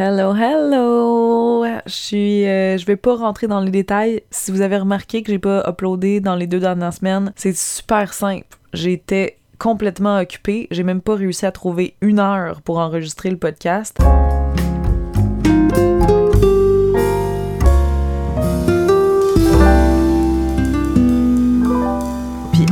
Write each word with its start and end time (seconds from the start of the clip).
Hello, 0.00 0.32
hello! 0.32 1.64
Je 1.86 1.90
suis. 1.92 2.46
euh, 2.46 2.78
je 2.78 2.86
vais 2.86 2.94
pas 2.94 3.16
rentrer 3.16 3.48
dans 3.48 3.58
les 3.58 3.72
détails. 3.72 4.22
Si 4.30 4.52
vous 4.52 4.60
avez 4.60 4.76
remarqué 4.76 5.24
que 5.24 5.32
j'ai 5.32 5.40
pas 5.40 5.68
uploadé 5.68 6.20
dans 6.20 6.36
les 6.36 6.46
deux 6.46 6.60
dernières 6.60 6.92
semaines, 6.92 7.32
c'est 7.34 7.56
super 7.56 8.14
simple. 8.14 8.46
J'étais 8.72 9.38
complètement 9.58 10.20
occupée. 10.20 10.68
J'ai 10.70 10.84
même 10.84 11.00
pas 11.00 11.16
réussi 11.16 11.46
à 11.46 11.50
trouver 11.50 11.94
une 12.00 12.20
heure 12.20 12.62
pour 12.62 12.78
enregistrer 12.78 13.28
le 13.28 13.38
podcast. 13.38 13.98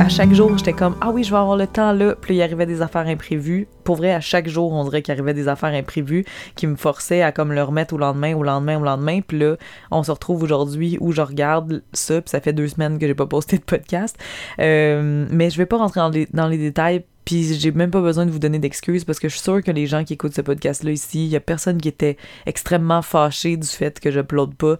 À 0.07 0.09
chaque 0.09 0.33
jour, 0.33 0.57
j'étais 0.57 0.71
comme 0.71 0.95
ah 1.01 1.09
oui, 1.09 1.25
je 1.25 1.31
vais 1.31 1.37
avoir 1.37 1.57
le 1.57 1.67
temps 1.67 1.91
là. 1.91 2.15
Puis 2.15 2.37
il 2.37 2.41
arrivait 2.41 2.65
des 2.65 2.81
affaires 2.81 3.05
imprévues. 3.07 3.67
Pour 3.83 3.97
vrai, 3.97 4.13
à 4.13 4.21
chaque 4.21 4.47
jour, 4.47 4.71
on 4.71 4.85
dirait 4.85 5.01
qu'il 5.01 5.11
arrivait 5.11 5.33
des 5.33 5.49
affaires 5.49 5.73
imprévues 5.73 6.23
qui 6.55 6.65
me 6.65 6.77
forçaient 6.77 7.23
à 7.23 7.33
comme 7.33 7.51
le 7.51 7.61
remettre 7.61 7.93
au 7.93 7.97
lendemain, 7.97 8.33
au 8.33 8.41
lendemain, 8.41 8.79
au 8.79 8.85
lendemain. 8.85 9.19
Puis 9.19 9.37
là, 9.37 9.57
on 9.91 10.03
se 10.03 10.11
retrouve 10.11 10.43
aujourd'hui 10.43 10.97
où 11.01 11.11
je 11.11 11.19
regarde 11.19 11.83
ça. 11.91 12.21
Puis 12.21 12.29
ça 12.29 12.39
fait 12.39 12.53
deux 12.53 12.69
semaines 12.69 12.99
que 12.99 13.05
j'ai 13.05 13.15
pas 13.15 13.25
posté 13.25 13.57
de 13.57 13.63
podcast. 13.63 14.17
Euh, 14.61 15.27
mais 15.29 15.49
je 15.49 15.57
vais 15.57 15.65
pas 15.65 15.75
rentrer 15.75 15.99
dans 15.99 16.07
les, 16.07 16.25
dans 16.31 16.47
les 16.47 16.57
détails. 16.57 17.03
Puis 17.25 17.55
j'ai 17.55 17.73
même 17.73 17.91
pas 17.91 17.99
besoin 17.99 18.25
de 18.25 18.31
vous 18.31 18.39
donner 18.39 18.59
d'excuses 18.59 19.03
parce 19.03 19.19
que 19.19 19.27
je 19.27 19.33
suis 19.33 19.43
sûre 19.43 19.61
que 19.61 19.71
les 19.71 19.87
gens 19.87 20.05
qui 20.05 20.13
écoutent 20.13 20.35
ce 20.35 20.41
podcast-là 20.41 20.91
ici, 20.91 21.25
il 21.25 21.31
y 21.31 21.35
a 21.35 21.41
personne 21.41 21.81
qui 21.81 21.89
était 21.89 22.15
extrêmement 22.45 23.01
fâché 23.01 23.57
du 23.57 23.67
fait 23.67 23.99
que 23.99 24.09
j'uploade 24.09 24.53
pas. 24.53 24.77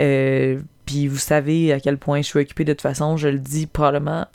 Euh, 0.00 0.60
puis 0.84 1.08
vous 1.08 1.16
savez 1.16 1.72
à 1.72 1.80
quel 1.80 1.96
point 1.96 2.18
je 2.18 2.26
suis 2.26 2.40
occupée 2.40 2.64
de 2.64 2.74
toute 2.74 2.82
façon, 2.82 3.16
je 3.16 3.28
le 3.28 3.38
dis 3.38 3.64
probablement 3.66 4.26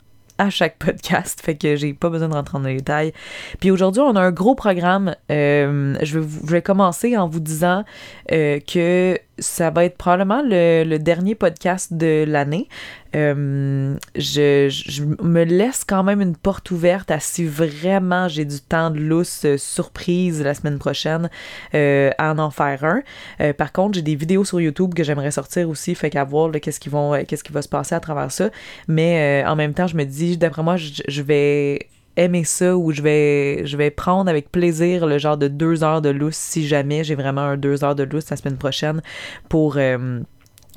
à 0.42 0.50
chaque 0.50 0.76
podcast, 0.78 1.40
fait 1.40 1.54
que 1.54 1.76
j'ai 1.76 1.94
pas 1.94 2.08
besoin 2.10 2.28
de 2.28 2.34
rentrer 2.34 2.58
dans 2.58 2.64
les 2.64 2.76
détails. 2.76 3.12
Puis 3.60 3.70
aujourd'hui, 3.70 4.02
on 4.02 4.16
a 4.16 4.20
un 4.20 4.32
gros 4.32 4.54
programme. 4.54 5.14
Euh, 5.30 5.96
je, 6.02 6.18
vais 6.18 6.62
commencer 6.62 7.16
en 7.16 7.28
vous 7.28 7.40
disant 7.40 7.84
euh, 8.32 8.58
que 8.60 9.18
ça 9.42 9.70
va 9.70 9.84
être 9.84 9.96
probablement 9.96 10.42
le, 10.44 10.96
dernier 10.98 11.34
podcast 11.34 11.92
de 11.92 12.24
l'année. 12.26 12.68
Euh, 13.14 13.96
je, 14.14 15.02
me 15.22 15.44
laisse 15.44 15.84
quand 15.84 16.02
même 16.02 16.22
une 16.22 16.36
porte 16.36 16.70
ouverte 16.70 17.10
à 17.10 17.20
si 17.20 17.44
vraiment 17.44 18.26
j'ai 18.28 18.46
du 18.46 18.60
temps 18.60 18.90
de 18.90 18.98
lousse 18.98 19.44
euh, 19.44 19.58
surprise 19.58 20.42
la 20.42 20.54
semaine 20.54 20.78
prochaine 20.78 21.28
euh, 21.74 22.10
à 22.16 22.32
en 22.32 22.50
faire 22.50 22.84
un. 22.84 23.52
Par 23.52 23.72
contre, 23.72 23.96
j'ai 23.96 24.02
des 24.02 24.14
vidéos 24.14 24.44
sur 24.44 24.60
YouTube 24.60 24.94
que 24.94 25.04
j'aimerais 25.04 25.32
sortir 25.32 25.68
aussi, 25.68 25.94
fait 25.94 26.10
qu'à 26.10 26.24
voir 26.24 26.50
qu'est-ce 26.52 26.80
qui 26.80 26.88
va 26.88 27.62
se 27.62 27.68
passer 27.68 27.94
à 27.94 28.00
travers 28.00 28.30
ça. 28.30 28.50
Mais 28.88 29.44
en 29.46 29.56
même 29.56 29.74
temps, 29.74 29.86
je 29.86 29.96
me 29.96 30.04
dis, 30.04 30.36
d'après 30.36 30.62
moi, 30.62 30.76
je 30.76 31.22
vais 31.22 31.88
aimer 32.16 32.44
ça 32.44 32.76
ou 32.76 32.92
je 32.92 33.02
vais 33.02 33.66
je 33.66 33.76
vais 33.76 33.90
prendre 33.90 34.28
avec 34.28 34.50
plaisir 34.50 35.06
le 35.06 35.18
genre 35.18 35.36
de 35.36 35.48
deux 35.48 35.82
heures 35.82 36.02
de 36.02 36.10
lousse 36.10 36.36
si 36.36 36.66
jamais 36.66 37.04
j'ai 37.04 37.14
vraiment 37.14 37.42
un 37.42 37.56
deux 37.56 37.84
heures 37.84 37.94
de 37.94 38.02
lousse 38.02 38.28
la 38.30 38.36
semaine 38.36 38.58
prochaine 38.58 39.02
pour 39.48 39.76
euh, 39.76 40.20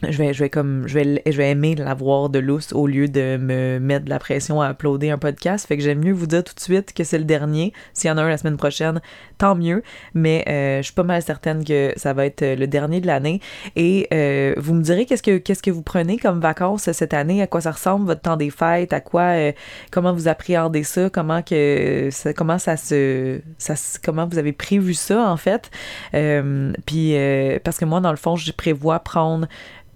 je 0.04 0.18
vais, 0.18 0.34
je 0.34 0.40
vais 0.44 0.50
comme 0.50 0.88
je 0.88 1.00
vais, 1.00 1.22
je 1.26 1.38
vais 1.38 1.52
aimer 1.52 1.76
l'avoir 1.76 2.30
de 2.30 2.40
lousse 2.40 2.74
au 2.74 2.88
lieu 2.88 3.08
de 3.08 3.38
me 3.38 3.80
mettre 3.80 4.06
de 4.06 4.10
la 4.10 4.20
pression 4.20 4.62
à 4.62 4.72
uploader 4.72 5.10
un 5.10 5.18
podcast. 5.18 5.68
Fait 5.68 5.78
que 5.78 5.84
j'aime 5.84 6.04
mieux 6.04 6.14
vous 6.14 6.28
dire 6.28 6.44
tout 6.44 6.54
de 6.54 6.60
suite 6.60 6.94
que 6.94 7.04
c'est 7.04 7.18
le 7.18 7.24
dernier. 7.24 7.74
S'il 7.94 8.10
y 8.10 8.12
en 8.12 8.18
a 8.18 8.24
un 8.24 8.30
la 8.30 8.38
semaine 8.38 8.58
prochaine, 8.58 9.02
tant 9.38 9.56
mieux. 9.56 9.84
Mais 10.14 10.44
euh, 10.48 10.78
je 10.78 10.84
suis 10.84 10.94
pas 10.94 11.04
mal 11.04 11.22
certaine 11.22 11.64
que 11.64 11.94
ça 11.96 12.14
va 12.14 12.26
être 12.26 12.42
euh, 12.42 12.56
le 12.56 12.68
dernier 12.68 13.02
de 13.02 13.08
l'année. 13.08 13.40
Et 13.76 14.08
euh, 14.14 14.54
vous 14.58 14.74
me 14.74 14.82
direz 14.82 15.06
qu'est-ce 15.06 15.24
que 15.24 15.38
qu'est-ce 15.38 15.64
que 15.64 15.72
vous 15.72 15.82
prenez 15.82 16.18
comme 16.18 16.40
vacances 16.40 16.92
cette 16.92 17.14
année, 17.14 17.42
à 17.42 17.48
quoi 17.48 17.62
ça 17.62 17.72
ressemble 17.72 18.06
votre 18.06 18.22
temps 18.22 18.38
des 18.38 18.50
fêtes, 18.50 18.94
à 18.94 19.00
quoi 19.00 19.22
euh, 19.22 19.52
comment 19.92 20.14
vous 20.14 20.28
appréhendez 20.28 20.84
ça, 20.84 21.09
comment 21.09 21.42
que 21.42 22.09
comment 22.34 22.58
ça 22.58 22.78
se 22.78 23.40
ça 23.58 23.76
comment 24.04 24.28
vous 24.28 24.38
avez 24.38 24.54
prévu 24.54 24.94
ça 24.94 25.30
en 25.30 25.38
fait? 25.38 25.72
Euh, 26.14 26.74
puis 26.86 27.16
euh, 27.16 27.59
parce 27.64 27.78
que 27.78 27.86
moi 27.86 28.02
dans 28.02 28.12
le 28.12 28.18
fond, 28.18 28.36
je 28.36 28.52
prévois 28.52 29.00
prendre 29.00 29.48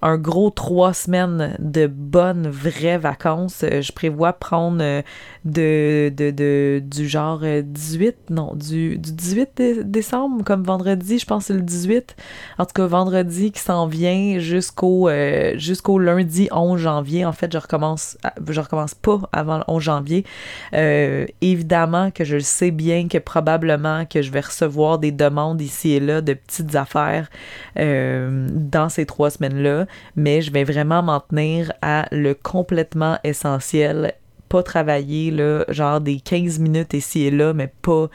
un 0.01 0.17
gros 0.17 0.49
trois 0.49 0.93
semaines 0.93 1.55
de 1.59 1.87
bonnes 1.87 2.47
vraies 2.49 2.97
vacances. 2.97 3.63
Euh, 3.63 3.81
Je 3.81 3.91
prévois 3.91 4.33
prendre 4.33 4.81
euh, 4.81 5.01
de, 5.45 6.09
de, 6.15 6.31
de- 6.31 6.81
du 6.85 7.07
genre 7.07 7.41
euh, 7.43 7.61
18, 7.63 8.15
non, 8.29 8.53
du, 8.55 8.97
du 8.97 9.11
18 9.11 9.49
dé- 9.55 9.83
décembre, 9.83 10.43
comme 10.43 10.63
vendredi, 10.63 11.19
je 11.19 11.25
pense 11.25 11.45
c'est 11.45 11.53
le 11.53 11.61
18. 11.61 12.15
En 12.57 12.65
tout 12.65 12.73
cas, 12.73 12.85
vendredi 12.87 13.51
qui 13.51 13.59
s'en 13.61 13.87
vient 13.87 14.39
jusqu'au 14.39 15.09
euh, 15.09 15.57
jusqu'au 15.57 15.99
lundi 15.99 16.47
11 16.51 16.79
janvier. 16.79 17.25
En 17.25 17.31
fait, 17.33 17.51
je 17.51 17.57
recommence, 17.57 18.17
je 18.47 18.59
recommence 18.61 18.95
pas 18.95 19.19
avant 19.31 19.57
le 19.57 19.63
11 19.67 19.81
janvier. 19.83 20.25
Euh, 20.73 21.25
évidemment 21.41 22.11
que 22.11 22.23
je 22.23 22.39
sais 22.39 22.71
bien 22.71 23.07
que 23.07 23.17
probablement 23.17 24.05
que 24.05 24.21
je 24.21 24.31
vais 24.31 24.39
recevoir 24.41 24.99
des 24.99 25.11
demandes 25.11 25.61
ici 25.61 25.91
et 25.91 25.99
là 25.99 26.21
de 26.21 26.33
petites 26.33 26.75
affaires 26.75 27.29
euh, 27.77 28.47
dans 28.51 28.89
ces 28.89 29.05
trois 29.05 29.29
semaines-là, 29.29 29.85
mais 30.15 30.41
je 30.41 30.51
vais 30.51 30.63
vraiment 30.63 31.01
m'en 31.03 31.19
tenir 31.19 31.71
à 31.81 32.07
le 32.11 32.33
complètement 32.33 33.17
essentiel. 33.23 34.13
Pas 34.47 34.63
travailler, 34.63 35.29
là, 35.29 35.63
genre 35.69 36.01
des 36.01 36.19
15 36.19 36.59
minutes 36.59 36.93
ici 36.93 37.25
et 37.25 37.31
là, 37.31 37.53
mais 37.53 37.71
pas 37.81 38.09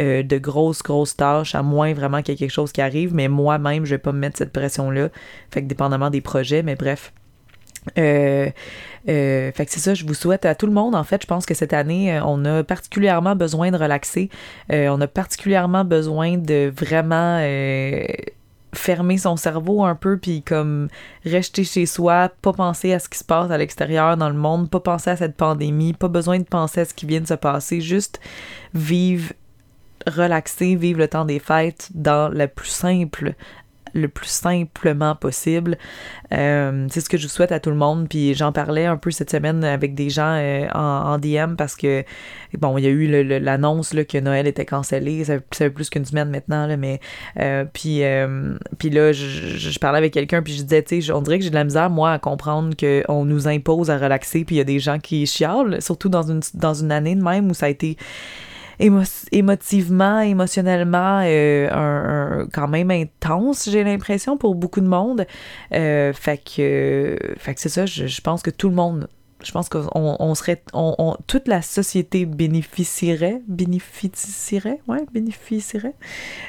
euh, 0.00 0.22
de 0.22 0.38
grosses, 0.38 0.82
grosses 0.82 1.16
tâches, 1.16 1.54
à 1.54 1.62
moins 1.62 1.92
vraiment 1.92 2.22
qu'il 2.22 2.32
y 2.32 2.34
ait 2.34 2.38
quelque 2.38 2.50
chose 2.50 2.72
qui 2.72 2.80
arrive, 2.80 3.14
mais 3.14 3.28
moi-même, 3.28 3.84
je 3.84 3.90
vais 3.94 3.98
pas 3.98 4.12
me 4.12 4.18
mettre 4.18 4.38
cette 4.38 4.52
pression-là. 4.52 5.10
Fait 5.50 5.62
que 5.62 5.66
dépendamment 5.66 6.10
des 6.10 6.20
projets, 6.22 6.62
mais 6.62 6.74
bref. 6.74 7.12
Euh, 7.98 8.48
euh, 9.10 9.52
fait 9.52 9.66
que 9.66 9.70
c'est 9.70 9.80
ça, 9.80 9.92
je 9.92 10.06
vous 10.06 10.14
souhaite 10.14 10.46
à 10.46 10.54
tout 10.54 10.66
le 10.66 10.72
monde. 10.72 10.94
En 10.94 11.04
fait, 11.04 11.20
je 11.20 11.26
pense 11.26 11.44
que 11.44 11.52
cette 11.52 11.74
année, 11.74 12.18
on 12.24 12.44
a 12.46 12.64
particulièrement 12.64 13.36
besoin 13.36 13.70
de 13.70 13.76
relaxer. 13.76 14.30
On 14.70 15.00
a 15.02 15.06
particulièrement 15.06 15.84
besoin 15.84 16.38
de 16.38 16.72
vraiment 16.74 17.38
fermer 18.74 19.18
son 19.18 19.36
cerveau 19.36 19.84
un 19.84 19.94
peu, 19.94 20.18
puis 20.18 20.42
comme 20.42 20.88
rester 21.24 21.64
chez 21.64 21.86
soi, 21.86 22.30
pas 22.42 22.52
penser 22.52 22.92
à 22.92 22.98
ce 22.98 23.08
qui 23.08 23.18
se 23.18 23.24
passe 23.24 23.50
à 23.50 23.58
l'extérieur 23.58 24.16
dans 24.16 24.28
le 24.28 24.36
monde, 24.36 24.70
pas 24.70 24.80
penser 24.80 25.10
à 25.10 25.16
cette 25.16 25.36
pandémie, 25.36 25.92
pas 25.92 26.08
besoin 26.08 26.38
de 26.38 26.44
penser 26.44 26.80
à 26.80 26.84
ce 26.84 26.94
qui 26.94 27.06
vient 27.06 27.20
de 27.20 27.26
se 27.26 27.34
passer, 27.34 27.80
juste 27.80 28.20
vivre, 28.74 29.32
relaxer, 30.06 30.76
vivre 30.76 30.98
le 30.98 31.08
temps 31.08 31.24
des 31.24 31.38
fêtes 31.38 31.90
dans 31.94 32.28
le 32.28 32.48
plus 32.48 32.68
simple 32.68 33.34
le 33.94 34.08
plus 34.08 34.28
simplement 34.28 35.14
possible. 35.14 35.78
Euh, 36.32 36.86
c'est 36.90 37.00
ce 37.00 37.08
que 37.08 37.16
je 37.16 37.28
souhaite 37.28 37.52
à 37.52 37.60
tout 37.60 37.70
le 37.70 37.76
monde. 37.76 38.08
Puis 38.08 38.34
j'en 38.34 38.52
parlais 38.52 38.86
un 38.86 38.96
peu 38.96 39.10
cette 39.10 39.30
semaine 39.30 39.64
avec 39.64 39.94
des 39.94 40.10
gens 40.10 40.36
euh, 40.36 40.66
en, 40.74 41.18
DM 41.18 41.54
parce 41.56 41.76
que, 41.76 42.04
bon, 42.58 42.76
il 42.76 42.84
y 42.84 42.86
a 42.86 42.90
eu 42.90 43.06
l'annonce 43.40 43.94
que 44.08 44.18
Noël 44.18 44.46
était 44.46 44.66
cancellé. 44.66 45.24
Ça, 45.24 45.34
ça 45.52 45.66
fait 45.66 45.70
plus 45.70 45.90
qu'une 45.90 46.04
semaine 46.04 46.30
maintenant, 46.30 46.66
là, 46.66 46.76
mais. 46.76 47.00
euh, 47.38 47.64
puis, 47.72 48.04
euh, 48.04 48.56
puis 48.78 48.90
là, 48.90 49.12
je 49.12 49.78
parlais 49.78 49.98
avec 49.98 50.12
quelqu'un, 50.12 50.42
puis 50.42 50.54
je 50.54 50.62
disais, 50.62 50.82
tu 50.82 51.02
sais, 51.02 51.12
on 51.12 51.22
dirait 51.22 51.38
que 51.38 51.44
j'ai 51.44 51.50
de 51.50 51.54
la 51.54 51.64
misère, 51.64 51.90
moi, 51.90 52.12
à 52.12 52.18
comprendre 52.18 52.74
qu'on 52.76 53.24
nous 53.24 53.48
impose 53.48 53.90
à 53.90 53.98
relaxer, 53.98 54.44
puis 54.44 54.56
il 54.56 54.58
y 54.58 54.62
a 54.62 54.64
des 54.64 54.80
gens 54.80 54.98
qui 54.98 55.26
chialent, 55.26 55.80
surtout 55.80 56.08
dans 56.08 56.22
une, 56.22 56.40
dans 56.54 56.74
une 56.74 56.92
année 56.92 57.14
de 57.14 57.22
même 57.22 57.50
où 57.50 57.54
ça 57.54 57.66
a 57.66 57.68
été 57.68 57.96
émo- 58.80 59.26
émotivement, 59.32 60.20
émotionnellement, 60.20 61.20
euh, 61.24 62.46
quand 62.52 62.68
même 62.68 62.90
intense, 62.90 63.68
j'ai 63.70 63.84
l'impression, 63.84 64.36
pour 64.36 64.54
beaucoup 64.54 64.80
de 64.80 64.88
monde. 64.88 65.26
Euh, 65.72 66.12
fait 66.12 66.38
que, 66.38 67.18
fait 67.38 67.54
que 67.54 67.60
c'est 67.60 67.68
ça, 67.68 67.86
je, 67.86 68.20
pense 68.20 68.42
que 68.42 68.50
tout 68.50 68.68
le 68.68 68.74
monde, 68.74 69.08
je 69.42 69.52
pense 69.52 69.68
qu'on 69.68 69.88
on 69.92 70.34
serait, 70.34 70.62
toute 71.26 71.48
la 71.48 71.62
société 71.62 72.26
bénéficierait, 72.26 73.42
bénéficierait, 73.46 74.80
ouais, 74.88 75.04
bénéficierait, 75.12 75.94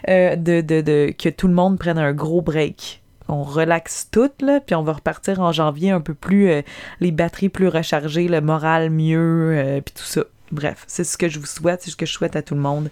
euh, 0.10 0.36
de, 0.36 1.12
que 1.12 1.30
tout 1.30 1.48
le 1.48 1.54
monde 1.54 1.78
prenne 1.78 1.98
un 1.98 2.14
gros 2.14 2.42
break. 2.42 3.02
On 3.28 3.42
relaxe 3.42 4.10
tout, 4.12 4.30
là, 4.42 4.60
puis 4.60 4.76
on 4.76 4.84
va 4.84 4.94
repartir 4.94 5.40
en 5.40 5.52
janvier 5.52 5.90
un 5.90 6.00
peu 6.00 6.14
plus, 6.14 6.62
les 7.00 7.12
batteries 7.12 7.50
plus 7.50 7.68
rechargées, 7.68 8.28
le 8.28 8.40
moral 8.40 8.92
mieux, 8.92 9.82
puis 9.84 9.96
tout 9.96 10.04
ça. 10.04 10.26
Bref, 10.52 10.84
c'est 10.88 11.04
ce 11.04 11.18
que 11.18 11.28
je 11.28 11.40
vous 11.40 11.46
souhaite, 11.46 11.82
c'est 11.82 11.90
ce 11.90 11.96
que 11.96 12.06
je 12.06 12.14
souhaite 12.14 12.36
à 12.36 12.44
tout 12.44 12.54
le 12.54 12.62
monde, 12.62 12.90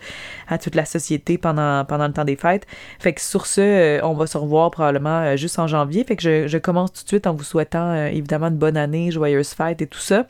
à 0.48 0.58
toute 0.58 0.74
la 0.74 0.86
société 0.86 1.38
pendant, 1.38 1.86
le 1.88 2.12
temps 2.12 2.26
des 2.26 2.36
fêtes. 2.36 2.66
Fait 3.00 3.14
que 3.14 3.22
sur 3.22 3.46
ce, 3.46 3.62
euh, 3.62 4.00
on 4.04 4.14
va 4.14 4.26
se 4.26 4.38
revoir 4.38 4.72
probablement 4.72 5.20
euh, 5.20 5.38
juste 5.38 5.60
en 5.60 5.68
janvier. 5.68 6.04
Fait 6.04 6.16
que 6.16 6.48
je, 6.48 6.58
commence 6.58 6.94
tout 6.94 7.04
de 7.04 7.08
suite 7.08 7.28
en 7.28 7.34
vous 7.34 7.44
souhaitant 7.44 7.92
euh, 7.92 8.08
évidemment 8.08 8.48
une 8.48 8.58
bonne 8.58 8.78
année, 8.78 9.12
joyeuse 9.12 9.50
fête 9.50 9.82
et 9.82 9.88
tout 9.88 10.00
ça. 10.00 10.28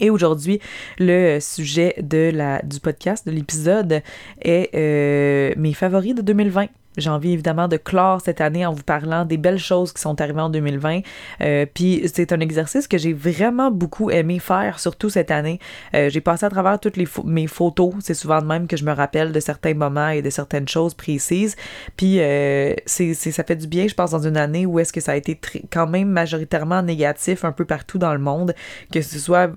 Et 0.00 0.10
aujourd'hui, 0.10 0.60
le 0.98 1.38
sujet 1.40 1.94
du 1.98 2.80
podcast, 2.80 3.26
de 3.26 3.32
l'épisode, 3.32 4.02
est 4.40 5.56
mes 5.56 5.74
favoris 5.74 6.14
de 6.14 6.22
2020. 6.22 6.68
J'ai 6.96 7.10
envie 7.10 7.32
évidemment 7.32 7.68
de 7.68 7.76
clore 7.76 8.20
cette 8.20 8.40
année 8.40 8.64
en 8.64 8.72
vous 8.72 8.82
parlant 8.82 9.24
des 9.24 9.36
belles 9.36 9.58
choses 9.58 9.92
qui 9.92 10.00
sont 10.00 10.20
arrivées 10.20 10.40
en 10.40 10.50
2020. 10.50 11.00
Euh, 11.40 11.66
Puis 11.72 12.02
c'est 12.12 12.32
un 12.32 12.40
exercice 12.40 12.86
que 12.86 12.98
j'ai 12.98 13.12
vraiment 13.12 13.70
beaucoup 13.70 14.10
aimé 14.10 14.38
faire, 14.38 14.78
surtout 14.78 15.10
cette 15.10 15.30
année. 15.30 15.58
Euh, 15.94 16.08
j'ai 16.08 16.20
passé 16.20 16.46
à 16.46 16.50
travers 16.50 16.78
toutes 16.78 16.96
les 16.96 17.08
mes 17.24 17.46
photos. 17.46 17.94
C'est 18.00 18.14
souvent 18.14 18.40
de 18.40 18.46
même 18.46 18.66
que 18.66 18.76
je 18.76 18.84
me 18.84 18.92
rappelle 18.92 19.32
de 19.32 19.40
certains 19.40 19.74
moments 19.74 20.08
et 20.08 20.22
de 20.22 20.30
certaines 20.30 20.68
choses 20.68 20.94
précises. 20.94 21.56
Puis 21.96 22.20
euh, 22.20 22.74
c'est, 22.86 23.14
ça 23.14 23.44
fait 23.44 23.56
du 23.56 23.66
bien, 23.66 23.88
je 23.88 23.94
pense, 23.94 24.10
dans 24.10 24.26
une 24.26 24.36
année 24.36 24.66
où 24.66 24.78
est-ce 24.78 24.92
que 24.92 25.00
ça 25.00 25.12
a 25.12 25.16
été 25.16 25.38
quand 25.70 25.86
même 25.86 26.08
majoritairement 26.08 26.82
négatif 26.82 27.44
un 27.44 27.52
peu 27.52 27.64
partout 27.64 27.98
dans 27.98 28.12
le 28.12 28.20
monde, 28.20 28.54
que 28.92 29.02
ce 29.02 29.18
soit 29.18 29.50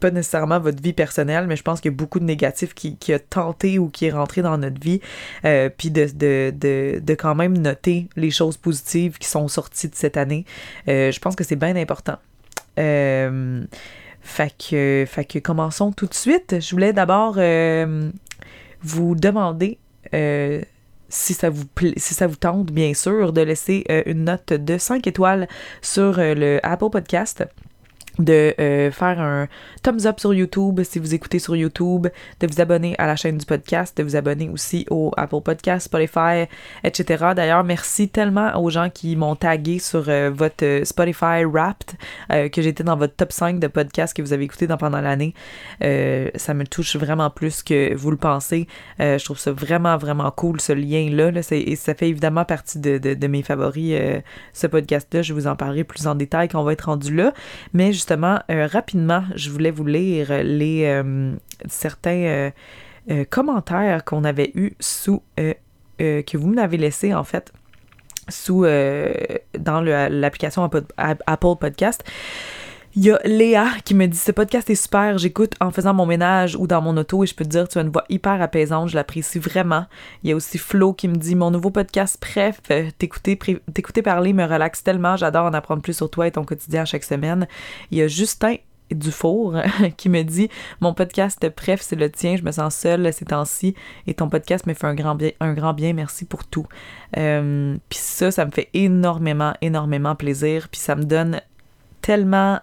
pas 0.00 0.10
nécessairement 0.10 0.60
votre 0.60 0.82
vie 0.82 0.92
personnelle, 0.92 1.46
mais 1.46 1.56
je 1.56 1.62
pense 1.62 1.80
qu'il 1.80 1.90
y 1.90 1.94
a 1.94 1.96
beaucoup 1.96 2.20
de 2.20 2.24
négatifs 2.24 2.74
qui, 2.74 2.96
qui 2.96 3.12
a 3.12 3.18
tenté 3.18 3.78
ou 3.78 3.88
qui 3.88 4.06
est 4.06 4.10
rentré 4.10 4.42
dans 4.42 4.56
notre 4.58 4.80
vie. 4.80 5.00
Euh, 5.44 5.68
puis 5.76 5.90
de, 5.90 6.06
de, 6.14 6.52
de, 6.56 6.77
de, 7.00 7.14
quand 7.14 7.34
même 7.34 7.56
noter 7.58 8.08
les 8.16 8.30
choses 8.30 8.56
positives 8.56 9.18
qui 9.18 9.28
sont 9.28 9.48
sorties 9.48 9.88
de 9.88 9.94
cette 9.94 10.16
année. 10.16 10.44
je 10.86 11.18
pense 11.18 11.36
que 11.36 11.44
c'est 11.44 11.56
bien 11.56 11.76
important. 11.76 12.18
fait, 12.76 14.54
que, 14.58 15.04
fait 15.06 15.24
que 15.24 15.38
commençons 15.38 15.92
tout 15.92 16.06
de 16.06 16.14
suite. 16.14 16.56
Je 16.60 16.70
voulais 16.70 16.92
d'abord 16.92 17.38
vous 18.82 19.14
demander 19.14 19.78
si 21.10 21.34
ça 21.34 21.50
vous 21.50 21.64
si 21.96 22.14
ça 22.14 22.26
vous 22.26 22.36
tente, 22.36 22.70
bien 22.70 22.94
sûr, 22.94 23.32
de 23.32 23.40
laisser 23.40 23.84
une 24.06 24.24
note 24.24 24.52
de 24.52 24.78
5 24.78 25.06
étoiles 25.06 25.48
sur 25.82 26.14
le 26.18 26.60
Apple 26.62 26.90
Podcast 26.90 27.44
de 28.18 28.54
euh, 28.58 28.90
faire 28.90 29.20
un 29.20 29.48
thumbs 29.82 30.06
up 30.06 30.20
sur 30.20 30.34
YouTube 30.34 30.80
si 30.82 30.98
vous 30.98 31.14
écoutez 31.14 31.38
sur 31.38 31.56
YouTube, 31.56 32.08
de 32.40 32.46
vous 32.46 32.60
abonner 32.60 32.94
à 32.98 33.06
la 33.06 33.16
chaîne 33.16 33.38
du 33.38 33.46
podcast, 33.46 33.96
de 33.96 34.02
vous 34.02 34.16
abonner 34.16 34.48
aussi 34.48 34.86
au 34.90 35.12
Apple 35.16 35.40
Podcast, 35.40 35.86
Spotify, 35.86 36.46
etc. 36.84 37.26
D'ailleurs, 37.36 37.64
merci 37.64 38.08
tellement 38.08 38.56
aux 38.60 38.70
gens 38.70 38.90
qui 38.90 39.14
m'ont 39.16 39.36
tagué 39.36 39.78
sur 39.78 40.04
euh, 40.08 40.30
votre 40.32 40.64
euh, 40.64 40.84
Spotify 40.84 41.44
Wrapped, 41.44 41.92
que 42.52 42.62
j'étais 42.62 42.84
dans 42.84 42.96
votre 42.96 43.14
top 43.14 43.32
5 43.32 43.58
de 43.58 43.66
podcasts 43.66 44.14
que 44.14 44.22
vous 44.22 44.32
avez 44.32 44.44
écouté 44.44 44.66
pendant 44.66 45.00
l'année. 45.00 45.34
ça 45.80 46.54
me 46.54 46.64
touche 46.64 46.96
vraiment 46.96 47.30
plus 47.30 47.62
que 47.62 47.94
vous 47.94 48.10
le 48.10 48.16
pensez. 48.16 48.66
je 48.98 49.22
trouve 49.24 49.38
ça 49.38 49.52
vraiment, 49.52 49.96
vraiment 49.96 50.30
cool, 50.30 50.60
ce 50.60 50.72
lien-là. 50.72 51.30
Là, 51.30 51.40
et 51.50 51.76
ça 51.76 51.94
fait 51.94 52.08
évidemment 52.08 52.44
partie 52.44 52.78
de, 52.78 52.98
de, 52.98 53.14
de 53.14 53.26
mes 53.26 53.42
favoris, 53.42 53.94
ce 54.52 54.66
podcast-là. 54.66 55.22
Je 55.22 55.32
vous 55.32 55.46
en 55.46 55.56
parlerai 55.56 55.84
plus 55.84 56.06
en 56.06 56.14
détail 56.14 56.48
quand 56.48 56.60
on 56.60 56.64
va 56.64 56.72
être 56.72 56.86
rendu 56.86 57.14
là. 57.14 57.32
Mais 57.72 57.92
justement, 57.92 58.07
euh, 58.10 58.66
rapidement, 58.66 59.24
je 59.34 59.50
voulais 59.50 59.70
vous 59.70 59.84
lire 59.84 60.42
les 60.42 60.84
euh, 60.84 61.34
certains 61.66 62.50
euh, 63.10 63.24
commentaires 63.30 64.04
qu'on 64.04 64.24
avait 64.24 64.52
eus 64.54 64.72
sous 64.80 65.22
que 65.36 66.36
vous 66.36 66.48
m'avez 66.48 66.76
laissé 66.76 67.14
en 67.14 67.24
fait 67.24 67.52
sous 68.28 68.64
dans 69.58 69.80
l'application 69.80 70.68
Apple 70.98 71.56
Podcast. 71.58 72.04
Il 72.94 73.04
y 73.04 73.10
a 73.10 73.20
Léa 73.24 73.66
qui 73.84 73.94
me 73.94 74.06
dit 74.06 74.16
ce 74.16 74.32
podcast 74.32 74.70
est 74.70 74.74
super, 74.74 75.18
j'écoute 75.18 75.54
en 75.60 75.70
faisant 75.70 75.92
mon 75.92 76.06
ménage 76.06 76.56
ou 76.56 76.66
dans 76.66 76.80
mon 76.80 76.96
auto 76.96 77.22
et 77.22 77.26
je 77.26 77.34
peux 77.34 77.44
te 77.44 77.50
dire 77.50 77.68
tu 77.68 77.78
as 77.78 77.82
une 77.82 77.90
voix 77.90 78.04
hyper 78.08 78.40
apaisante, 78.40 78.88
je 78.88 78.94
l'apprécie 78.94 79.38
vraiment. 79.38 79.84
Il 80.22 80.30
y 80.30 80.32
a 80.32 80.36
aussi 80.36 80.56
Flo 80.56 80.94
qui 80.94 81.06
me 81.06 81.16
dit 81.16 81.34
mon 81.34 81.50
nouveau 81.50 81.70
podcast 81.70 82.18
bref, 82.20 82.60
euh, 82.70 82.88
t'écouter 82.96 83.36
parler 84.02 84.32
me 84.32 84.44
relaxe 84.44 84.82
tellement, 84.82 85.16
j'adore 85.16 85.44
en 85.44 85.54
apprendre 85.54 85.82
plus 85.82 85.92
sur 85.92 86.10
toi 86.10 86.26
et 86.26 86.32
ton 86.32 86.44
quotidien 86.44 86.86
chaque 86.86 87.04
semaine. 87.04 87.46
Il 87.90 87.98
y 87.98 88.02
a 88.02 88.08
Justin 88.08 88.56
Dufour 88.90 89.56
qui 89.98 90.08
me 90.08 90.22
dit 90.22 90.48
mon 90.80 90.94
podcast 90.94 91.46
bref 91.54 91.82
c'est 91.82 91.94
le 91.94 92.10
tien 92.10 92.36
je 92.36 92.42
me 92.42 92.52
sens 92.52 92.74
seule 92.74 93.12
ces 93.12 93.26
temps-ci 93.26 93.74
et 94.06 94.14
ton 94.14 94.30
podcast 94.30 94.66
me 94.66 94.72
fait 94.72 94.86
un 94.86 94.94
grand 94.94 95.14
bien 95.14 95.32
un 95.40 95.52
grand 95.52 95.74
bien 95.74 95.92
merci 95.92 96.24
pour 96.24 96.46
tout 96.46 96.66
euh, 97.18 97.76
puis 97.90 97.98
ça 97.98 98.30
ça 98.30 98.46
me 98.46 98.50
fait 98.50 98.70
énormément 98.72 99.52
énormément 99.60 100.14
plaisir 100.14 100.68
puis 100.70 100.80
ça 100.80 100.96
me 100.96 101.04
donne 101.04 101.42
tellement 102.00 102.60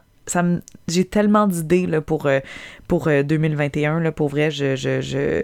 j'ai 0.87 1.05
tellement 1.05 1.47
d'idées 1.47 1.85
là, 1.85 2.01
pour, 2.01 2.25
euh, 2.25 2.39
pour 2.87 3.07
2021. 3.07 3.97
Euh, 3.97 3.99
là, 3.99 4.11
pour 4.11 4.29
vrai, 4.29 4.51
je, 4.51 4.75
je, 4.75 5.01
je, 5.01 5.41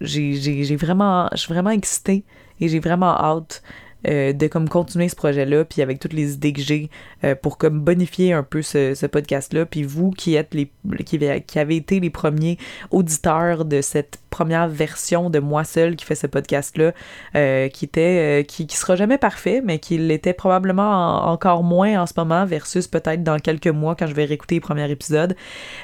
j'ai, 0.00 0.76
vraiment, 0.76 1.28
je 1.32 1.38
suis 1.38 1.52
vraiment 1.52 1.70
excitée 1.70 2.24
et 2.60 2.68
j'ai 2.68 2.80
vraiment 2.80 3.14
hâte 3.16 3.62
euh, 4.06 4.32
de 4.32 4.46
comme 4.46 4.68
continuer 4.68 5.08
ce 5.08 5.16
projet-là, 5.16 5.64
puis 5.64 5.82
avec 5.82 5.98
toutes 5.98 6.12
les 6.12 6.34
idées 6.34 6.52
que 6.52 6.60
j'ai 6.60 6.88
euh, 7.24 7.34
pour 7.34 7.58
comme 7.58 7.80
bonifier 7.80 8.32
un 8.32 8.44
peu 8.44 8.62
ce, 8.62 9.06
podcast-là. 9.06 9.66
Puis 9.66 9.82
vous 9.82 10.12
qui 10.12 10.36
êtes 10.36 10.54
les 10.54 10.70
qui, 11.04 11.18
qui, 11.46 11.58
avez 11.58 11.76
été 11.76 11.98
les 11.98 12.10
premiers 12.10 12.58
auditeurs 12.92 13.64
de 13.64 13.80
cette 13.80 14.20
première 14.30 14.68
version 14.68 15.30
de 15.30 15.40
moi 15.40 15.64
seul 15.64 15.96
qui 15.96 16.04
fait 16.04 16.14
ce 16.14 16.28
podcast-là, 16.28 16.92
euh, 17.34 17.68
qui 17.68 17.86
était 17.86 18.44
qui, 18.46 18.68
qui 18.68 18.76
sera 18.76 18.94
jamais 18.94 19.18
parfait, 19.18 19.62
mais 19.64 19.80
qui 19.80 19.98
l'était 19.98 20.32
probablement 20.32 21.26
encore 21.28 21.64
moins 21.64 22.00
en 22.00 22.06
ce 22.06 22.12
moment 22.16 22.46
versus 22.46 22.86
peut-être 22.86 23.24
dans 23.24 23.38
quelques 23.38 23.66
mois 23.66 23.96
quand 23.96 24.06
je 24.06 24.14
vais 24.14 24.26
réécouter 24.26 24.56
les 24.56 24.60
premiers 24.60 24.88
épisodes. 24.90 25.34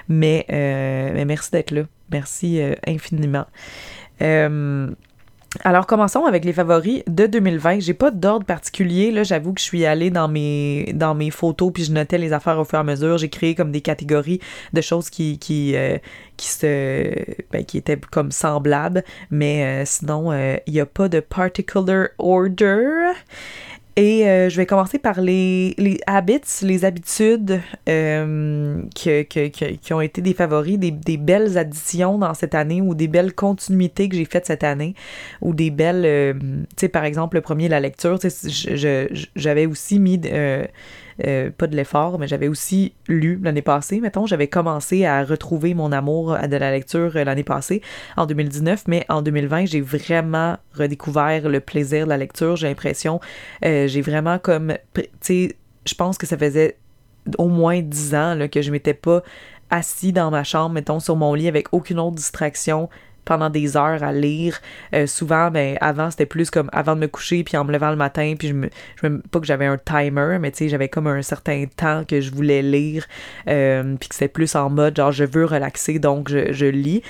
Mais 0.09 0.47
merci 1.27 1.51
d'être 1.51 1.73
là. 1.73 1.83
Merci 2.13 2.61
infiniment. 2.87 3.47
Alors 5.63 5.87
commençons 5.87 6.25
avec 6.25 6.45
les 6.45 6.53
favoris 6.53 7.03
de 7.07 7.27
2020. 7.27 7.81
J'ai 7.81 7.95
pas 7.95 8.11
d'ordre 8.11 8.45
particulier 8.45 9.13
là, 9.13 9.23
j'avoue 9.23 9.53
que 9.53 9.61
je 9.61 9.65
suis 9.65 9.87
allée 9.87 10.11
dans 10.11 10.27
mes 10.27 10.93
dans 10.95 11.15
mes 11.15 11.31
photos 11.31 11.71
puis 11.73 11.85
je 11.85 11.93
notais 11.93 12.19
les 12.19 12.33
affaires 12.33 12.59
au 12.59 12.65
fur 12.65 12.79
et 12.79 12.81
à 12.81 12.85
mesure. 12.85 13.19
J'ai 13.19 13.29
créé 13.29 13.55
comme 13.55 13.71
des 13.71 13.81
catégories 13.81 14.41
de 14.73 14.81
choses 14.81 15.11
qui 15.11 15.39
qui 15.39 15.77
euh, 15.77 15.99
qui 16.37 16.49
se 16.49 17.15
ben, 17.53 17.65
étaient 17.73 18.01
comme 18.11 18.33
semblables, 18.33 19.05
mais 19.31 19.65
euh, 19.65 19.85
sinon 19.85 20.33
euh, 20.33 20.57
il 20.67 20.73
n'y 20.73 20.81
a 20.81 20.87
pas 20.87 21.09
de 21.09 21.21
particular 21.21 22.09
order. 22.19 23.13
Et 23.97 24.27
euh, 24.27 24.49
je 24.49 24.57
vais 24.57 24.67
commencer 24.67 24.99
par 24.99 25.21
les, 25.21 25.77
habits, 26.07 26.41
les 26.63 26.85
habitudes 26.85 27.61
euh, 27.89 28.83
que, 28.95 29.23
que, 29.23 29.47
qui 29.49 29.93
ont 29.93 30.01
été 30.01 30.21
des 30.21 30.35
favoris, 30.35 30.79
des, 30.79 30.91
des, 30.91 31.17
belles 31.17 31.57
additions 31.57 32.19
dans 32.19 32.35
cette 32.35 32.57
année 32.57 32.83
ou 32.83 32.97
des 32.97 33.07
belles 33.07 33.35
continuités 33.35 34.09
que 34.09 34.17
j'ai 34.17 34.25
faites 34.25 34.47
cette 34.47 34.65
année 34.65 34.95
ou 35.41 35.55
des 35.55 35.71
belles, 35.71 36.05
euh, 36.05 36.33
tu 36.35 36.67
sais, 36.77 36.89
par 36.89 37.05
exemple, 37.05 37.37
le 37.37 37.41
premier, 37.41 37.69
la 37.69 37.79
lecture, 37.79 38.19
j'avais 39.37 39.67
aussi 39.67 40.01
mis 40.01 40.21
euh, 41.25 41.51
pas 41.51 41.67
de 41.67 41.77
l'effort, 41.77 42.19
mais 42.19 42.27
j'avais 42.27 42.49
aussi 42.49 42.95
lu 43.09 43.39
l'année 43.43 43.63
passée, 43.63 44.01
mettons, 44.01 44.27
j'avais 44.27 44.49
commencé 44.49 45.05
à 45.05 45.25
retrouver 45.25 45.75
mon 45.75 45.93
amour 45.93 46.37
de 46.37 46.57
la 46.57 46.71
lecture 46.71 47.17
euh, 47.17 47.25
l'année 47.25 47.45
passée, 47.45 47.83
en 48.17 48.27
2019, 48.27 48.85
mais 48.89 49.05
en 49.09 49.23
2020, 49.23 49.67
j'ai 49.67 49.81
vraiment 49.81 50.57
redécouvert 50.75 51.49
le 51.49 51.61
plaisir 51.61 52.05
de 52.05 52.11
la 52.11 52.17
lecture, 52.17 52.57
j'ai 52.57 52.69
l'impression, 52.69 53.21
euh, 53.65 53.87
j'ai 53.87 54.01
vraiment 54.01 54.39
comme, 54.39 54.75
tu 54.95 55.05
sais, 55.21 55.57
je 55.87 55.95
pense 55.95 56.19
que 56.19 56.27
ça 56.27 56.37
faisait 56.37 56.79
au 57.39 57.49
moins 57.49 57.81
dix 57.81 58.15
ans 58.15 58.35
là, 58.35 58.49
que 58.49 58.61
je 58.61 58.71
m'étais 58.71 58.95
pas 58.95 59.23
assis 59.71 60.13
dans 60.13 60.31
ma 60.31 60.45
chambre, 60.45 60.75
mettons, 60.75 61.01
sur 61.01 61.17
mon 61.17 61.35
lit 61.35 61.49
avec 61.49 61.69
aucune 61.73 61.99
autre 61.99 62.17
distraction 62.17 62.89
pendant 63.25 63.51
des 63.51 63.77
heures 63.77 64.03
à 64.03 64.13
lire. 64.13 64.61
Euh, 64.95 65.07
souvent, 65.07 65.51
ben, 65.51 65.77
avant, 65.81 66.11
c'était 66.11 66.27
plus 66.27 66.51
comme 66.51 66.69
avant 66.73 66.95
de 66.95 67.01
me 67.01 67.09
coucher, 67.09 67.45
puis 67.45 67.57
en 67.57 67.65
me 67.65 67.73
levant 67.73 67.91
le 67.91 67.97
matin, 67.97 68.35
puis 68.39 68.49
je 68.49 68.55
me, 68.55 68.71
je 69.03 69.07
me 69.07 69.21
pas 69.21 69.41
que 69.41 69.47
j'avais 69.47 69.67
un 69.67 69.79
timer, 69.79 70.39
mais 70.41 70.51
tu 70.51 70.59
sais, 70.59 70.69
j'avais 70.69 70.89
comme 70.89 71.07
un 71.07 71.23
certain 71.23 71.65
temps 71.77 72.05
que 72.05 72.21
je 72.21 72.31
voulais 72.31 72.63
lire, 72.63 73.07
euh, 73.49 73.97
puis 73.99 74.09
que 74.09 74.15
c'était 74.15 74.29
plus 74.29 74.55
en 74.55 74.71
mode 74.71 74.97
genre 74.97 75.13
je 75.13 75.25
veux 75.25 75.45
relaxer, 75.45 75.99
donc 75.99 76.29
je, 76.29 76.53
je 76.53 76.67
lis. 76.67 77.03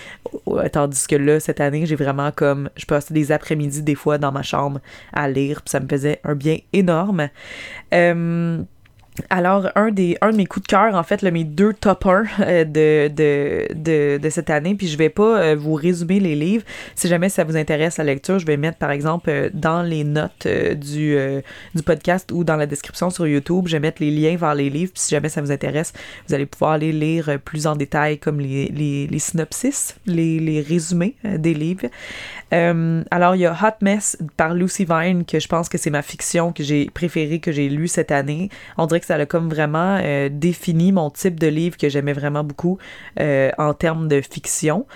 Tandis 0.72 1.06
que 1.06 1.16
là, 1.16 1.40
cette 1.40 1.60
année, 1.60 1.86
j'ai 1.86 1.96
vraiment 1.96 2.30
comme, 2.32 2.70
je 2.76 2.86
passais 2.86 3.14
des 3.14 3.32
après-midi 3.32 3.82
des 3.82 3.94
fois 3.94 4.18
dans 4.18 4.32
ma 4.32 4.42
chambre 4.42 4.80
à 5.12 5.28
lire, 5.28 5.62
puis 5.62 5.70
ça 5.70 5.80
me 5.80 5.88
faisait 5.88 6.20
un 6.24 6.34
bien 6.34 6.58
énorme. 6.72 7.28
Euh, 7.92 8.62
alors, 9.30 9.70
un, 9.76 9.90
des, 9.92 10.18
de 10.20 10.36
mes 10.36 10.44
coups 10.44 10.64
de 10.64 10.68
cœur, 10.68 10.94
en 10.96 11.02
fait, 11.04 11.22
là, 11.22 11.30
mes 11.30 11.44
deux 11.44 11.72
top 11.72 12.06
1 12.06 12.24
euh, 12.40 12.64
de, 12.64 13.08
de, 13.08 14.18
de, 14.18 14.30
cette 14.30 14.50
année, 14.50 14.74
puis 14.74 14.88
je 14.88 14.98
vais 14.98 15.08
pas 15.08 15.40
euh, 15.40 15.56
vous 15.56 15.74
résumer 15.74 16.18
les 16.18 16.34
livres. 16.34 16.64
Si 16.96 17.06
jamais 17.06 17.28
ça 17.28 17.44
vous 17.44 17.56
intéresse 17.56 17.98
la 17.98 18.04
lecture, 18.04 18.40
je 18.40 18.46
vais 18.46 18.56
mettre, 18.56 18.78
par 18.78 18.90
exemple, 18.90 19.30
euh, 19.30 19.50
dans 19.54 19.82
les 19.82 20.02
notes 20.02 20.48
du, 20.48 21.16
podcast 21.86 22.32
ou 22.32 22.42
dans 22.42 22.56
la 22.56 22.66
description 22.66 23.10
sur 23.10 23.26
YouTube, 23.26 23.68
je 23.68 23.76
vais 23.76 23.80
mettre 23.80 24.02
les 24.02 24.10
liens 24.10 24.36
vers 24.36 24.54
les 24.54 24.68
livres, 24.68 24.92
puis 24.92 25.02
si 25.02 25.10
jamais 25.10 25.28
ça 25.28 25.40
vous 25.42 25.52
intéresse, 25.52 25.92
vous 26.26 26.34
allez 26.34 26.46
pouvoir 26.46 26.72
aller 26.72 26.92
lire 26.92 27.38
plus 27.44 27.66
en 27.66 27.76
détail 27.76 28.18
comme 28.18 28.40
les, 28.40 28.66
les, 28.66 29.06
les 29.06 29.18
synopsis, 29.18 29.96
les, 30.06 30.40
les 30.40 30.60
résumés 30.60 31.14
des 31.22 31.54
livres. 31.54 31.86
alors, 32.50 33.36
il 33.36 33.42
y 33.42 33.46
a 33.46 33.52
Hot 33.52 33.76
Mess 33.82 34.16
par 34.36 34.54
Lucy 34.54 34.86
Vine, 34.88 35.24
que 35.24 35.38
je 35.38 35.46
pense 35.46 35.68
que 35.68 35.78
c'est 35.78 35.90
ma 35.90 36.02
fiction 36.02 36.52
que 36.52 36.64
j'ai 36.64 36.86
préférée, 36.86 37.38
que 37.38 37.52
j'ai 37.52 37.68
lue 37.68 37.88
cette 37.88 38.10
année. 38.10 38.48
Ça 39.04 39.16
a 39.16 39.26
comme 39.26 39.48
vraiment 39.48 39.98
euh, 40.02 40.28
défini 40.30 40.92
mon 40.92 41.10
type 41.10 41.38
de 41.38 41.46
livre 41.46 41.76
que 41.76 41.88
j'aimais 41.88 42.12
vraiment 42.12 42.44
beaucoup 42.44 42.78
euh, 43.20 43.50
en 43.58 43.74
termes 43.74 44.08
de 44.08 44.20
fiction. 44.20 44.86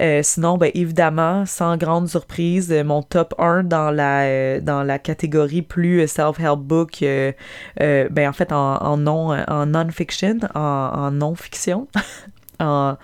Euh, 0.00 0.20
sinon, 0.22 0.58
ben, 0.58 0.70
évidemment, 0.74 1.46
sans 1.46 1.76
grande 1.76 2.08
surprise, 2.08 2.72
mon 2.84 3.02
top 3.02 3.34
1 3.38 3.64
dans 3.64 3.90
la, 3.90 4.60
dans 4.60 4.82
la 4.82 4.98
catégorie 4.98 5.62
plus 5.62 6.06
self-help 6.06 6.60
book, 6.60 6.98
ben, 7.00 8.28
en 8.28 8.32
fait, 8.32 8.52
en, 8.52 8.96
non, 8.96 9.36
en 9.48 9.66
non-fiction, 9.66 10.38
en, 10.54 10.60
en 10.60 11.10
non-fiction, 11.10 11.88
en 12.60 12.96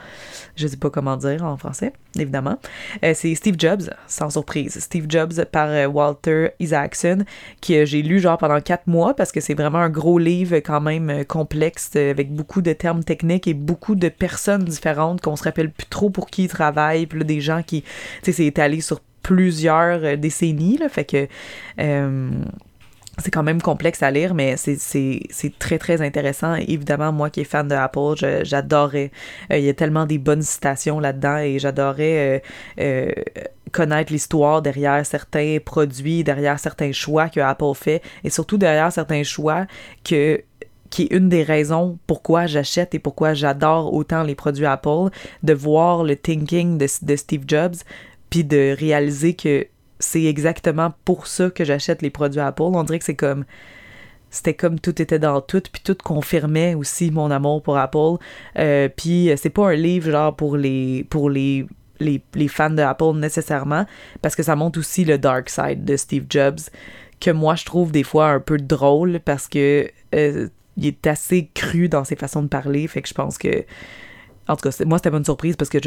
je 0.56 0.66
sais 0.66 0.76
pas 0.76 0.90
comment 0.90 1.16
dire 1.16 1.44
en 1.44 1.56
français, 1.56 1.92
évidemment. 2.16 2.58
Euh, 3.04 3.12
c'est 3.14 3.34
Steve 3.34 3.56
Jobs, 3.58 3.90
sans 4.06 4.30
surprise. 4.30 4.78
Steve 4.78 5.06
Jobs 5.08 5.44
par 5.50 5.68
euh, 5.68 5.86
Walter 5.86 6.50
Isaacson, 6.60 7.24
que 7.60 7.82
euh, 7.82 7.84
j'ai 7.84 8.02
lu 8.02 8.20
genre 8.20 8.38
pendant 8.38 8.60
quatre 8.60 8.86
mois 8.86 9.14
parce 9.14 9.32
que 9.32 9.40
c'est 9.40 9.54
vraiment 9.54 9.78
un 9.78 9.90
gros 9.90 10.18
livre 10.18 10.56
quand 10.56 10.80
même 10.80 11.24
complexe 11.24 11.96
avec 11.96 12.32
beaucoup 12.32 12.62
de 12.62 12.72
termes 12.72 13.02
techniques 13.02 13.48
et 13.48 13.54
beaucoup 13.54 13.94
de 13.94 14.08
personnes 14.08 14.64
différentes 14.64 15.20
qu'on 15.20 15.36
se 15.36 15.44
rappelle 15.44 15.70
plus 15.70 15.86
trop 15.86 16.10
pour 16.10 16.30
qui 16.30 16.44
ils 16.44 16.48
travaillent, 16.48 17.06
puis 17.06 17.18
là, 17.18 17.24
des 17.24 17.40
gens 17.40 17.62
qui, 17.62 17.82
tu 17.82 17.88
sais, 18.22 18.32
c'est 18.32 18.46
étalé 18.46 18.80
sur 18.80 19.00
plusieurs 19.22 20.18
décennies, 20.18 20.76
là, 20.76 20.88
fait 20.88 21.04
que 21.04 21.28
c'est 23.18 23.30
quand 23.30 23.42
même 23.42 23.62
complexe 23.62 24.02
à 24.02 24.10
lire, 24.10 24.34
mais 24.34 24.56
c'est 24.56 25.58
très, 25.58 25.78
très 25.78 26.02
intéressant. 26.02 26.54
évidemment, 26.54 27.12
moi 27.12 27.30
qui 27.30 27.40
est 27.40 27.44
fan 27.44 27.68
de 27.68 27.74
Apple, 27.74 28.14
j'adorais. 28.42 29.10
Euh, 29.52 29.58
il 29.58 29.64
y 29.64 29.68
a 29.68 29.74
tellement 29.74 30.06
des 30.06 30.18
bonnes 30.18 30.42
citations 30.42 30.98
là-dedans 30.98 31.38
et 31.38 31.58
j'adorais 31.58 32.42
euh, 32.78 32.80
euh, 32.80 33.12
connaître 33.72 34.12
l'histoire 34.12 34.62
derrière 34.62 35.04
certains 35.06 35.58
produits, 35.64 36.24
derrière 36.24 36.58
certains 36.58 36.92
choix 36.92 37.28
que 37.28 37.40
Apple 37.40 37.74
fait 37.74 38.02
et 38.24 38.30
surtout 38.30 38.58
derrière 38.58 38.92
certains 38.92 39.22
choix 39.22 39.66
que 40.04 40.42
qui 40.90 41.02
est 41.04 41.16
une 41.16 41.28
des 41.28 41.42
raisons 41.42 41.98
pourquoi 42.06 42.46
j'achète 42.46 42.94
et 42.94 43.00
pourquoi 43.00 43.34
j'adore 43.34 43.92
autant 43.92 44.22
les 44.22 44.36
produits 44.36 44.66
Apple, 44.66 45.10
de 45.42 45.52
voir 45.52 46.04
le 46.04 46.14
thinking 46.14 46.78
de, 46.78 46.86
de 47.02 47.16
Steve 47.16 47.42
Jobs, 47.48 47.74
puis 48.30 48.44
de 48.44 48.76
réaliser 48.78 49.34
que 49.34 49.66
c'est 49.98 50.24
exactement 50.24 50.92
pour 51.04 51.26
ça 51.26 51.50
que 51.50 51.64
j'achète 51.64 52.02
les 52.02 52.10
produits 52.10 52.40
Apple. 52.40 52.62
On 52.62 52.82
dirait 52.84 52.98
que 52.98 53.04
c'est 53.04 53.14
comme 53.14 53.44
c'était 54.30 54.54
comme 54.54 54.80
tout 54.80 55.00
était 55.00 55.20
dans 55.20 55.40
tout, 55.40 55.62
puis 55.72 55.80
tout 55.84 55.96
confirmait 56.02 56.74
aussi 56.74 57.12
mon 57.12 57.30
amour 57.30 57.62
pour 57.62 57.78
Apple. 57.78 58.16
Euh, 58.58 58.88
puis 58.88 59.30
c'est 59.36 59.50
pas 59.50 59.70
un 59.70 59.74
livre 59.74 60.10
genre 60.10 60.34
pour 60.34 60.56
les 60.56 61.04
pour 61.08 61.30
les, 61.30 61.66
les, 62.00 62.20
les 62.34 62.48
fans 62.48 62.70
de 62.70 62.82
Apple 62.82 63.14
nécessairement, 63.14 63.86
parce 64.22 64.34
que 64.34 64.42
ça 64.42 64.56
montre 64.56 64.80
aussi 64.80 65.04
le 65.04 65.18
dark 65.18 65.48
side 65.48 65.84
de 65.84 65.96
Steve 65.96 66.26
Jobs, 66.28 66.58
que 67.20 67.30
moi 67.30 67.54
je 67.54 67.64
trouve 67.64 67.92
des 67.92 68.02
fois 68.02 68.30
un 68.30 68.40
peu 68.40 68.58
drôle 68.58 69.20
parce 69.24 69.46
que 69.46 69.88
euh, 70.14 70.48
il 70.76 70.86
est 70.86 71.06
assez 71.06 71.50
cru 71.54 71.88
dans 71.88 72.02
ses 72.02 72.16
façons 72.16 72.42
de 72.42 72.48
parler, 72.48 72.88
fait 72.88 73.02
que 73.02 73.08
je 73.08 73.14
pense 73.14 73.38
que 73.38 73.64
en 74.48 74.56
tout 74.56 74.68
cas, 74.68 74.84
moi, 74.84 74.98
c'était 74.98 75.10
pas 75.10 75.16
une 75.16 75.24
surprise 75.24 75.56
parce 75.56 75.70
que 75.70 75.78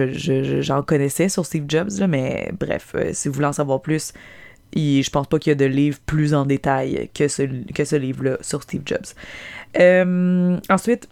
j'en 0.61 0.81
connaissais 0.81 1.29
sur 1.29 1.45
Steve 1.45 1.65
Jobs, 1.67 1.91
mais 2.07 2.51
bref, 2.59 2.93
euh, 2.95 3.11
si 3.13 3.27
vous 3.27 3.35
voulez 3.35 3.47
en 3.47 3.53
savoir 3.53 3.81
plus, 3.81 4.13
je 4.75 5.09
pense 5.09 5.27
pas 5.27 5.39
qu'il 5.39 5.51
y 5.51 5.53
a 5.53 5.55
de 5.55 5.65
livre 5.65 5.99
plus 6.05 6.33
en 6.33 6.45
détail 6.45 7.09
que 7.13 7.27
ce, 7.27 7.43
que 7.71 7.85
ce 7.85 7.95
livre-là 7.95 8.37
sur 8.41 8.63
Steve 8.63 8.81
Jobs. 8.85 9.05
Euh, 9.79 10.57
ensuite, 10.69 11.07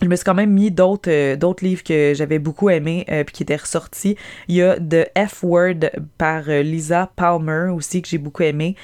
je 0.00 0.08
me 0.08 0.16
suis 0.16 0.24
quand 0.24 0.34
même 0.34 0.52
mis 0.52 0.70
d'autres 0.70 1.10
euh, 1.10 1.36
d'autres 1.36 1.62
livres 1.62 1.82
que 1.82 2.14
j'avais 2.14 2.38
beaucoup 2.38 2.70
aimés 2.70 3.04
et 3.06 3.24
qui 3.26 3.42
étaient 3.42 3.56
ressortis. 3.56 4.16
Il 4.48 4.56
y 4.56 4.62
a 4.62 4.76
The 4.78 5.10
F 5.28 5.42
Word 5.42 5.90
par 6.16 6.48
Lisa 6.48 7.10
Palmer 7.14 7.70
aussi 7.70 8.00
que 8.00 8.08
j'ai 8.08 8.18
beaucoup 8.18 8.42
aimé. 8.42 8.76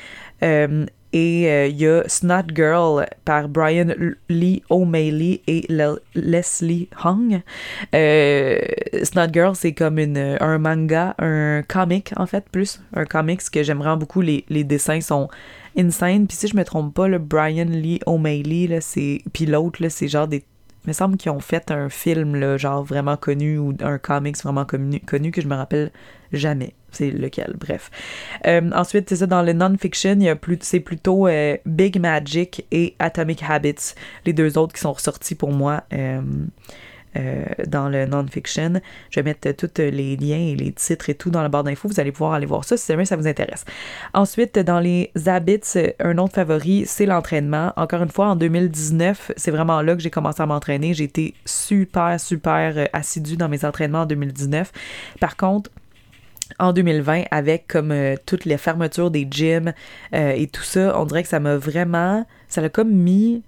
Et 1.18 1.50
euh, 1.50 1.68
il 1.68 1.78
y 1.78 1.86
a 1.86 2.06
Snot 2.06 2.54
Girl 2.54 3.06
par 3.24 3.48
Brian 3.48 3.88
Lee 4.28 4.62
O'Malley 4.68 5.40
et 5.46 5.66
Leslie 6.14 6.90
Hung. 7.02 7.40
Euh, 7.94 8.58
Snot 9.02 9.32
Girl, 9.32 9.56
c'est 9.56 9.72
comme 9.72 9.98
un 9.98 10.58
manga, 10.58 11.14
un 11.18 11.62
comic 11.62 12.12
en 12.16 12.26
fait, 12.26 12.44
plus. 12.52 12.82
Un 12.92 13.06
comics 13.06 13.48
que 13.50 13.62
j'aime 13.62 13.78
vraiment 13.78 13.96
beaucoup. 13.96 14.20
Les, 14.20 14.44
les, 14.50 14.62
dessins 14.62 15.00
sont 15.00 15.30
insane. 15.74 16.26
Puis 16.26 16.36
si 16.36 16.48
je 16.48 16.56
me 16.56 16.64
trompe 16.64 16.92
pas, 16.92 17.08
le 17.08 17.16
Brian 17.16 17.64
Lee 17.64 18.00
O'Malley, 18.04 18.76
c'est. 18.82 19.22
Puis 19.32 19.46
l'autre, 19.46 19.88
c'est 19.88 20.08
genre 20.08 20.28
des 20.28 20.44
me 20.86 20.92
semble 20.92 21.16
qu'ils 21.16 21.30
ont 21.30 21.40
fait 21.40 21.70
un 21.70 21.88
film, 21.88 22.36
là, 22.36 22.56
genre 22.56 22.84
vraiment 22.84 23.16
connu, 23.16 23.58
ou 23.58 23.74
un 23.80 23.98
comics 23.98 24.36
vraiment 24.42 24.64
connu, 24.64 25.30
que 25.30 25.40
je 25.40 25.48
me 25.48 25.54
rappelle 25.54 25.90
jamais. 26.32 26.74
C'est 26.92 27.10
lequel, 27.10 27.54
bref. 27.58 27.90
Euh, 28.46 28.70
ensuite, 28.74 29.08
c'est 29.08 29.16
ça, 29.16 29.26
dans 29.26 29.42
le 29.42 29.52
non-fiction, 29.52 30.18
c'est 30.60 30.80
plutôt 30.80 31.26
euh, 31.26 31.56
Big 31.66 32.00
Magic 32.00 32.64
et 32.70 32.94
Atomic 32.98 33.42
Habits, 33.46 33.94
les 34.24 34.32
deux 34.32 34.56
autres 34.56 34.72
qui 34.72 34.80
sont 34.80 34.92
ressortis 34.92 35.34
pour 35.34 35.52
moi. 35.52 35.82
Euh, 35.92 36.22
euh, 37.16 37.44
dans 37.66 37.88
le 37.88 38.06
non-fiction. 38.06 38.80
Je 39.10 39.20
vais 39.20 39.24
mettre 39.24 39.50
tous 39.52 39.80
les 39.80 40.16
liens 40.16 40.38
et 40.38 40.54
les 40.54 40.72
titres 40.72 41.08
et 41.08 41.14
tout 41.14 41.30
dans 41.30 41.42
la 41.42 41.48
barre 41.48 41.64
d'infos. 41.64 41.88
Vous 41.88 42.00
allez 42.00 42.12
pouvoir 42.12 42.34
aller 42.34 42.46
voir 42.46 42.64
ça 42.64 42.76
si 42.76 42.86
jamais 42.86 43.04
ça 43.04 43.16
vous 43.16 43.26
intéresse. 43.26 43.64
Ensuite, 44.14 44.58
dans 44.58 44.80
les 44.80 45.10
habits, 45.26 45.60
un 46.00 46.18
autre 46.18 46.34
favori, 46.34 46.84
c'est 46.86 47.06
l'entraînement. 47.06 47.72
Encore 47.76 48.02
une 48.02 48.10
fois, 48.10 48.28
en 48.28 48.36
2019, 48.36 49.32
c'est 49.36 49.50
vraiment 49.50 49.82
là 49.82 49.94
que 49.94 50.02
j'ai 50.02 50.10
commencé 50.10 50.42
à 50.42 50.46
m'entraîner. 50.46 50.94
J'ai 50.94 51.04
été 51.04 51.34
super, 51.44 52.20
super 52.20 52.74
euh, 52.76 52.84
assidue 52.92 53.36
dans 53.36 53.48
mes 53.48 53.64
entraînements 53.64 54.02
en 54.02 54.06
2019. 54.06 54.72
Par 55.20 55.36
contre, 55.36 55.70
en 56.58 56.72
2020 56.72 57.24
avec 57.30 57.66
comme 57.66 57.92
euh, 57.92 58.16
toutes 58.26 58.44
les 58.44 58.56
fermetures 58.56 59.10
des 59.10 59.26
gyms 59.30 59.72
et 60.12 60.46
tout 60.46 60.62
ça, 60.62 60.98
on 60.98 61.04
dirait 61.04 61.22
que 61.22 61.28
ça 61.28 61.40
m'a 61.40 61.56
vraiment, 61.56 62.26
ça 62.48 62.60
l'a 62.60 62.68
comme 62.68 62.90
mis 62.90 63.42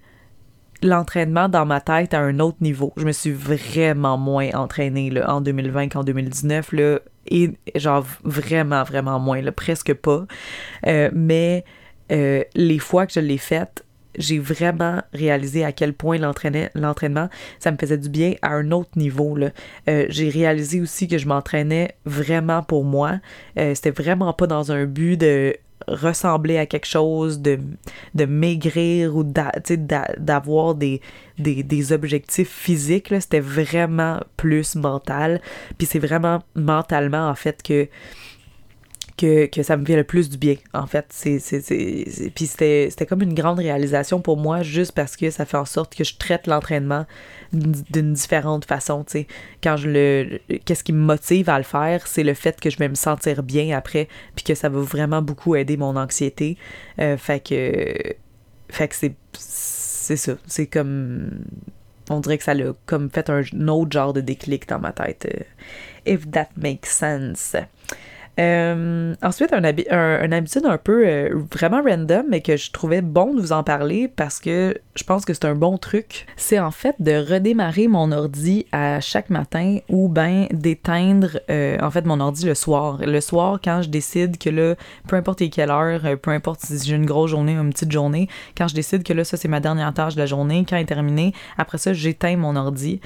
l'entraînement 0.81 1.49
dans 1.49 1.65
ma 1.65 1.81
tête 1.81 2.13
à 2.13 2.19
un 2.19 2.39
autre 2.39 2.57
niveau. 2.61 2.93
Je 2.97 3.05
me 3.05 3.11
suis 3.11 3.31
vraiment 3.31 4.17
moins 4.17 4.49
entraînée 4.53 5.11
en 5.25 5.41
2020 5.41 5.89
qu'en 5.89 6.03
2019. 6.03 6.71
Là, 6.73 6.99
et 7.27 7.51
genre 7.75 8.05
vraiment, 8.23 8.83
vraiment 8.83 9.19
moins, 9.19 9.41
presque 9.51 9.93
pas. 9.93 10.25
Euh, 10.87 11.09
mais 11.13 11.63
euh, 12.11 12.43
les 12.55 12.79
fois 12.79 13.05
que 13.05 13.13
je 13.13 13.19
l'ai 13.19 13.37
faite, 13.37 13.85
j'ai 14.17 14.39
vraiment 14.39 15.01
réalisé 15.13 15.63
à 15.63 15.71
quel 15.71 15.93
point 15.93 16.17
l'entraînement, 16.17 17.29
ça 17.59 17.71
me 17.71 17.77
faisait 17.77 17.97
du 17.97 18.09
bien 18.09 18.33
à 18.41 18.49
un 18.49 18.71
autre 18.71 18.89
niveau. 18.95 19.37
Euh, 19.37 20.05
j'ai 20.09 20.29
réalisé 20.29 20.81
aussi 20.81 21.07
que 21.07 21.17
je 21.17 21.27
m'entraînais 21.27 21.95
vraiment 22.05 22.63
pour 22.63 22.83
moi. 22.83 23.19
C'était 23.55 23.91
vraiment 23.91 24.33
pas 24.33 24.47
dans 24.47 24.71
un 24.71 24.85
but 24.85 25.15
de 25.15 25.55
ressembler 25.87 26.57
à 26.57 26.65
quelque 26.65 26.87
chose, 26.87 27.41
de, 27.41 27.59
maigrir 28.25 29.15
ou 29.15 29.23
d'avoir 29.23 30.75
des, 30.75 31.01
objectifs 31.91 32.49
physiques. 32.49 33.13
C'était 33.19 33.39
vraiment 33.39 34.19
plus 34.37 34.75
mental. 34.75 35.41
Puis 35.77 35.87
c'est 35.87 35.99
vraiment 35.99 36.43
mentalement, 36.55 37.29
en 37.29 37.35
fait, 37.35 37.63
que 37.63 37.87
que, 39.19 39.63
ça 39.63 39.75
me 39.75 39.85
fait 39.85 39.95
le 39.95 40.03
plus 40.03 40.29
du 40.29 40.37
bien, 40.37 40.55
en 40.73 40.87
fait. 40.87 41.05
C'est, 41.09 41.39
Puis 42.33 42.47
c'était, 42.47 43.05
comme 43.07 43.21
une 43.21 43.33
grande 43.33 43.59
réalisation 43.59 44.21
pour 44.21 44.37
moi, 44.37 44.63
juste 44.63 44.93
parce 44.93 45.17
que 45.17 45.29
ça 45.29 45.45
fait 45.45 45.57
en 45.57 45.65
sorte 45.65 45.95
que 45.95 46.03
je 46.03 46.15
traite 46.17 46.47
l'entraînement 46.47 47.05
d'une 47.51 48.13
différente 48.13 48.65
façon, 48.65 49.03
tu 49.03 49.11
sais. 49.11 49.27
Quand 49.63 49.77
je 49.77 49.89
le... 49.89 50.39
Qu'est-ce 50.65 50.83
qui 50.83 50.93
me 50.93 51.03
motive 51.03 51.49
à 51.49 51.57
le 51.57 51.63
faire, 51.63 52.07
c'est 52.07 52.23
le 52.23 52.33
fait 52.33 52.59
que 52.59 52.69
je 52.69 52.77
vais 52.77 52.89
me 52.89 52.95
sentir 52.95 53.43
bien 53.43 53.75
après, 53.77 54.07
puis 54.35 54.43
que 54.43 54.55
ça 54.55 54.69
va 54.69 54.79
vraiment 54.79 55.21
beaucoup 55.21 55.55
aider 55.55 55.77
mon 55.77 55.95
anxiété. 55.95 56.57
Euh, 56.99 57.17
fait 57.17 57.39
que... 57.39 57.93
Fait 58.69 58.87
que 58.87 58.95
c'est... 58.95 59.15
C'est 59.33 60.17
ça. 60.17 60.33
C'est 60.47 60.67
comme... 60.67 61.45
On 62.09 62.19
dirait 62.19 62.39
que 62.39 62.43
ça 62.43 62.55
l'a 62.55 62.73
comme 62.87 63.09
fait 63.11 63.29
un 63.29 63.43
autre 63.67 63.91
genre 63.91 64.13
de 64.13 64.21
déclic 64.21 64.67
dans 64.67 64.79
ma 64.79 64.91
tête. 64.91 65.27
Euh, 65.31 65.43
if 66.11 66.29
that 66.31 66.49
makes 66.57 66.87
sense. 66.87 67.55
Euh, 68.39 69.15
ensuite, 69.21 69.51
un, 69.51 69.63
habitude 69.63 70.65
un 70.65 70.77
peu 70.77 71.05
euh, 71.05 71.29
vraiment 71.51 71.81
random, 71.83 72.25
mais 72.29 72.41
que 72.41 72.55
je 72.55 72.71
trouvais 72.71 73.01
bon 73.01 73.33
de 73.33 73.41
vous 73.41 73.51
en 73.51 73.63
parler 73.63 74.07
parce 74.07 74.39
que 74.39 74.77
je 74.95 75.03
pense 75.03 75.25
que 75.25 75.33
c'est 75.33 75.45
un 75.45 75.55
bon 75.55 75.77
truc. 75.77 76.25
C'est 76.37 76.59
en 76.59 76.71
fait 76.71 76.95
de 76.99 77.11
redémarrer 77.11 77.87
mon 77.87 78.11
ordi 78.11 78.65
à 78.71 79.01
chaque 79.01 79.29
matin 79.29 79.79
ou 79.89 80.07
bien 80.07 80.47
d'éteindre 80.51 81.39
euh, 81.49 81.77
en 81.81 81.91
fait 81.91 82.05
mon 82.05 82.19
ordi 82.19 82.45
le 82.45 82.55
soir. 82.55 82.99
Le 83.01 83.19
soir, 83.19 83.59
quand 83.61 83.81
je 83.81 83.89
décide 83.89 84.37
que 84.37 84.49
là, 84.49 84.75
peu 85.07 85.17
importe 85.17 85.49
quelle 85.49 85.71
heure, 85.71 86.01
peu 86.21 86.31
importe 86.31 86.61
si 86.61 86.79
j'ai 86.87 86.95
une 86.95 87.05
grosse 87.05 87.31
journée 87.31 87.57
ou 87.57 87.61
une 87.61 87.71
petite 87.71 87.91
journée, 87.91 88.29
quand 88.57 88.67
je 88.67 88.75
décide 88.75 89.03
que 89.03 89.13
là, 89.13 89.23
ça 89.23 89.35
c'est 89.35 89.47
ma 89.47 89.59
dernière 89.59 89.93
tâche 89.93 90.15
de 90.15 90.19
la 90.19 90.25
journée, 90.25 90.65
quand 90.67 90.77
elle 90.77 90.83
est 90.83 90.85
terminée, 90.85 91.33
après 91.57 91.77
ça, 91.77 91.93
j'éteins 91.93 92.37
mon 92.37 92.55
ordi. 92.55 93.01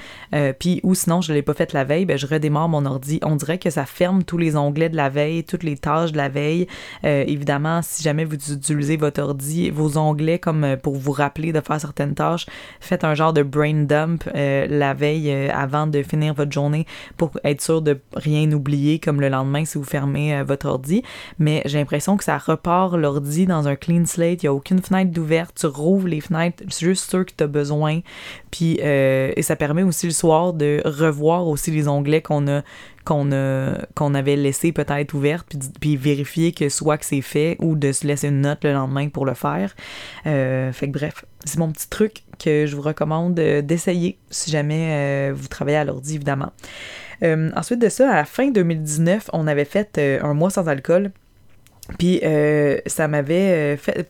puis, 0.58 0.80
ou 0.82 0.94
sinon, 0.94 1.20
je 1.20 1.32
l'ai 1.32 1.42
pas 1.42 1.54
fait 1.54 1.72
la 1.72 1.84
veille, 1.84 2.04
ben, 2.04 2.16
je 2.16 2.26
redémarre 2.26 2.68
mon 2.68 2.86
ordi. 2.86 3.18
On 3.22 3.36
dirait 3.36 3.58
que 3.58 3.70
ça 3.70 3.86
ferme 3.86 4.22
tous 4.22 4.38
les 4.38 4.56
onglets 4.56 4.88
de 4.88 4.96
la 4.96 5.08
veille 5.08 5.23
toutes 5.46 5.62
les 5.62 5.76
tâches 5.76 6.12
de 6.12 6.16
la 6.16 6.28
veille. 6.28 6.66
Euh, 7.04 7.24
évidemment, 7.26 7.80
si 7.82 8.02
jamais 8.02 8.24
vous 8.24 8.34
utilisez 8.34 8.96
votre 8.96 9.22
ordi, 9.22 9.70
vos 9.70 9.98
onglets 9.98 10.38
comme 10.38 10.64
euh, 10.64 10.76
pour 10.76 10.96
vous 10.96 11.12
rappeler 11.12 11.52
de 11.52 11.60
faire 11.60 11.80
certaines 11.80 12.14
tâches, 12.14 12.46
faites 12.80 13.04
un 13.04 13.14
genre 13.14 13.32
de 13.32 13.42
brain 13.42 13.84
dump 13.84 14.24
euh, 14.34 14.66
la 14.68 14.94
veille 14.94 15.32
avant 15.50 15.86
de 15.86 16.02
finir 16.02 16.34
votre 16.34 16.52
journée 16.52 16.86
pour 17.16 17.32
être 17.44 17.60
sûr 17.60 17.82
de 17.82 17.98
rien 18.14 18.50
oublier 18.52 18.98
comme 18.98 19.20
le 19.20 19.28
lendemain 19.28 19.64
si 19.64 19.78
vous 19.78 19.84
fermez 19.84 20.42
votre 20.42 20.66
ordi. 20.66 21.02
Mais 21.38 21.62
j'ai 21.64 21.78
l'impression 21.78 22.16
que 22.16 22.24
ça 22.24 22.38
repart 22.38 22.94
l'ordi 22.96 23.46
dans 23.46 23.68
un 23.68 23.76
clean 23.76 24.06
slate. 24.06 24.42
Il 24.42 24.46
n'y 24.46 24.48
a 24.48 24.54
aucune 24.54 24.80
fenêtre 24.80 25.10
d'ouverte. 25.10 25.56
Tu 25.58 25.66
rouvres 25.66 26.08
les 26.08 26.20
fenêtres 26.20 26.62
juste 26.78 27.10
ceux 27.10 27.24
que 27.24 27.32
tu 27.36 27.44
as 27.44 27.48
besoin. 27.48 28.00
Puis, 28.50 28.78
et 28.80 29.42
ça 29.42 29.56
permet 29.56 29.82
aussi 29.82 30.06
le 30.06 30.12
soir 30.12 30.52
de 30.52 30.82
revoir 30.84 31.46
aussi 31.46 31.70
les 31.70 31.88
onglets 31.88 32.22
qu'on 32.22 32.46
a 32.48 32.62
qu'on 33.04 34.14
avait 34.14 34.36
laissé 34.36 34.72
peut-être 34.72 35.14
ouverte, 35.14 35.46
puis, 35.48 35.58
puis, 35.80 35.96
vérifier 35.96 36.52
que 36.52 36.68
soit 36.68 36.98
que 36.98 37.04
c'est 37.04 37.20
fait 37.20 37.56
ou 37.60 37.76
de 37.76 37.92
se 37.92 38.06
laisser 38.06 38.28
une 38.28 38.40
note 38.40 38.64
le 38.64 38.72
lendemain 38.72 39.08
pour 39.08 39.26
le 39.26 39.34
faire. 39.34 39.74
Euh, 40.26 40.72
fait 40.72 40.88
que 40.88 40.92
bref, 40.92 41.24
c'est 41.44 41.58
mon 41.58 41.70
petit 41.70 41.88
truc 41.88 42.22
que 42.38 42.66
je 42.66 42.74
vous 42.74 42.82
recommande 42.82 43.38
euh, 43.38 43.62
d'essayer 43.62 44.18
si 44.30 44.50
jamais 44.50 45.30
euh, 45.30 45.32
vous 45.34 45.48
travaillez 45.48 45.76
à 45.76 45.84
l'ordi, 45.84 46.14
évidemment. 46.16 46.52
ensuite 47.22 47.80
de 47.80 47.88
ça, 47.88 48.10
à 48.10 48.16
la 48.16 48.24
fin 48.24 48.50
2019, 48.50 49.30
on 49.32 49.46
avait 49.46 49.64
fait 49.64 50.00
un 50.22 50.34
mois 50.34 50.50
sans 50.50 50.68
alcool. 50.68 51.10
Puis 51.98 52.20
ça 52.86 53.08
m'avait 53.08 53.76
fait, 53.76 54.06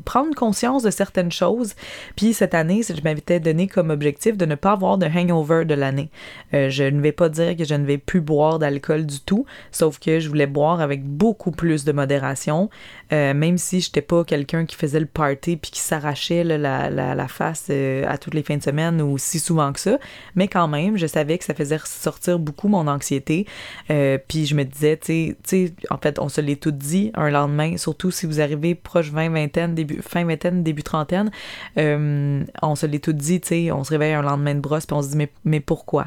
prendre 0.00 0.34
conscience 0.34 0.82
de 0.82 0.90
certaines 0.90 1.32
choses. 1.32 1.74
Puis 2.16 2.32
cette 2.32 2.54
année, 2.54 2.82
je 2.82 3.02
m'avais 3.02 3.40
donné 3.40 3.66
comme 3.66 3.90
objectif 3.90 4.36
de 4.36 4.46
ne 4.46 4.54
pas 4.54 4.72
avoir 4.72 4.98
de 4.98 5.06
hangover 5.06 5.64
de 5.64 5.74
l'année. 5.74 6.10
Euh, 6.54 6.70
je 6.70 6.84
ne 6.84 7.00
vais 7.00 7.12
pas 7.12 7.28
dire 7.28 7.56
que 7.56 7.64
je 7.64 7.74
ne 7.74 7.84
vais 7.84 7.98
plus 7.98 8.20
boire 8.20 8.58
d'alcool 8.58 9.06
du 9.06 9.20
tout, 9.20 9.46
sauf 9.70 9.98
que 9.98 10.20
je 10.20 10.28
voulais 10.28 10.46
boire 10.46 10.80
avec 10.80 11.04
beaucoup 11.04 11.50
plus 11.50 11.84
de 11.84 11.92
modération, 11.92 12.70
euh, 13.12 13.34
même 13.34 13.58
si 13.58 13.80
je 13.80 13.88
n'étais 13.88 14.02
pas 14.02 14.24
quelqu'un 14.24 14.66
qui 14.66 14.76
faisait 14.76 15.00
le 15.00 15.06
party 15.06 15.56
puis 15.56 15.70
qui 15.70 15.80
s'arrachait 15.80 16.44
la, 16.44 16.58
la, 16.58 17.14
la, 17.14 17.28
face 17.28 17.66
euh, 17.70 18.04
à 18.08 18.18
toutes 18.18 18.34
les 18.34 18.42
fins 18.42 18.56
de 18.56 18.62
semaine 18.62 19.00
ou 19.00 19.18
si 19.18 19.38
souvent 19.38 19.72
que 19.72 19.80
ça. 19.80 19.98
Mais 20.34 20.48
quand 20.48 20.68
même, 20.68 20.96
je 20.96 21.06
savais 21.06 21.38
que 21.38 21.44
ça 21.44 21.54
faisait 21.54 21.78
sortir 21.84 22.38
beaucoup 22.38 22.68
mon 22.68 22.86
anxiété. 22.86 23.46
puis 23.88 24.46
je 24.46 24.54
me 24.54 24.64
disais, 24.64 24.96
tu 24.96 25.36
sais, 25.44 25.74
en 25.90 25.98
fait, 25.98 26.18
on 26.18 26.28
se 26.28 26.40
l'est 26.40 26.60
tout 26.60 26.70
dit 26.70 27.10
un 27.14 27.30
lendemain, 27.30 27.76
surtout 27.76 28.10
si 28.10 28.26
vous 28.26 28.40
arrivez 28.40 28.74
proche 28.74 29.10
20, 29.10 29.30
vingtaine, 29.30 29.74
début, 29.74 29.89
fin 30.00 30.24
vingtaine, 30.24 30.62
début 30.62 30.82
trentaine, 30.82 31.30
euh, 31.78 32.44
on 32.62 32.74
se 32.74 32.86
l'est 32.86 33.02
tout 33.02 33.12
dit, 33.12 33.40
tu 33.40 33.48
sais, 33.48 33.72
on 33.72 33.84
se 33.84 33.90
réveille 33.90 34.14
un 34.14 34.22
lendemain 34.22 34.54
de 34.54 34.60
brosse, 34.60 34.86
puis 34.86 34.94
on 34.94 35.02
se 35.02 35.10
dit, 35.10 35.16
mais, 35.16 35.30
mais 35.44 35.60
pourquoi? 35.60 36.06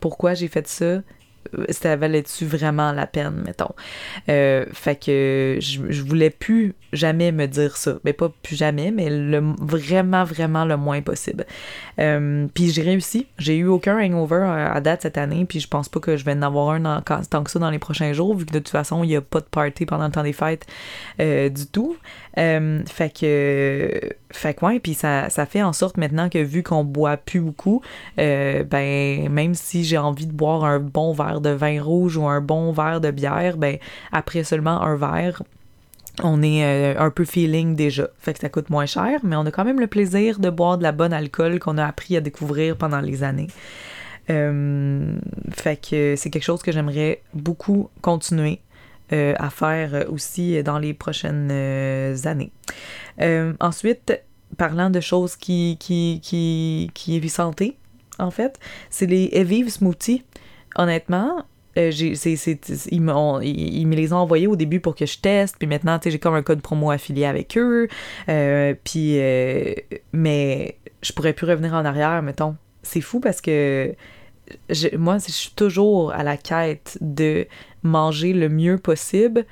Pourquoi 0.00 0.34
j'ai 0.34 0.48
fait 0.48 0.66
ça? 0.66 1.00
Euh, 1.58 1.64
ça 1.70 1.96
valait-tu 1.96 2.44
vraiment 2.44 2.92
la 2.92 3.06
peine, 3.06 3.42
mettons? 3.44 3.74
Euh, 4.28 4.66
fait 4.72 4.96
que 4.96 5.58
je, 5.60 5.80
je, 5.88 6.02
voulais 6.02 6.30
plus 6.30 6.74
jamais 6.92 7.32
me 7.32 7.46
dire 7.46 7.76
ça. 7.76 7.94
Mais 8.04 8.12
pas 8.12 8.30
plus 8.42 8.56
jamais, 8.56 8.90
mais 8.90 9.08
le, 9.10 9.54
vraiment, 9.60 10.24
vraiment 10.24 10.64
le 10.64 10.76
moins 10.76 11.02
possible. 11.02 11.46
Euh, 11.98 12.46
puis 12.54 12.70
j'ai 12.70 12.82
réussi. 12.82 13.26
J'ai 13.38 13.56
eu 13.56 13.66
aucun 13.66 13.98
hangover 13.98 14.42
à 14.42 14.80
date 14.80 15.02
cette 15.02 15.18
année, 15.18 15.44
puis 15.44 15.60
je 15.60 15.68
pense 15.68 15.88
pas 15.88 16.00
que 16.00 16.16
je 16.16 16.24
vais 16.24 16.32
en 16.32 16.42
avoir 16.42 16.70
un 16.70 17.00
tant 17.02 17.44
que 17.44 17.50
ça 17.50 17.58
dans 17.58 17.70
les 17.70 17.78
prochains 17.78 18.12
jours, 18.12 18.34
vu 18.34 18.46
que 18.46 18.52
de 18.52 18.58
toute 18.58 18.68
façon, 18.68 19.04
il 19.04 19.08
n'y 19.08 19.16
a 19.16 19.20
pas 19.20 19.40
de 19.40 19.46
party 19.46 19.86
pendant 19.86 20.06
le 20.06 20.12
temps 20.12 20.22
des 20.22 20.32
fêtes 20.32 20.66
du 21.18 21.66
tout. 21.66 21.96
fait 22.36 23.10
que, 23.18 24.00
fait 24.30 24.54
que 24.54 24.64
ouais, 24.64 24.80
puis 24.80 24.94
ça, 24.94 25.28
ça 25.30 25.46
fait 25.46 25.62
en 25.62 25.72
sorte 25.72 25.96
maintenant 25.96 26.28
que 26.28 26.38
vu 26.38 26.62
qu'on 26.62 26.84
boit 26.84 27.16
plus 27.16 27.40
beaucoup, 27.40 27.82
ben 28.16 29.28
même 29.28 29.54
si 29.54 29.84
j'ai 29.84 29.98
envie 29.98 30.26
de 30.26 30.32
boire 30.32 30.64
un 30.64 30.78
bon 30.78 31.12
verre 31.12 31.29
de 31.38 31.50
vin 31.50 31.80
rouge 31.80 32.16
ou 32.16 32.26
un 32.26 32.40
bon 32.40 32.72
verre 32.72 33.00
de 33.00 33.12
bière, 33.12 33.56
ben 33.56 33.78
après 34.10 34.42
seulement 34.42 34.82
un 34.82 34.96
verre, 34.96 35.42
on 36.22 36.42
est 36.42 36.64
euh, 36.64 36.98
un 36.98 37.10
peu 37.10 37.24
feeling 37.24 37.76
déjà. 37.76 38.08
Fait 38.18 38.32
que 38.32 38.40
ça 38.40 38.48
coûte 38.48 38.70
moins 38.70 38.86
cher, 38.86 39.20
mais 39.22 39.36
on 39.36 39.46
a 39.46 39.50
quand 39.50 39.64
même 39.64 39.80
le 39.80 39.86
plaisir 39.86 40.38
de 40.38 40.50
boire 40.50 40.78
de 40.78 40.82
la 40.82 40.92
bonne 40.92 41.12
alcool 41.12 41.58
qu'on 41.58 41.78
a 41.78 41.86
appris 41.86 42.16
à 42.16 42.20
découvrir 42.20 42.76
pendant 42.76 43.00
les 43.00 43.22
années. 43.22 43.48
Euh, 44.28 45.16
fait 45.52 45.76
que 45.76 46.14
c'est 46.16 46.30
quelque 46.30 46.44
chose 46.44 46.62
que 46.62 46.72
j'aimerais 46.72 47.22
beaucoup 47.34 47.90
continuer 48.00 48.60
euh, 49.12 49.34
à 49.38 49.50
faire 49.50 50.06
aussi 50.08 50.62
dans 50.62 50.78
les 50.78 50.94
prochaines 50.94 51.50
années. 52.24 52.52
ensuite, 53.60 54.20
parlant 54.56 54.90
de 54.90 55.00
choses 55.00 55.36
qui, 55.36 55.76
qui, 55.80 56.20
qui, 56.22 56.90
qui 56.94 57.16
est 57.16 57.28
santé, 57.28 57.76
en 58.18 58.30
fait, 58.30 58.58
c'est 58.90 59.06
les 59.06 59.30
Evive 59.32 59.70
Smoothies 59.70 60.24
honnêtement, 60.76 61.44
euh, 61.78 61.90
ils, 61.90 62.16
ils, 62.90 63.86
me 63.86 63.94
les 63.94 64.12
ont 64.12 64.16
envoyés 64.16 64.46
au 64.46 64.56
début 64.56 64.80
pour 64.80 64.94
que 64.94 65.06
je 65.06 65.18
teste, 65.18 65.56
puis 65.58 65.68
maintenant, 65.68 65.98
j'ai 66.04 66.18
comme 66.18 66.34
un 66.34 66.42
code 66.42 66.60
promo 66.60 66.90
affilié 66.90 67.26
avec 67.26 67.56
eux. 67.56 67.88
Euh, 68.28 68.74
puis, 68.82 69.20
euh, 69.20 69.74
mais 70.12 70.76
je 71.02 71.12
pourrais 71.12 71.32
plus 71.32 71.46
revenir 71.46 71.74
en 71.74 71.84
arrière, 71.84 72.22
mettons. 72.22 72.56
C'est 72.82 73.00
fou 73.00 73.20
parce 73.20 73.40
que 73.40 73.94
moi, 74.98 75.18
je 75.18 75.32
suis 75.32 75.52
toujours 75.54 76.12
à 76.12 76.24
la 76.24 76.36
quête 76.36 76.98
de 77.00 77.46
manger 77.82 78.32
le 78.32 78.48
mieux 78.48 78.78
possible, 78.78 79.44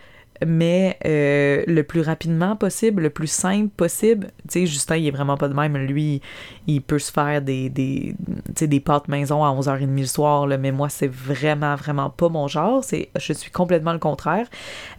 mais 0.46 0.98
euh, 1.04 1.64
le 1.66 1.82
plus 1.82 2.00
rapidement 2.00 2.56
possible, 2.56 3.02
le 3.02 3.10
plus 3.10 3.30
simple 3.30 3.68
possible. 3.68 4.28
Tu 4.48 4.60
sais, 4.60 4.66
Justin, 4.66 4.96
il 4.96 5.06
est 5.06 5.10
vraiment 5.10 5.36
pas 5.36 5.48
de 5.48 5.54
même. 5.54 5.76
Lui, 5.76 6.20
il 6.66 6.82
peut 6.82 6.98
se 6.98 7.10
faire 7.10 7.42
des, 7.42 7.68
des, 7.68 8.14
des 8.60 8.80
pâtes 8.80 9.08
maison 9.08 9.44
à 9.44 9.48
11h30 9.50 9.98
le 9.98 10.06
soir, 10.06 10.46
là, 10.46 10.58
mais 10.58 10.72
moi, 10.72 10.88
c'est 10.88 11.10
vraiment, 11.10 11.74
vraiment 11.76 12.10
pas 12.10 12.28
mon 12.28 12.46
genre. 12.48 12.84
C'est, 12.84 13.08
je 13.18 13.32
suis 13.32 13.50
complètement 13.50 13.92
le 13.92 13.98
contraire. 13.98 14.46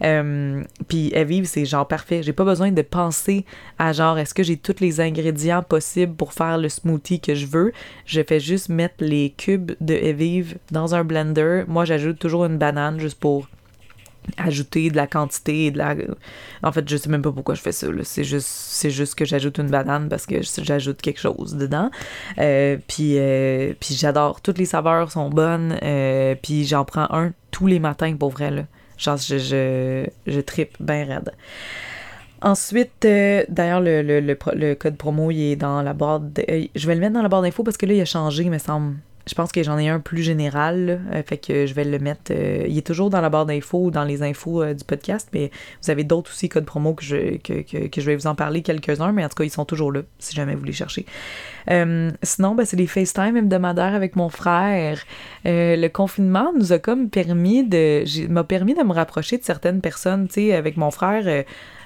Euh, 0.02 0.62
puis, 0.88 1.12
Evive, 1.14 1.46
c'est 1.46 1.64
genre 1.64 1.86
parfait. 1.88 2.22
J'ai 2.22 2.32
pas 2.32 2.44
besoin 2.44 2.72
de 2.72 2.82
penser 2.82 3.44
à 3.78 3.92
genre, 3.92 4.18
est-ce 4.18 4.34
que 4.34 4.42
j'ai 4.42 4.56
tous 4.56 4.80
les 4.80 5.00
ingrédients 5.00 5.62
possibles 5.62 6.14
pour 6.14 6.32
faire 6.32 6.58
le 6.58 6.68
smoothie 6.68 7.20
que 7.20 7.34
je 7.34 7.46
veux? 7.46 7.72
Je 8.04 8.20
fais 8.22 8.40
juste 8.40 8.68
mettre 8.68 8.96
les 9.00 9.30
cubes 9.36 9.72
de 9.80 9.94
Evive 9.94 10.58
dans 10.70 10.94
un 10.94 11.04
blender. 11.04 11.64
Moi, 11.68 11.84
j'ajoute 11.84 12.18
toujours 12.18 12.44
une 12.44 12.58
banane 12.58 13.00
juste 13.00 13.18
pour 13.18 13.48
ajouter 14.36 14.90
de 14.90 14.96
la 14.96 15.06
quantité 15.06 15.70
de 15.70 15.78
la 15.78 15.94
en 16.62 16.72
fait 16.72 16.88
je 16.88 16.96
sais 16.96 17.08
même 17.08 17.22
pas 17.22 17.32
pourquoi 17.32 17.54
je 17.54 17.62
fais 17.62 17.72
ça 17.72 17.86
c'est 18.02 18.24
juste 18.24 18.46
c'est 18.46 18.90
juste 18.90 19.14
que 19.14 19.24
j'ajoute 19.24 19.58
une 19.58 19.68
banane 19.68 20.08
parce 20.08 20.26
que 20.26 20.36
j'ajoute 20.42 21.00
quelque 21.00 21.20
chose 21.20 21.56
dedans 21.56 21.90
euh, 22.38 22.76
puis 22.86 23.18
euh, 23.18 23.72
puis 23.80 23.94
j'adore 23.94 24.40
toutes 24.40 24.58
les 24.58 24.66
saveurs 24.66 25.10
sont 25.10 25.30
bonnes 25.30 25.78
euh, 25.82 26.34
puis 26.40 26.64
j'en 26.64 26.84
prends 26.84 27.08
un 27.10 27.32
tous 27.50 27.66
les 27.66 27.80
matins 27.80 28.14
pour 28.16 28.30
vrai 28.30 28.50
là 28.50 28.62
genre 28.98 29.16
je 29.16 29.38
je, 29.38 30.06
je 30.26 30.40
tripe 30.40 30.76
bien 30.80 31.04
raide 31.04 31.32
Ensuite, 32.42 33.02
d'ailleurs, 33.02 33.82
le, 33.82 34.00
le, 34.00 34.20
le, 34.22 34.74
code 34.74 34.96
promo, 34.96 35.30
il 35.30 35.52
est 35.52 35.56
dans 35.56 35.82
la 35.82 35.92
barre. 35.92 36.22
je 36.74 36.86
vais 36.86 36.94
le 36.94 37.00
mettre 37.02 37.12
dans 37.12 37.20
la 37.20 37.28
barre 37.28 37.42
d'infos 37.42 37.62
parce 37.62 37.76
que 37.76 37.84
là, 37.84 37.92
il 37.92 38.00
a 38.00 38.06
changé, 38.06 38.44
il 38.44 38.50
me 38.50 38.56
semble. 38.56 38.96
Je 39.30 39.36
pense 39.36 39.52
que 39.52 39.62
j'en 39.62 39.78
ai 39.78 39.88
un 39.88 40.00
plus 40.00 40.24
général, 40.24 41.00
euh, 41.12 41.22
fait 41.24 41.38
que 41.38 41.64
je 41.64 41.72
vais 41.72 41.84
le 41.84 42.00
mettre. 42.00 42.32
Euh, 42.32 42.66
il 42.68 42.76
est 42.76 42.84
toujours 42.84 43.10
dans 43.10 43.20
la 43.20 43.30
barre 43.30 43.46
d'infos 43.46 43.84
ou 43.84 43.90
dans 43.92 44.02
les 44.02 44.24
infos 44.24 44.60
euh, 44.60 44.74
du 44.74 44.82
podcast, 44.82 45.28
mais 45.32 45.52
vous 45.84 45.90
avez 45.90 46.02
d'autres 46.02 46.32
aussi 46.32 46.48
codes 46.48 46.64
promo 46.64 46.94
que 46.94 47.04
je, 47.04 47.36
que, 47.36 47.62
que, 47.62 48.00
je 48.00 48.06
vais 48.06 48.16
vous 48.16 48.26
en 48.26 48.34
parler 48.34 48.62
quelques-uns, 48.62 49.12
mais 49.12 49.24
en 49.24 49.28
tout 49.28 49.36
cas, 49.36 49.44
ils 49.44 49.50
sont 49.50 49.64
toujours 49.64 49.92
là, 49.92 50.00
si 50.18 50.34
jamais 50.34 50.56
vous 50.56 50.64
les 50.64 50.72
cherchez. 50.72 51.06
sinon, 51.68 52.56
ben, 52.56 52.64
c'est 52.64 52.76
les 52.76 52.88
FaceTime 52.88 53.36
hebdomadaires 53.36 53.94
avec 53.94 54.16
mon 54.16 54.30
frère. 54.30 55.00
le 55.44 55.88
confinement 55.88 56.52
nous 56.58 56.72
a 56.72 56.80
comme 56.80 57.08
permis 57.08 57.62
de. 57.62 58.02
m'a 58.28 58.42
permis 58.42 58.74
de 58.74 58.82
me 58.82 58.92
rapprocher 58.92 59.38
de 59.38 59.44
certaines 59.44 59.80
personnes, 59.80 60.26
tu 60.26 60.34
sais, 60.34 60.54
avec 60.54 60.76
mon 60.76 60.90
frère 60.90 61.44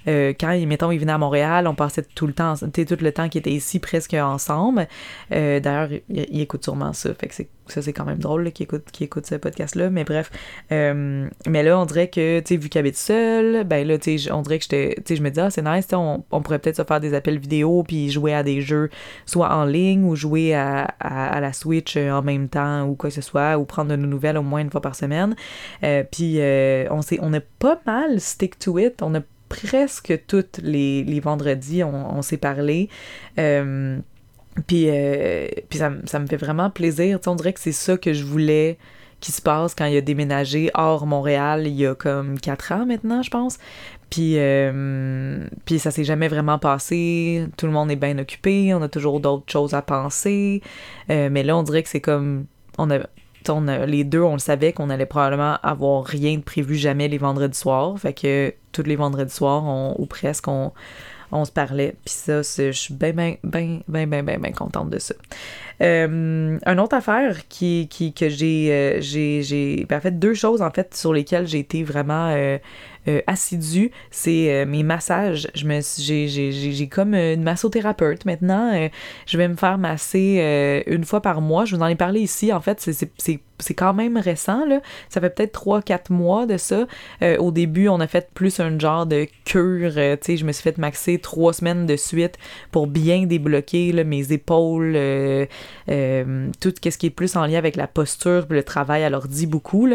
euh, 0.08 0.32
quand, 0.38 0.56
mettons, 0.66 0.90
il 0.90 0.98
venait 0.98 1.12
à 1.12 1.18
Montréal, 1.18 1.66
on 1.66 1.74
passait 1.74 2.02
tout 2.14 2.26
le 2.26 2.32
temps, 2.32 2.54
tout 2.56 2.96
le 3.00 3.12
temps 3.12 3.28
qu'il 3.28 3.38
était 3.40 3.50
ici 3.50 3.78
presque 3.78 4.14
ensemble. 4.14 4.86
Euh, 5.32 5.60
d'ailleurs, 5.60 5.88
il, 6.08 6.40
écoute 6.40 6.64
sûrement 6.64 6.92
ça, 6.92 7.14
fait 7.14 7.28
que 7.28 7.34
ça 7.34 7.80
c'est 7.82 7.92
quand 7.92 8.04
même 8.04 8.18
drôle 8.18 8.52
qu'il 8.52 8.64
écoute, 8.64 8.84
écoute 9.00 9.26
ce 9.26 9.36
podcast-là, 9.36 9.90
mais 9.90 10.04
bref. 10.04 10.30
Euh, 10.72 11.28
mais 11.46 11.62
là, 11.62 11.78
on 11.78 11.86
dirait 11.86 12.08
que, 12.08 12.40
tu 12.40 12.54
sais, 12.54 12.56
vu 12.56 12.68
qu'il 12.68 12.78
habite 12.78 12.96
seul, 12.96 13.64
ben 13.64 13.86
là, 13.86 13.98
tu 13.98 14.18
sais, 14.18 14.32
on 14.32 14.42
dirait 14.42 14.58
que 14.58 14.64
j'étais, 14.64 14.96
tu 15.04 15.16
je 15.16 15.22
me 15.22 15.30
dis, 15.30 15.40
ah, 15.40 15.50
c'est 15.50 15.62
nice, 15.62 15.86
on, 15.92 16.24
on 16.30 16.42
pourrait 16.42 16.58
peut-être 16.58 16.76
se 16.76 16.84
faire 16.84 17.00
des 17.00 17.14
appels 17.14 17.38
vidéo 17.38 17.82
puis 17.82 18.10
jouer 18.10 18.34
à 18.34 18.42
des 18.42 18.60
jeux, 18.60 18.90
soit 19.26 19.54
en 19.54 19.64
ligne 19.64 20.04
ou 20.04 20.14
jouer 20.16 20.54
à, 20.54 20.84
à, 21.00 21.40
la 21.40 21.52
Switch 21.52 21.96
en 21.96 22.22
même 22.22 22.48
temps 22.48 22.84
ou 22.86 22.94
quoi 22.94 23.10
que 23.10 23.14
ce 23.16 23.22
soit, 23.22 23.56
ou 23.58 23.64
prendre 23.64 23.90
de 23.90 23.96
nos 23.96 24.06
nouvelles 24.06 24.36
au 24.36 24.42
moins 24.42 24.60
une 24.60 24.70
fois 24.70 24.82
par 24.82 24.94
semaine. 24.94 25.34
puis 26.10 26.38
on, 26.90 27.00
on 27.20 27.32
a 27.32 27.40
pas 27.58 27.80
mal 27.86 28.20
stick 28.20 28.58
to 28.58 28.78
it, 28.78 29.02
on 29.02 29.14
a 29.14 29.20
presque 29.62 30.20
tous 30.26 30.60
les, 30.62 31.20
vendredis, 31.20 31.84
on, 31.84 32.22
s'est 32.22 32.36
parlé. 32.36 32.88
Euh, 33.38 33.98
puis, 34.66 34.86
euh, 34.88 35.48
ça, 35.72 36.18
me 36.18 36.26
fait 36.26 36.36
vraiment 36.36 36.70
plaisir. 36.70 37.18
on 37.26 37.34
dirait 37.34 37.52
que 37.52 37.60
c'est 37.60 37.72
ça 37.72 37.96
que 37.96 38.12
je 38.12 38.24
voulais 38.24 38.78
qui 39.20 39.32
se 39.32 39.40
passe 39.40 39.74
quand 39.74 39.86
il 39.86 39.96
a 39.96 40.02
déménagé 40.02 40.70
hors 40.74 41.06
Montréal 41.06 41.66
il 41.66 41.72
y 41.72 41.86
a 41.86 41.94
comme 41.94 42.38
quatre 42.38 42.72
ans 42.72 42.84
maintenant, 42.84 43.22
je 43.22 43.30
pense. 43.30 43.58
Puis, 44.10 44.34
euh, 44.36 45.46
puis 45.64 45.78
ça 45.78 45.90
s'est 45.90 46.04
jamais 46.04 46.28
vraiment 46.28 46.58
passé. 46.58 47.46
Tout 47.56 47.66
le 47.66 47.72
monde 47.72 47.90
est 47.90 47.96
bien 47.96 48.18
occupé. 48.18 48.74
On 48.74 48.82
a 48.82 48.88
toujours 48.88 49.20
d'autres 49.20 49.50
choses 49.50 49.72
à 49.72 49.80
penser. 49.80 50.62
mais 51.08 51.42
là, 51.42 51.56
on 51.56 51.62
dirait 51.62 51.82
que 51.82 51.88
c'est 51.88 52.02
comme... 52.02 52.46
On 52.76 52.90
a, 52.90 52.98
les 53.86 54.04
deux, 54.04 54.22
on 54.22 54.34
le 54.34 54.38
savait 54.38 54.72
qu'on 54.72 54.90
allait 54.90 55.06
probablement 55.06 55.58
avoir 55.62 56.04
rien 56.04 56.36
de 56.36 56.42
prévu 56.42 56.76
jamais 56.76 57.08
les 57.08 57.18
vendredis 57.18 57.58
soirs. 57.58 57.98
Fait 57.98 58.12
que 58.12 58.54
tous 58.72 58.82
les 58.82 58.96
vendredis 58.96 59.34
soirs, 59.34 59.98
ou 59.98 60.06
presque, 60.06 60.48
on, 60.48 60.72
on 61.32 61.44
se 61.44 61.52
parlait. 61.52 61.94
Puis 62.04 62.14
ça, 62.14 62.42
je 62.42 62.70
suis 62.72 62.94
bien, 62.94 63.12
bien, 63.12 63.36
bien, 63.44 63.80
bien, 63.88 64.06
bien, 64.06 64.22
bien, 64.22 64.38
bien 64.38 64.52
contente 64.52 64.90
de 64.90 64.98
ça. 64.98 65.14
Euh, 65.82 66.58
une 66.64 66.80
autre 66.80 66.96
affaire 66.96 67.48
qui, 67.48 67.88
qui 67.88 68.12
que 68.12 68.28
j'ai, 68.28 68.72
euh, 68.72 69.00
j'ai, 69.00 69.42
j'ai, 69.42 69.84
ben, 69.88 69.98
en 69.98 70.00
fait, 70.00 70.18
deux 70.18 70.34
choses, 70.34 70.62
en 70.62 70.70
fait, 70.70 70.94
sur 70.94 71.12
lesquelles 71.12 71.46
j'ai 71.46 71.58
été 71.58 71.82
vraiment... 71.82 72.30
Euh, 72.30 72.58
euh, 73.06 73.20
assidu, 73.26 73.90
c'est 74.10 74.50
euh, 74.50 74.66
mes 74.66 74.82
massages. 74.82 75.48
Je 75.54 75.66
me 75.66 75.80
j'ai, 75.80 76.88
comme 76.88 77.14
une 77.14 77.42
massothérapeute 77.42 78.24
maintenant. 78.24 78.72
Euh, 78.74 78.88
je 79.26 79.36
vais 79.36 79.48
me 79.48 79.56
faire 79.56 79.78
masser 79.78 80.84
une 80.86 81.04
fois 81.04 81.20
par 81.20 81.40
mois. 81.40 81.64
Je 81.64 81.76
vous 81.76 81.82
en 81.82 81.86
ai 81.86 81.94
parlé 81.94 82.20
ici. 82.20 82.52
En 82.52 82.60
fait, 82.60 82.80
c'est, 82.80 83.74
quand 83.74 83.94
même 83.94 84.16
récent. 84.16 84.64
Ça 85.08 85.20
fait 85.20 85.30
peut-être 85.30 85.58
3-4 85.58 86.12
mois 86.12 86.46
de 86.46 86.56
ça. 86.56 86.86
au 87.38 87.50
début, 87.50 87.88
on 87.88 88.00
a 88.00 88.06
fait 88.06 88.30
plus 88.34 88.60
un 88.60 88.78
genre 88.78 89.06
de 89.06 89.26
cure. 89.44 89.90
je 89.90 90.44
me 90.44 90.52
suis 90.52 90.62
fait 90.62 90.78
maxer 90.78 91.18
trois 91.18 91.52
semaines 91.52 91.86
de 91.86 91.96
suite 91.96 92.36
pour 92.70 92.86
bien 92.86 93.26
débloquer 93.26 93.92
mes 94.04 94.32
épaules, 94.32 94.92
tout 95.86 96.72
ce 96.84 96.98
qui 96.98 97.06
est 97.06 97.14
plus 97.14 97.36
en 97.36 97.46
lien 97.46 97.58
avec 97.58 97.76
la 97.76 97.86
posture, 97.86 98.46
le 98.48 98.62
travail 98.62 99.04
à 99.04 99.10
l'ordi 99.10 99.46
beaucoup. 99.46 99.88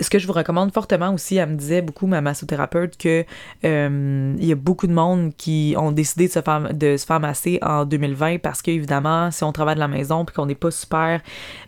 Ce 0.00 0.10
que 0.10 0.18
je 0.18 0.26
vous 0.26 0.32
recommande 0.32 0.72
fortement 0.72 1.12
aussi, 1.12 1.36
elle 1.36 1.50
me 1.50 1.56
disait 1.56 1.82
beaucoup, 1.82 2.06
ma 2.06 2.20
massothérapeute, 2.20 2.96
que 2.96 3.24
euh, 3.64 4.34
il 4.38 4.44
y 4.44 4.52
a 4.52 4.56
beaucoup 4.56 4.86
de 4.86 4.92
monde 4.92 5.32
qui 5.36 5.74
ont 5.78 5.92
décidé 5.92 6.26
de 6.26 6.32
se 6.32 6.42
faire, 6.42 6.74
de 6.74 6.96
se 6.96 7.06
faire 7.06 7.20
masser 7.20 7.58
en 7.62 7.84
2020 7.84 8.38
parce 8.38 8.62
qu'évidemment, 8.62 9.30
si 9.30 9.44
on 9.44 9.52
travaille 9.52 9.76
de 9.76 9.80
la 9.80 9.88
maison 9.88 10.24
puis 10.24 10.34
qu'on 10.34 10.46
n'est 10.46 10.54
pas 10.54 10.70
super 10.70 11.20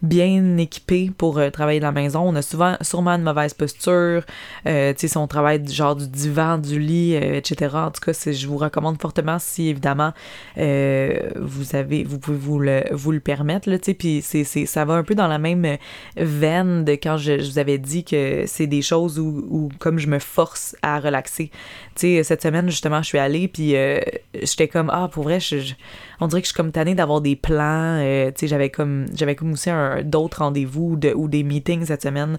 bien 0.03 0.57
équipé 0.57 1.13
pour 1.17 1.39
euh, 1.39 1.51
travailler 1.51 1.79
de 1.79 1.85
la 1.85 1.93
maison, 1.93 2.23
on 2.27 2.35
a 2.35 2.43
souvent 2.43 2.77
sûrement 2.81 3.13
une 3.13 3.23
mauvaise 3.23 3.55
posture. 3.55 4.25
Euh, 4.67 4.93
tu 4.93 5.01
sais, 5.01 5.09
si 5.09 5.17
on 5.17 5.27
travaille 5.27 5.67
genre 5.69 5.97
du 5.97 6.09
divan, 6.09 6.59
du 6.59 6.79
lit, 6.79 7.15
etc. 7.15 7.75
En 7.75 7.91
tout 7.91 8.01
cas, 8.01 8.13
je 8.13 8.47
vous 8.47 8.57
recommande 8.57 9.01
fortement 9.01 9.39
si 9.39 9.69
évidemment 9.69 10.13
vous 10.57 11.77
avez, 11.77 12.05
vous 12.05 12.19
pouvez 12.19 12.37
vous 12.37 12.59
le, 12.59 12.83
vous 12.93 13.13
le 13.13 13.21
permettre, 13.21 13.71
là, 13.71 13.79
tu 13.79 13.87
sais, 13.87 13.95
puis 13.95 14.23
c'est, 14.23 14.45
ça 14.45 14.85
va 14.85 14.95
un 14.95 15.05
peu 15.05 15.15
dans 15.15 15.29
la 15.29 15.39
même 15.39 15.77
veine 16.17 16.85
de 16.85 16.93
quand 16.93 17.17
je, 17.17 17.39
je 17.39 17.51
vous 17.51 17.59
avais 17.59 17.79
dit 17.79 18.05
que 18.09 18.45
c'est 18.47 18.67
des 18.67 18.83
choses 18.83 19.19
où, 19.19 19.69
comme 19.79 19.99
je 19.99 20.07
me 20.07 20.19
force 20.19 20.77
à 20.83 21.01
relaxer. 21.01 21.51
Tu 21.95 22.17
sais, 22.17 22.23
cette 22.23 22.43
semaine, 22.43 22.69
justement, 22.69 23.03
je 23.03 23.09
suis 23.09 23.19
allée, 23.19 23.49
puis 23.49 23.77
euh, 23.77 24.01
j'étais 24.35 24.69
comme, 24.69 24.91
ah, 24.93 25.09
pour 25.11 25.25
vrai, 25.25 25.41
je, 25.41 25.75
on 26.21 26.27
dirait 26.27 26.41
que 26.41 26.47
je 26.47 26.53
suis 26.53 26.57
comme 26.57 26.73
tannée 26.73 26.95
d'avoir 26.95 27.21
des 27.21 27.37
plans. 27.37 27.99
Euh, 28.01 28.29
tu 28.29 28.41
sais, 28.41 28.47
j'avais 28.49 28.71
comme, 28.71 29.07
j'avais 29.15 29.35
comme 29.35 29.53
aussi 29.53 29.71
d'autres 30.05 30.39
rendez-vous 30.39 30.97
de, 30.97 31.13
ou 31.13 31.29
des 31.29 31.43
meetings 31.43 31.87
cette 31.87 32.03
semaine, 32.03 32.39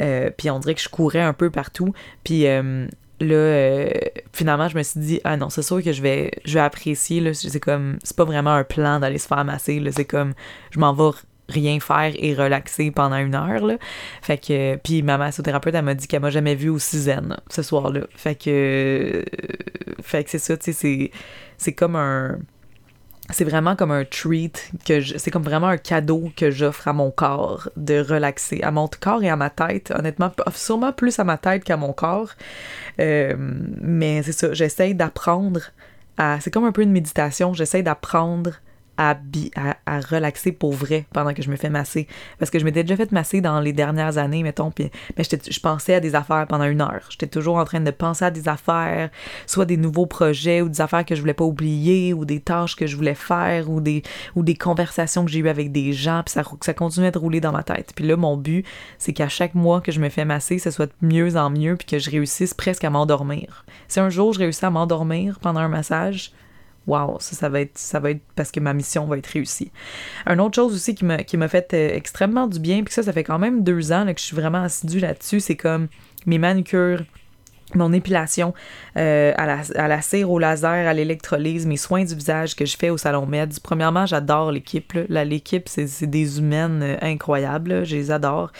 euh, 0.00 0.30
puis 0.36 0.50
on 0.50 0.58
dirait 0.58 0.74
que 0.74 0.82
je 0.82 0.88
courais 0.88 1.20
un 1.20 1.32
peu 1.32 1.50
partout. 1.50 1.92
Puis 2.24 2.44
là 3.22 3.92
finalement 4.32 4.68
je 4.68 4.78
me 4.78 4.82
suis 4.82 4.98
dit 4.98 5.20
ah 5.24 5.36
non 5.36 5.50
c'est 5.50 5.60
sûr 5.60 5.82
que 5.82 5.92
je 5.92 6.00
vais 6.00 6.30
je 6.46 6.54
vais 6.54 6.60
apprécier 6.60 7.20
là 7.20 7.34
c'est 7.34 7.60
comme 7.60 7.98
c'est 8.02 8.16
pas 8.16 8.24
vraiment 8.24 8.52
un 8.52 8.64
plan 8.64 8.98
d'aller 8.98 9.18
se 9.18 9.26
faire 9.26 9.44
masser 9.44 9.78
là 9.78 9.92
c'est 9.92 10.06
comme 10.06 10.32
je 10.70 10.78
m'en 10.78 10.94
vais 10.94 11.10
rien 11.50 11.80
faire 11.80 12.12
et 12.16 12.34
relaxer 12.34 12.90
pendant 12.90 13.16
une 13.16 13.34
heure. 13.34 13.78
Fait 14.22 14.38
que, 14.38 14.76
puis 14.76 15.02
ma 15.02 15.18
massothérapeute, 15.18 15.74
elle 15.74 15.84
m'a 15.84 15.94
dit 15.94 16.06
qu'elle 16.06 16.22
m'a 16.22 16.30
jamais 16.30 16.54
vu 16.54 16.68
aussi 16.68 16.98
zen 16.98 17.36
ce 17.48 17.62
soir-là. 17.62 18.02
Fait 18.14 18.34
que, 18.34 19.24
fait 20.02 20.24
que 20.24 20.30
c'est 20.30 20.38
ça, 20.38 20.56
tu 20.56 20.72
c'est 20.72 21.72
comme 21.74 21.96
un 21.96 22.38
c'est 23.32 23.44
vraiment 23.44 23.76
comme 23.76 23.90
un 23.90 24.04
treat 24.04 24.72
que 24.84 25.00
c'est 25.00 25.30
comme 25.30 25.42
vraiment 25.42 25.68
un 25.68 25.76
cadeau 25.76 26.30
que 26.36 26.50
j'offre 26.50 26.88
à 26.88 26.92
mon 26.92 27.10
corps 27.10 27.68
de 27.76 28.00
relaxer 28.00 28.60
à 28.62 28.70
mon 28.70 28.88
corps 28.88 29.22
et 29.22 29.28
à 29.28 29.36
ma 29.36 29.50
tête 29.50 29.92
honnêtement 29.96 30.32
sûrement 30.54 30.92
plus 30.92 31.18
à 31.18 31.24
ma 31.24 31.38
tête 31.38 31.64
qu'à 31.64 31.76
mon 31.76 31.92
corps 31.92 32.30
euh, 32.98 33.34
mais 33.38 34.22
c'est 34.22 34.32
ça 34.32 34.52
j'essaye 34.52 34.94
d'apprendre 34.94 35.60
à 36.18 36.40
c'est 36.40 36.50
comme 36.50 36.64
un 36.64 36.72
peu 36.72 36.82
une 36.82 36.92
méditation 36.92 37.54
j'essaye 37.54 37.82
d'apprendre 37.82 38.54
à, 39.00 40.00
relaxer 40.10 40.52
pour 40.52 40.72
vrai 40.72 41.06
pendant 41.12 41.32
que 41.32 41.42
je 41.42 41.50
me 41.50 41.56
fais 41.56 41.70
masser. 41.70 42.06
Parce 42.38 42.50
que 42.50 42.58
je 42.58 42.64
m'étais 42.64 42.84
déjà 42.84 42.96
fait 42.96 43.12
masser 43.12 43.40
dans 43.40 43.60
les 43.60 43.72
dernières 43.72 44.18
années, 44.18 44.42
mettons, 44.42 44.70
puis 44.70 44.90
mais 45.16 45.24
je 45.24 45.60
pensais 45.60 45.94
à 45.94 46.00
des 46.00 46.14
affaires 46.14 46.46
pendant 46.46 46.64
une 46.64 46.80
heure. 46.82 47.06
J'étais 47.08 47.26
toujours 47.26 47.56
en 47.56 47.64
train 47.64 47.80
de 47.80 47.90
penser 47.90 48.26
à 48.26 48.30
des 48.30 48.48
affaires, 48.48 49.10
soit 49.46 49.64
des 49.64 49.76
nouveaux 49.76 50.06
projets 50.06 50.60
ou 50.60 50.68
des 50.68 50.80
affaires 50.80 51.04
que 51.04 51.14
je 51.14 51.20
voulais 51.20 51.34
pas 51.34 51.44
oublier 51.44 52.12
ou 52.12 52.24
des 52.24 52.40
tâches 52.40 52.76
que 52.76 52.86
je 52.86 52.96
voulais 52.96 53.14
faire 53.14 53.70
ou 53.70 53.80
des, 53.80 54.02
ou 54.36 54.42
des 54.42 54.54
conversations 54.54 55.24
que 55.24 55.30
j'ai 55.30 55.40
eues 55.40 55.48
avec 55.48 55.72
des 55.72 55.92
gens, 55.92 56.22
puis 56.24 56.32
ça, 56.32 56.42
ça 56.60 56.74
continuait 56.74 57.10
de 57.10 57.18
rouler 57.18 57.40
dans 57.40 57.52
ma 57.52 57.62
tête. 57.62 57.92
Puis 57.94 58.06
là, 58.06 58.16
mon 58.16 58.36
but, 58.36 58.66
c'est 58.98 59.12
qu'à 59.12 59.28
chaque 59.28 59.54
mois 59.54 59.80
que 59.80 59.92
je 59.92 60.00
me 60.00 60.10
fais 60.10 60.24
masser, 60.24 60.58
ce 60.58 60.70
soit 60.70 60.86
de 60.86 60.92
mieux 61.06 61.36
en 61.36 61.50
mieux, 61.50 61.76
puis 61.76 61.86
que 61.86 61.98
je 61.98 62.10
réussisse 62.10 62.54
presque 62.54 62.84
à 62.84 62.90
m'endormir. 62.90 63.64
Si 63.88 63.98
un 63.98 64.10
jour 64.10 64.32
je 64.32 64.40
réussis 64.40 64.64
à 64.64 64.70
m'endormir 64.70 65.38
pendant 65.40 65.60
un 65.60 65.68
massage, 65.68 66.32
wow, 66.86 67.16
ça, 67.20 67.48
va 67.48 67.60
être, 67.60 67.78
ça 67.78 68.00
va 68.00 68.10
être 68.10 68.22
parce 68.34 68.50
que 68.50 68.60
ma 68.60 68.72
mission 68.72 69.06
va 69.06 69.18
être 69.18 69.26
réussie. 69.26 69.70
Une 70.26 70.40
autre 70.40 70.56
chose 70.56 70.74
aussi 70.74 70.94
qui 70.94 71.04
m'a, 71.04 71.18
qui 71.18 71.38
fait 71.48 71.74
euh, 71.74 71.94
extrêmement 71.94 72.46
du 72.46 72.58
bien, 72.58 72.82
puis 72.82 72.92
ça, 72.92 73.02
ça 73.02 73.12
fait 73.12 73.24
quand 73.24 73.38
même 73.38 73.62
deux 73.62 73.92
ans 73.92 74.04
que 74.06 74.18
je 74.18 74.24
suis 74.24 74.36
vraiment 74.36 74.62
assidue 74.62 75.00
là-dessus, 75.00 75.40
c'est 75.40 75.56
comme 75.56 75.88
mes 76.26 76.38
manucures, 76.38 77.02
mon 77.74 77.92
épilation 77.92 78.52
euh, 78.96 79.32
à, 79.36 79.46
la, 79.46 79.60
à 79.76 79.88
la 79.88 80.02
cire 80.02 80.30
au 80.30 80.38
laser, 80.38 80.88
à 80.88 80.92
l'électrolyse, 80.92 81.66
mes 81.66 81.76
soins 81.76 82.04
du 82.04 82.14
visage 82.14 82.56
que 82.56 82.64
je 82.64 82.76
fais 82.76 82.90
au 82.90 82.98
Salon 82.98 83.26
Med. 83.26 83.54
Premièrement, 83.62 84.06
j'adore 84.06 84.50
l'équipe. 84.50 84.92
Là. 85.08 85.24
L'équipe, 85.24 85.68
c'est, 85.68 86.06
des 86.06 86.38
humaines 86.40 86.80
euh, 86.82 86.96
incroyables. 87.00 87.84
Je 87.84 87.94
les 87.94 88.10
adore. 88.10 88.50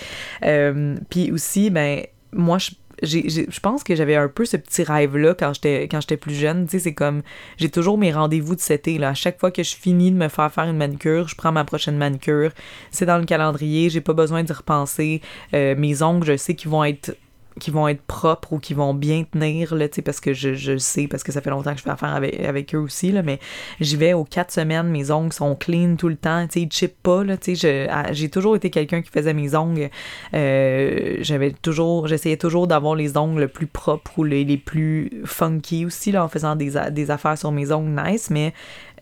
Puis 1.11 1.33
aussi, 1.33 1.71
ben, 1.71 2.05
moi, 2.33 2.59
je 2.59 2.71
je 3.03 3.61
pense 3.61 3.85
que 3.85 3.95
j'avais 3.95 4.17
un 4.17 4.29
peu 4.29 4.45
ce 4.45 4.57
petit 4.57 4.83
rêve-là 4.83 5.35
quand 5.35 5.53
j'étais 5.55 5.89
quand 5.91 6.01
j'étais 6.01 6.17
plus 6.17 6.35
jeune. 6.35 6.67
Tu 6.67 6.73
sais, 6.73 6.79
c'est 6.79 6.95
comme 6.95 7.23
j'ai 7.57 7.71
toujours 7.71 7.99
mes 7.99 8.13
rendez-vous 8.13 8.55
de 8.55 8.61
cet 8.61 8.89
été. 8.89 9.03
À 9.05 9.15
chaque 9.15 9.39
fois 9.39 9.51
que 9.51 9.63
je 9.63 9.75
finis 9.75 10.11
de 10.11 10.17
me 10.17 10.29
faire 10.29 10.53
faire 10.53 10.65
une 10.65 10.77
manicure, 10.77 11.29
je 11.29 11.35
prends 11.35 11.53
ma 11.53 11.65
prochaine 11.65 11.97
manicure. 11.97 12.53
C'est 12.91 13.07
dans 13.07 13.19
le 13.19 13.25
calendrier, 13.25 13.91
j'ai 13.91 14.01
pas 14.01 14.13
besoin 14.13 14.43
d'y 14.43 14.53
repenser. 14.53 15.21
Euh, 15.55 15.75
mes 15.77 16.03
ongles, 16.03 16.27
je 16.27 16.37
sais 16.37 16.55
qu'ils 16.55 16.71
vont 16.71 16.85
être 16.85 17.17
qui 17.59 17.71
vont 17.71 17.89
être 17.89 18.03
propres 18.03 18.53
ou 18.53 18.59
qui 18.59 18.75
vont 18.75 18.95
bien 18.95 19.25
tenir, 19.25 19.75
là, 19.75 19.87
parce 20.05 20.21
que 20.21 20.33
je, 20.33 20.55
je 20.55 20.77
sais, 20.79 21.07
parce 21.09 21.23
que 21.23 21.33
ça 21.33 21.41
fait 21.41 21.51
longtemps 21.51 21.73
que 21.73 21.79
je 21.79 21.83
fais 21.83 21.91
affaire 21.91 22.15
avec, 22.15 22.39
avec 22.41 22.75
eux 22.75 22.79
aussi, 22.79 23.13
là, 23.13 23.23
mais 23.23 23.39
j'y 23.81 23.97
vais 23.97 24.13
aux 24.13 24.25
quatre 24.25 24.53
semaines, 24.53 24.89
mes 24.89 25.11
ongles 25.11 25.33
sont 25.33 25.55
clean 25.55 25.97
tout 25.97 26.09
le 26.09 26.17
temps, 26.17 26.47
tu 26.47 26.53
sais, 26.53 26.61
ils 26.63 26.73
chippent 26.73 27.03
pas, 27.03 27.25
là, 27.25 27.37
j'ai 28.13 28.29
toujours 28.29 28.57
été 28.57 28.71
quelqu'un 28.71 29.03
qui 29.03 29.11
faisait 29.11 29.35
mes 29.35 29.55
ongles, 29.55 29.91
euh, 30.35 31.17
j'avais 31.21 31.51
toujours, 31.51 32.07
j'essayais 32.07 32.37
toujours 32.37 32.67
d'avoir 32.67 32.95
les 32.95 33.17
ongles 33.17 33.49
plus 33.49 33.67
propres 33.67 34.19
ou 34.19 34.25
les, 34.25 34.45
les 34.45 34.57
plus 34.57 35.11
funky 35.25 35.85
aussi, 35.85 36.13
là, 36.13 36.25
en 36.25 36.29
faisant 36.29 36.57
des, 36.57 36.73
des 36.91 37.11
affaires 37.11 37.37
sur 37.37 37.53
mes 37.53 37.73
ongles 37.73 38.01
nice, 38.05 38.31
mais 38.31 38.53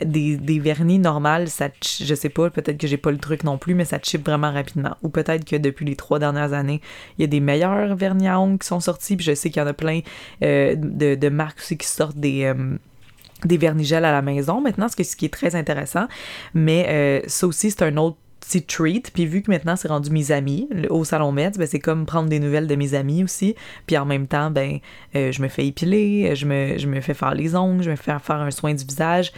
des, 0.04 0.58
vernis 0.58 0.98
normales, 0.98 1.48
ça, 1.48 1.68
je 1.82 2.14
sais 2.14 2.28
pas, 2.28 2.50
peut-être 2.50 2.78
que 2.78 2.86
j'ai 2.86 2.96
pas 2.96 3.10
le 3.10 3.18
truc 3.18 3.44
non 3.44 3.58
plus, 3.58 3.74
mais 3.74 3.84
ça 3.84 3.98
chip 4.02 4.24
vraiment 4.26 4.52
rapidement. 4.52 4.96
Ou 5.02 5.08
peut-être 5.08 5.44
que 5.44 5.56
depuis 5.56 5.84
les 5.84 5.96
trois 5.96 6.18
dernières 6.18 6.52
années, 6.52 6.80
il 7.18 7.22
y 7.22 7.24
a 7.24 7.28
des 7.28 7.40
meilleurs 7.40 7.96
vernis 7.96 8.28
à 8.28 8.40
ongles 8.40 8.58
qui 8.58 8.66
sont 8.66 8.80
sortis, 8.80 9.16
puis 9.16 9.24
je 9.24 9.34
sais 9.34 9.50
qu'il 9.50 9.60
y 9.60 9.64
en 9.64 9.68
a 9.68 9.74
plein 9.74 10.00
euh, 10.42 10.74
de, 10.76 11.28
marques 11.28 11.58
aussi 11.58 11.76
qui 11.76 11.86
sortent 11.86 12.18
des... 12.18 12.44
Euh, 12.44 12.76
des 13.44 13.56
vernigels 13.56 14.04
à 14.04 14.10
la 14.10 14.20
maison 14.20 14.60
maintenant, 14.60 14.88
ce, 14.88 15.00
ce 15.00 15.14
qui 15.14 15.24
est 15.24 15.32
très 15.32 15.54
intéressant. 15.54 16.08
Mais 16.54 16.86
euh, 16.88 17.20
ça 17.28 17.46
aussi, 17.46 17.70
c'est 17.70 17.82
un 17.82 17.96
autre 17.96 18.16
petit 18.48 18.62
treat. 18.62 19.10
Puis 19.12 19.26
vu 19.26 19.42
que 19.42 19.50
maintenant 19.50 19.76
c'est 19.76 19.88
rendu 19.88 20.10
mes 20.10 20.32
amis 20.32 20.68
au 20.88 21.04
Salon 21.04 21.32
Metz, 21.32 21.58
ben 21.58 21.66
c'est 21.66 21.78
comme 21.78 22.06
prendre 22.06 22.28
des 22.28 22.40
nouvelles 22.40 22.66
de 22.66 22.74
mes 22.74 22.94
amis 22.94 23.22
aussi. 23.22 23.54
Puis 23.86 23.96
en 23.98 24.06
même 24.06 24.26
temps, 24.26 24.50
ben 24.50 24.78
euh, 25.14 25.32
je 25.32 25.42
me 25.42 25.48
fais 25.48 25.66
épiler, 25.66 26.34
je 26.34 26.46
me, 26.46 26.78
je 26.78 26.86
me 26.86 27.00
fais 27.00 27.14
faire 27.14 27.34
les 27.34 27.54
ongles, 27.54 27.82
je 27.82 27.90
me 27.90 27.96
fais 27.96 28.18
faire 28.18 28.36
un 28.36 28.50
soin 28.50 28.74
du 28.74 28.84
visage. 28.84 29.32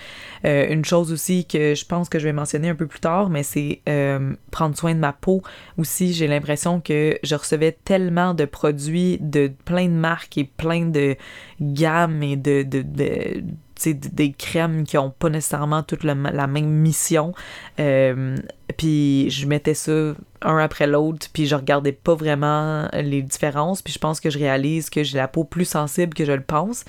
Euh, 0.44 0.68
une 0.70 0.85
chose 0.85 1.12
aussi 1.12 1.44
que 1.44 1.75
je 1.75 1.85
pense 1.85 2.09
que 2.09 2.18
je 2.18 2.25
vais 2.25 2.33
mentionner 2.33 2.68
un 2.68 2.75
peu 2.75 2.87
plus 2.87 3.01
tard, 3.01 3.31
mais 3.31 3.42
c'est 3.42 3.81
euh, 3.88 4.33
prendre 4.51 4.77
soin 4.77 4.94
de 4.94 5.01
ma 5.01 5.12
peau 5.12 5.42
aussi. 5.77 6.12
J'ai 6.12 6.29
l'impression 6.29 6.81
que 6.81 7.18
je 7.23 7.35
recevais 7.35 7.77
tellement 7.85 8.35
de 8.35 8.44
produits 8.44 9.18
de 9.20 9.51
plein 9.64 9.87
de 9.87 9.94
marques 9.94 10.38
et 10.38 10.44
plein 10.44 10.87
de 10.87 11.16
gammes 11.61 12.23
et 12.23 12.37
de, 12.37 12.62
de, 12.62 12.83
de 12.83 13.42
des 13.87 14.33
crèmes 14.33 14.85
qui 14.85 14.99
ont 14.99 15.11
pas 15.11 15.29
nécessairement 15.29 15.83
toute 15.83 16.05
la 16.05 16.14
même 16.14 16.69
mission. 16.69 17.35
Euh, 17.79 18.37
puis 18.77 19.31
je 19.31 19.47
mettais 19.47 19.75
ça 19.75 20.14
un 20.43 20.59
après 20.59 20.87
l'autre, 20.87 21.27
puis 21.33 21.47
je 21.47 21.55
regardais 21.55 21.93
pas 21.93 22.14
vraiment 22.14 22.88
les 22.93 23.23
différences, 23.23 23.83
puis 23.83 23.93
je 23.93 23.99
pense 23.99 24.21
que 24.21 24.31
je 24.31 24.38
réalise 24.38 24.90
que 24.90 25.03
j'ai 25.03 25.19
la 25.19 25.29
peau 25.29 25.45
plus 25.45 25.64
sensible 25.64 26.14
que 26.14 26.25
je 26.25 26.33
le 26.33 26.43
pense. 26.43 26.85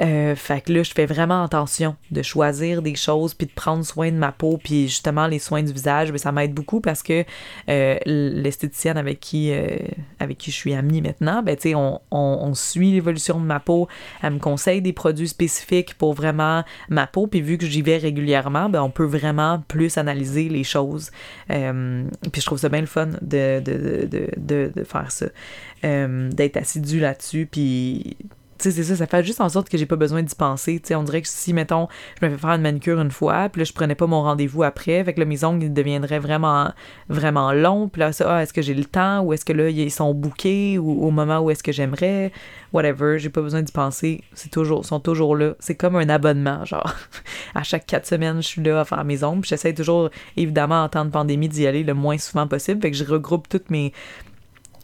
Euh, 0.00 0.36
fait 0.36 0.60
que 0.60 0.72
là, 0.72 0.82
je 0.82 0.92
fais 0.92 1.06
vraiment 1.06 1.42
attention 1.42 1.96
de 2.10 2.22
choisir 2.22 2.82
des 2.82 2.94
choses 2.94 3.34
puis 3.34 3.46
de 3.46 3.52
prendre 3.52 3.84
soin 3.84 4.12
de 4.12 4.16
ma 4.16 4.30
peau 4.30 4.58
puis 4.62 4.88
justement 4.88 5.26
les 5.26 5.38
soins 5.38 5.62
du 5.62 5.72
visage, 5.72 6.14
ça 6.16 6.30
m'aide 6.30 6.54
beaucoup 6.54 6.80
parce 6.80 7.02
que 7.02 7.24
euh, 7.68 7.98
l'esthéticienne 8.06 8.96
avec 8.96 9.18
qui 9.18 9.50
euh, 9.52 9.76
avec 10.20 10.38
qui 10.38 10.50
je 10.50 10.56
suis 10.56 10.74
amie 10.74 11.02
maintenant, 11.02 11.42
ben 11.42 11.56
tu 11.56 11.74
on, 11.74 12.00
on, 12.10 12.54
suit 12.54 12.92
l'évolution 12.92 13.40
de 13.40 13.44
ma 13.44 13.60
peau, 13.60 13.88
elle 14.22 14.34
me 14.34 14.38
conseille 14.38 14.82
des 14.82 14.92
produits 14.92 15.28
spécifiques 15.28 15.94
pour 15.94 16.14
vraiment 16.14 16.64
ma 16.88 17.06
peau 17.06 17.26
puis 17.26 17.40
vu 17.40 17.58
que 17.58 17.66
j'y 17.66 17.82
vais 17.82 17.98
régulièrement, 17.98 18.68
ben 18.68 18.82
on 18.82 18.90
peut 18.90 19.04
vraiment 19.04 19.62
plus 19.68 19.98
analyser 19.98 20.48
les 20.48 20.64
choses. 20.64 21.10
puis 21.48 22.40
je 22.40 22.46
trouve 22.46 22.58
ça 22.58 22.68
bien 22.68 22.80
le 22.80 22.86
fun 22.86 23.06
de, 23.20 23.60
de, 23.60 24.06
de, 24.06 24.28
de, 24.36 24.72
de 24.74 24.84
faire 24.84 25.10
ça, 25.10 25.26
d'être 25.82 26.56
assidu 26.56 27.00
là-dessus 27.00 27.48
puis 27.50 28.16
tu 28.58 28.64
sais, 28.64 28.70
c'est 28.72 28.82
ça, 28.82 28.96
ça 28.96 29.06
fait 29.06 29.24
juste 29.24 29.40
en 29.40 29.48
sorte 29.48 29.68
que 29.68 29.78
j'ai 29.78 29.86
pas 29.86 29.96
besoin 29.96 30.22
d'y 30.22 30.34
penser. 30.34 30.80
Tu 30.80 30.88
sais, 30.88 30.94
on 30.94 31.04
dirait 31.04 31.22
que 31.22 31.28
si, 31.28 31.52
mettons, 31.52 31.88
je 32.20 32.26
me 32.26 32.30
fais 32.30 32.38
faire 32.38 32.50
une 32.50 32.62
manicure 32.62 33.00
une 33.00 33.10
fois, 33.10 33.48
puis 33.48 33.60
là, 33.60 33.64
je 33.64 33.72
prenais 33.72 33.94
pas 33.94 34.06
mon 34.06 34.22
rendez-vous 34.22 34.64
après, 34.64 35.04
fait 35.04 35.14
que 35.14 35.20
là, 35.20 35.26
mes 35.26 35.44
ongles 35.44 35.72
deviendraient 35.72 36.18
vraiment, 36.18 36.72
vraiment 37.08 37.52
longs, 37.52 37.88
puis 37.88 38.00
là, 38.00 38.12
ça, 38.12 38.26
ah, 38.28 38.42
est-ce 38.42 38.52
que 38.52 38.62
j'ai 38.62 38.74
le 38.74 38.84
temps, 38.84 39.20
ou 39.20 39.32
est-ce 39.32 39.44
que 39.44 39.52
là, 39.52 39.68
ils 39.68 39.90
sont 39.90 40.12
bouqués, 40.12 40.78
ou 40.78 41.04
au 41.04 41.10
moment 41.10 41.38
où 41.38 41.50
est-ce 41.50 41.62
que 41.62 41.72
j'aimerais, 41.72 42.32
whatever, 42.72 43.18
j'ai 43.18 43.30
pas 43.30 43.42
besoin 43.42 43.62
d'y 43.62 43.72
penser, 43.72 44.22
c'est 44.34 44.50
toujours, 44.50 44.84
sont 44.84 45.00
toujours 45.00 45.36
là. 45.36 45.54
C'est 45.60 45.74
comme 45.74 45.96
un 45.96 46.08
abonnement, 46.08 46.64
genre. 46.64 46.94
à 47.54 47.62
chaque 47.62 47.86
quatre 47.86 48.06
semaines, 48.06 48.42
je 48.42 48.48
suis 48.48 48.62
là 48.62 48.80
à 48.80 48.84
faire 48.84 49.04
mes 49.04 49.22
ongles, 49.24 49.44
j'essaie 49.46 49.74
toujours, 49.74 50.10
évidemment, 50.36 50.82
en 50.82 50.88
temps 50.88 51.04
de 51.04 51.10
pandémie, 51.10 51.48
d'y 51.48 51.66
aller 51.66 51.84
le 51.84 51.94
moins 51.94 52.18
souvent 52.18 52.46
possible, 52.46 52.82
fait 52.82 52.90
que 52.90 52.96
je 52.96 53.04
regroupe 53.04 53.48
toutes 53.48 53.70
mes, 53.70 53.92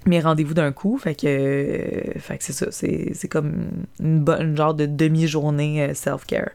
mes 0.07 0.21
rendez-vous 0.21 0.55
d'un 0.55 0.73
coup. 0.73 0.99
Fait 0.99 1.15
que, 1.15 2.19
fait 2.19 2.39
que 2.39 2.45
c'est 2.45 2.53
ça. 2.53 2.67
C'est, 2.71 3.29
comme 3.29 3.69
une, 4.01 4.21
bonne 4.21 4.57
genre 4.57 4.75
de 4.75 4.87
demi-journée 4.87 5.83
euh, 5.83 5.95
self-care. 5.95 6.51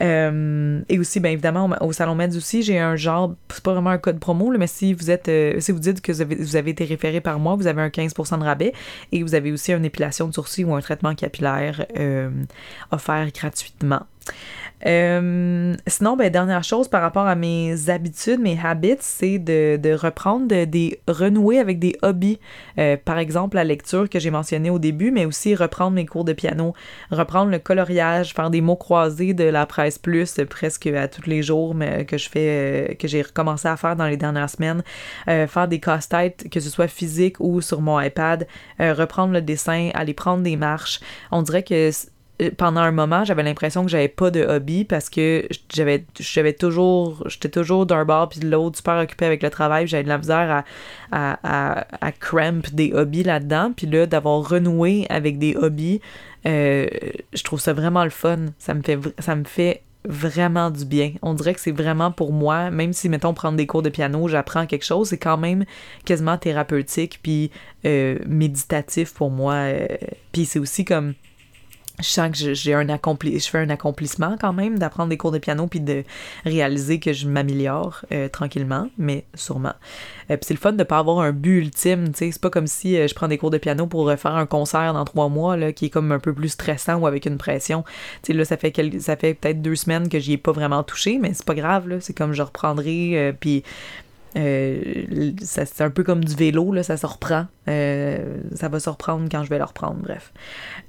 Euh, 0.00 0.80
et 0.88 0.98
aussi, 0.98 1.20
bien 1.20 1.32
évidemment, 1.32 1.70
au, 1.80 1.92
Salon 1.92 2.14
Med 2.14 2.34
aussi, 2.36 2.62
j'ai 2.62 2.78
un 2.78 2.96
genre, 2.96 3.34
c'est 3.52 3.62
pas 3.62 3.72
vraiment 3.72 3.90
un 3.90 3.98
code 3.98 4.18
promo, 4.18 4.52
mais 4.56 4.66
si 4.66 4.94
vous 4.94 5.10
êtes, 5.10 5.28
euh, 5.28 5.58
si 5.60 5.72
vous 5.72 5.80
dites 5.80 6.00
que 6.00 6.12
vous 6.12 6.20
avez, 6.20 6.36
vous 6.36 6.56
avez, 6.56 6.70
été 6.70 6.84
référé 6.84 7.20
par 7.20 7.38
moi, 7.38 7.56
vous 7.56 7.66
avez 7.66 7.82
un 7.82 7.88
15% 7.88 8.38
de 8.38 8.44
rabais 8.44 8.72
et 9.12 9.22
vous 9.22 9.34
avez 9.34 9.50
aussi 9.50 9.72
une 9.72 9.84
épilation 9.84 10.28
de 10.28 10.34
sourcils 10.34 10.64
ou 10.64 10.74
un 10.74 10.80
traitement 10.80 11.14
capillaire 11.14 11.84
offert 12.90 13.30
gratuitement. 13.32 14.06
Euh, 14.86 15.74
sinon, 15.86 16.16
ben, 16.16 16.30
dernière 16.30 16.62
chose 16.62 16.88
par 16.88 17.02
rapport 17.02 17.26
à 17.26 17.34
mes 17.34 17.90
habitudes, 17.90 18.40
mes 18.40 18.58
habits, 18.62 18.96
c'est 19.00 19.38
de, 19.38 19.76
de, 19.76 19.92
reprendre 19.92 20.46
des 20.64 21.00
renouer 21.08 21.58
avec 21.58 21.78
des 21.78 21.96
hobbies. 22.02 22.38
Euh, 22.78 22.96
par 23.02 23.18
exemple, 23.18 23.56
la 23.56 23.64
lecture 23.64 24.08
que 24.08 24.18
j'ai 24.18 24.30
mentionné 24.30 24.70
au 24.70 24.78
début, 24.78 25.10
mais 25.10 25.24
aussi 25.24 25.54
reprendre 25.54 25.92
mes 25.92 26.06
cours 26.06 26.24
de 26.24 26.32
piano, 26.32 26.74
reprendre 27.10 27.50
le 27.50 27.58
coloriage, 27.58 28.34
faire 28.34 28.50
des 28.50 28.60
mots 28.60 28.76
croisés 28.76 29.34
de 29.34 29.44
la 29.44 29.66
presse 29.66 29.98
plus 29.98 30.40
presque 30.48 30.86
à 30.86 31.08
tous 31.08 31.28
les 31.28 31.42
jours, 31.42 31.74
mais 31.74 32.04
que 32.04 32.16
je 32.16 32.28
fais, 32.28 32.90
euh, 32.90 32.94
que 32.94 33.08
j'ai 33.08 33.22
recommencé 33.22 33.66
à 33.66 33.76
faire 33.76 33.96
dans 33.96 34.06
les 34.06 34.16
dernières 34.16 34.50
semaines, 34.50 34.82
faire 35.26 35.68
des 35.68 35.80
casse-têtes, 35.80 36.48
que 36.50 36.60
ce 36.60 36.70
soit 36.70 36.88
physique 36.88 37.36
ou 37.40 37.60
sur 37.60 37.80
mon 37.80 38.00
iPad, 38.00 38.46
reprendre 38.78 39.32
le 39.32 39.42
dessin, 39.42 39.90
aller 39.94 40.14
prendre 40.14 40.42
des 40.42 40.56
marches. 40.56 41.00
On 41.30 41.42
dirait 41.42 41.62
que 41.62 41.90
pendant 42.56 42.80
un 42.80 42.92
moment, 42.92 43.24
j'avais 43.24 43.42
l'impression 43.42 43.84
que 43.84 43.90
j'avais 43.90 44.08
pas 44.08 44.30
de 44.30 44.44
hobby 44.44 44.84
parce 44.84 45.10
que 45.10 45.46
j'avais 45.72 46.04
j'avais 46.18 46.52
toujours 46.52 47.24
j'étais 47.26 47.48
toujours 47.48 47.84
d'un 47.84 48.04
bord 48.04 48.28
puis 48.28 48.40
de 48.40 48.48
l'autre 48.48 48.76
super 48.76 48.98
occupée 48.98 49.26
avec 49.26 49.42
le 49.42 49.50
travail, 49.50 49.86
j'avais 49.86 50.04
de 50.04 50.08
la 50.08 50.18
misère 50.18 50.64
à 51.10 51.38
à, 51.42 51.86
à, 52.00 52.12
cramp 52.12 52.62
des 52.72 52.92
hobbies 52.92 53.24
là-dedans, 53.24 53.72
puis 53.74 53.86
là 53.86 54.06
d'avoir 54.06 54.48
renoué 54.48 55.06
avec 55.10 55.38
des 55.38 55.56
hobbies, 55.56 56.00
euh, 56.46 56.86
je 57.32 57.42
trouve 57.42 57.60
ça 57.60 57.72
vraiment 57.72 58.04
le 58.04 58.10
fun, 58.10 58.46
ça 58.58 58.74
me 58.74 58.82
fait 58.82 58.98
ça 59.18 59.34
me 59.34 59.44
fait 59.44 59.82
vraiment 60.04 60.70
du 60.70 60.84
bien. 60.84 61.12
On 61.22 61.34
dirait 61.34 61.54
que 61.54 61.60
c'est 61.60 61.72
vraiment 61.72 62.12
pour 62.12 62.32
moi, 62.32 62.70
même 62.70 62.92
si, 62.92 63.08
mettons, 63.08 63.34
prendre 63.34 63.56
des 63.56 63.66
cours 63.66 63.82
de 63.82 63.90
piano, 63.90 64.28
j'apprends 64.28 64.64
quelque 64.64 64.84
chose, 64.84 65.08
c'est 65.08 65.18
quand 65.18 65.36
même 65.36 65.64
quasiment 66.04 66.38
thérapeutique, 66.38 67.18
puis 67.22 67.50
euh, 67.84 68.18
méditatif 68.26 69.12
pour 69.12 69.30
moi. 69.30 69.66
puis 70.32 70.46
c'est 70.46 70.60
aussi 70.60 70.84
comme 70.84 71.14
je 72.00 72.08
sens 72.08 72.30
que 72.30 72.54
j'ai 72.54 72.74
un 72.74 72.88
accompli 72.88 73.38
je 73.38 73.48
fais 73.48 73.58
un 73.58 73.70
accomplissement 73.70 74.36
quand 74.40 74.52
même 74.52 74.78
d'apprendre 74.78 75.10
des 75.10 75.16
cours 75.16 75.32
de 75.32 75.38
piano 75.38 75.66
puis 75.66 75.80
de 75.80 76.04
réaliser 76.44 77.00
que 77.00 77.12
je 77.12 77.28
m'améliore 77.28 78.04
euh, 78.12 78.28
tranquillement 78.28 78.88
mais 78.98 79.24
sûrement. 79.34 79.74
Euh, 80.30 80.36
puis 80.36 80.40
c'est 80.42 80.54
le 80.54 80.60
fun 80.60 80.72
de 80.72 80.84
pas 80.84 80.98
avoir 80.98 81.20
un 81.20 81.32
but 81.32 81.58
ultime 81.58 82.12
tu 82.12 82.18
sais. 82.18 82.32
C'est 82.32 82.40
pas 82.40 82.50
comme 82.50 82.66
si 82.66 82.96
euh, 82.96 83.08
je 83.08 83.14
prends 83.14 83.28
des 83.28 83.38
cours 83.38 83.50
de 83.50 83.58
piano 83.58 83.86
pour 83.86 84.10
faire 84.12 84.36
un 84.36 84.46
concert 84.46 84.92
dans 84.94 85.04
trois 85.04 85.28
mois 85.28 85.56
là 85.56 85.72
qui 85.72 85.86
est 85.86 85.90
comme 85.90 86.12
un 86.12 86.18
peu 86.18 86.32
plus 86.32 86.50
stressant 86.50 86.96
ou 86.96 87.06
avec 87.06 87.26
une 87.26 87.38
pression. 87.38 87.84
Tu 88.22 88.32
sais 88.32 88.38
là 88.38 88.44
ça 88.44 88.56
fait 88.56 88.74
fait 88.76 89.34
peut-être 89.34 89.62
deux 89.62 89.76
semaines 89.76 90.08
que 90.08 90.18
j'y 90.18 90.34
ai 90.34 90.38
pas 90.38 90.52
vraiment 90.52 90.82
touché 90.82 91.18
mais 91.18 91.34
c'est 91.34 91.46
pas 91.46 91.54
grave 91.54 91.88
là. 91.88 92.00
C'est 92.00 92.16
comme 92.16 92.32
je 92.32 92.42
reprendrai 92.42 93.34
puis 93.40 93.64
euh, 94.36 95.32
c'est 95.40 95.80
un 95.80 95.90
peu 95.90 96.04
comme 96.04 96.24
du 96.24 96.34
vélo, 96.34 96.72
là, 96.72 96.82
ça 96.82 96.96
se 96.96 97.06
reprend. 97.06 97.46
Euh, 97.68 98.38
ça 98.54 98.68
va 98.68 98.80
se 98.80 98.88
reprendre 98.88 99.28
quand 99.30 99.42
je 99.44 99.50
vais 99.50 99.58
le 99.58 99.64
reprendre, 99.64 99.96
bref. 100.02 100.32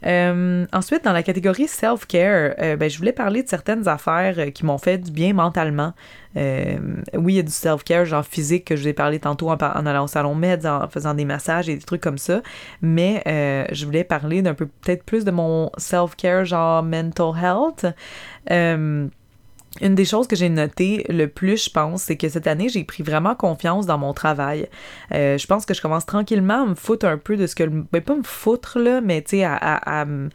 Euh, 0.06 0.66
ensuite, 0.74 1.04
dans 1.04 1.14
la 1.14 1.24
catégorie 1.24 1.68
self-care, 1.68 2.56
ben, 2.78 2.90
je 2.90 2.98
voulais 2.98 3.14
parler 3.14 3.44
de 3.44 3.50
certaines 3.50 3.88
affaires 3.88 4.54
qui 4.54 4.66
m'ont 4.66 4.78
fait 4.78 4.98
du 4.98 5.12
bien 5.12 5.34
mentalement. 5.34 5.94
oui, 6.36 6.42
il 7.14 7.36
y 7.36 7.40
a 7.40 7.44
du 7.44 7.52
self-care, 7.52 8.06
genre 8.06 8.26
physique, 8.26 8.66
que 8.66 8.76
je 8.76 8.82
vous 8.82 8.88
ai 8.90 8.94
parlé 8.94 9.20
tantôt 9.20 9.50
en, 9.50 9.56
allant 9.56 10.04
au 10.04 10.08
salon 10.08 10.36
med, 10.36 10.66
en 10.66 10.88
faisant 10.88 11.14
des 11.14 11.26
massages 11.26 11.70
et 11.70 11.76
des 11.76 11.84
trucs 11.84 12.02
comme 12.02 12.18
ça. 12.18 12.42
Mais 12.82 13.24
je 13.72 13.86
voulais 13.86 14.04
parler 14.04 14.42
d'un 14.42 14.54
peu, 14.54 14.68
peut-être 14.68 15.04
plus 15.04 15.26
de 15.26 15.32
mon 15.32 15.72
self-care, 15.78 16.46
genre 16.46 16.84
mental 16.84 17.34
health. 17.42 17.86
Une 19.82 19.94
des 19.94 20.06
choses 20.06 20.28
que 20.28 20.36
j'ai 20.36 20.50
notées 20.50 21.06
le 21.10 21.28
plus, 21.28 21.66
je 21.66 21.70
pense, 21.70 22.04
c'est 22.04 22.18
que 22.18 22.28
cette 22.28 22.48
année, 22.48 22.70
j'ai 22.70 22.84
pris 22.84 23.04
vraiment 23.04 23.36
confiance 23.36 23.86
dans 23.86 24.00
mon 24.00 24.14
travail. 24.14 24.68
Euh, 25.14 25.38
je 25.38 25.46
pense 25.46 25.66
que 25.66 25.76
je 25.76 25.82
commence 25.82 26.08
tranquillement 26.08 26.64
à 26.64 26.66
me 26.66 26.76
foutre 26.76 27.06
un 27.06 27.18
peu 27.18 27.38
de 27.38 27.46
ce 27.46 27.56
que... 27.56 27.64
Ben, 27.64 28.02
pas 28.02 28.16
me 28.16 28.24
foutre, 28.24 28.80
là, 28.80 29.00
mais 29.00 29.22
tu 29.22 29.38
sais, 29.38 29.44
à, 29.44 29.56
à, 29.56 30.06
me 30.06 30.30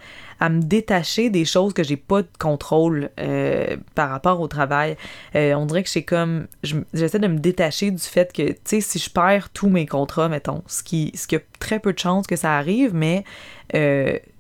détacher 0.61 1.31
des 1.31 1.45
choses 1.45 1.73
que 1.73 1.83
j'ai 1.83 1.97
pas 1.97 2.23
de 2.23 2.29
contrôle 2.39 3.11
euh, 3.19 3.77
par 3.95 4.11
rapport 4.11 4.41
au 4.41 4.47
travail. 4.47 4.97
Euh, 5.35 5.55
on 5.55 5.67
dirait 5.67 5.83
que 5.83 5.91
j'ai 5.91 6.05
comme... 6.05 6.47
J'essaie 6.63 7.19
de 7.19 7.29
me 7.29 7.39
détacher 7.39 7.91
du 7.91 8.03
fait 8.03 8.33
que, 8.33 8.53
tu 8.53 8.57
sais, 8.65 8.81
si 8.81 8.99
je 8.99 9.11
perds 9.11 9.51
tous 9.51 9.69
mes 9.69 9.87
contrats, 9.87 10.29
mettons, 10.29 10.63
ce 10.69 10.83
qui, 10.85 11.11
ce 11.17 11.27
qui 11.27 11.37
a 11.37 11.41
très 11.59 11.81
peu 11.81 11.93
de 11.93 11.99
chances 11.99 12.27
que 12.27 12.37
ça 12.37 12.57
arrive, 12.57 12.95
mais 12.95 13.25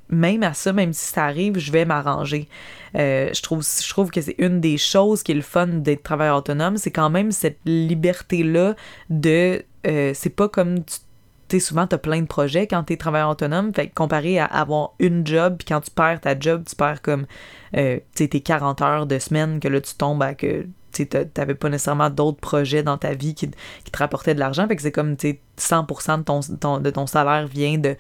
même 0.08 0.42
à 0.42 0.54
ça, 0.54 0.72
même 0.72 0.92
si 0.92 1.06
ça 1.12 1.24
arrive, 1.24 1.58
je 1.58 1.72
vais 1.72 1.84
m'arranger. 1.84 2.48
Euh, 2.96 3.30
je, 3.34 3.42
trouve, 3.42 3.62
je 3.64 3.88
trouve 3.88 4.10
que 4.10 4.20
c'est 4.20 4.36
une 4.38 4.60
des 4.60 4.78
choses 4.78 5.22
qui 5.22 5.32
est 5.32 5.36
le 5.36 5.42
fun 5.42 5.66
d'être 5.66 6.02
travailleur 6.02 6.36
autonome, 6.36 6.76
c'est 6.76 6.90
quand 6.90 7.10
même 7.10 7.32
cette 7.32 7.58
liberté-là 7.64 8.74
de... 9.10 9.64
Euh, 9.86 10.12
c'est 10.14 10.30
pas 10.30 10.48
comme 10.48 10.82
tu 11.48 11.60
sais, 11.60 11.66
souvent, 11.66 11.86
tu 11.86 11.94
as 11.94 11.98
plein 11.98 12.22
de 12.22 12.26
projets 12.26 12.66
quand 12.66 12.84
tu 12.84 12.94
es 12.94 12.96
travailleur 12.96 13.28
autonome. 13.28 13.72
Fait 13.74 13.88
comparé 13.88 14.38
à 14.38 14.46
avoir 14.46 14.94
une 14.98 15.26
job, 15.26 15.56
puis 15.58 15.66
quand 15.66 15.80
tu 15.80 15.90
perds 15.90 16.22
ta 16.22 16.38
job, 16.38 16.64
tu 16.66 16.74
perds 16.74 17.02
comme 17.02 17.26
euh, 17.76 17.98
tes 18.14 18.28
40 18.28 18.80
heures 18.80 19.06
de 19.06 19.18
semaine, 19.18 19.60
que 19.60 19.68
là, 19.68 19.80
tu 19.80 19.94
tombes 19.94 20.22
à 20.22 20.34
que 20.34 20.66
tu 20.92 21.08
n'avais 21.36 21.54
pas 21.54 21.68
nécessairement 21.68 22.08
d'autres 22.08 22.40
projets 22.40 22.82
dans 22.82 22.96
ta 22.96 23.14
vie 23.14 23.34
qui, 23.34 23.50
qui 23.84 23.90
te 23.90 23.98
rapportaient 23.98 24.34
de 24.34 24.40
l'argent. 24.40 24.66
Fait 24.68 24.76
que 24.76 24.82
c'est 24.82 24.92
comme 24.92 25.14
100% 25.14 26.18
de 26.18 26.56
ton, 26.56 26.78
de 26.78 26.90
ton 26.90 27.06
salaire 27.06 27.46
vient 27.46 27.78
de 27.78 27.96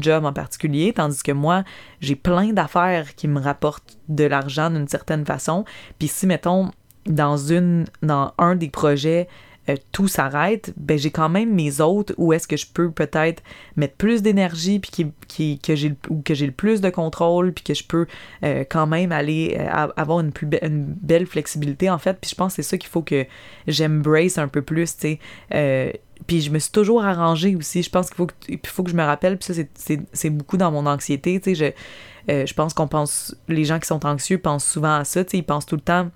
job 0.00 0.24
en 0.24 0.32
particulier, 0.32 0.92
tandis 0.92 1.22
que 1.22 1.32
moi, 1.32 1.64
j'ai 2.00 2.16
plein 2.16 2.52
d'affaires 2.52 3.14
qui 3.14 3.28
me 3.28 3.40
rapportent 3.40 3.98
de 4.08 4.24
l'argent 4.24 4.70
d'une 4.70 4.88
certaine 4.88 5.24
façon. 5.24 5.64
Puis 5.98 6.08
si, 6.08 6.26
mettons, 6.26 6.70
dans 7.06 7.36
une 7.36 7.84
dans 8.02 8.32
un 8.38 8.54
des 8.54 8.70
projets, 8.70 9.28
euh, 9.68 9.76
tout 9.92 10.08
s'arrête, 10.08 10.72
ben 10.76 10.98
j'ai 10.98 11.12
quand 11.12 11.28
même 11.28 11.54
mes 11.54 11.80
autres 11.80 12.14
où 12.16 12.32
est-ce 12.32 12.48
que 12.48 12.56
je 12.56 12.66
peux 12.66 12.90
peut-être 12.90 13.44
mettre 13.76 13.94
plus 13.94 14.20
d'énergie 14.20 14.80
puis 14.80 14.90
qui, 14.90 15.12
qui, 15.28 15.58
que 15.60 15.76
j'ai 15.76 15.94
ou 16.08 16.20
que 16.20 16.34
j'ai 16.34 16.46
le 16.46 16.52
plus 16.52 16.80
de 16.80 16.90
contrôle 16.90 17.52
puis 17.52 17.62
que 17.62 17.74
je 17.74 17.84
peux 17.84 18.06
euh, 18.42 18.64
quand 18.68 18.88
même 18.88 19.12
aller 19.12 19.56
euh, 19.60 19.88
avoir 19.96 20.18
une 20.18 20.32
plus 20.32 20.48
une 20.62 20.84
belle 20.84 21.26
flexibilité 21.26 21.88
en 21.90 21.98
fait 21.98 22.18
puis 22.20 22.28
je 22.28 22.34
pense 22.34 22.56
que 22.56 22.62
c'est 22.62 22.70
ça 22.70 22.76
qu'il 22.76 22.90
faut 22.90 23.02
que 23.02 23.24
j'embrace 23.68 24.36
un 24.36 24.48
peu 24.48 24.62
plus 24.62 24.96
tu 24.96 25.18
sais 25.42 26.00
puis 26.26 26.40
je 26.40 26.50
me 26.50 26.58
suis 26.60 26.70
toujours 26.70 27.04
arrangée 27.04 27.56
aussi. 27.56 27.82
Je 27.82 27.90
pense 27.90 28.06
qu'il 28.06 28.14
faut 28.14 28.26
que, 28.26 28.68
faut 28.68 28.84
que 28.84 28.90
je 28.92 28.94
me 28.94 29.02
rappelle, 29.02 29.38
puis 29.38 29.52
ça, 29.52 29.60
c'est 30.12 30.30
beaucoup 30.30 30.56
dans 30.56 30.70
mon 30.70 30.86
anxiété. 30.86 31.40
Tu 31.40 31.56
sais, 31.56 31.74
je, 32.28 32.44
je 32.46 32.54
pense 32.54 32.74
qu'on 32.74 32.86
pense, 32.86 33.34
les 33.48 33.64
gens 33.64 33.80
qui 33.80 33.88
sont 33.88 34.06
anxieux 34.06 34.38
pensent 34.38 34.64
souvent 34.64 34.94
à 34.94 35.04
ça. 35.04 35.24
Tu 35.24 35.32
sais, 35.32 35.38
ils 35.38 35.42
pensent 35.42 35.66
tout 35.66 35.74
le 35.74 35.82
temps. 35.82 36.10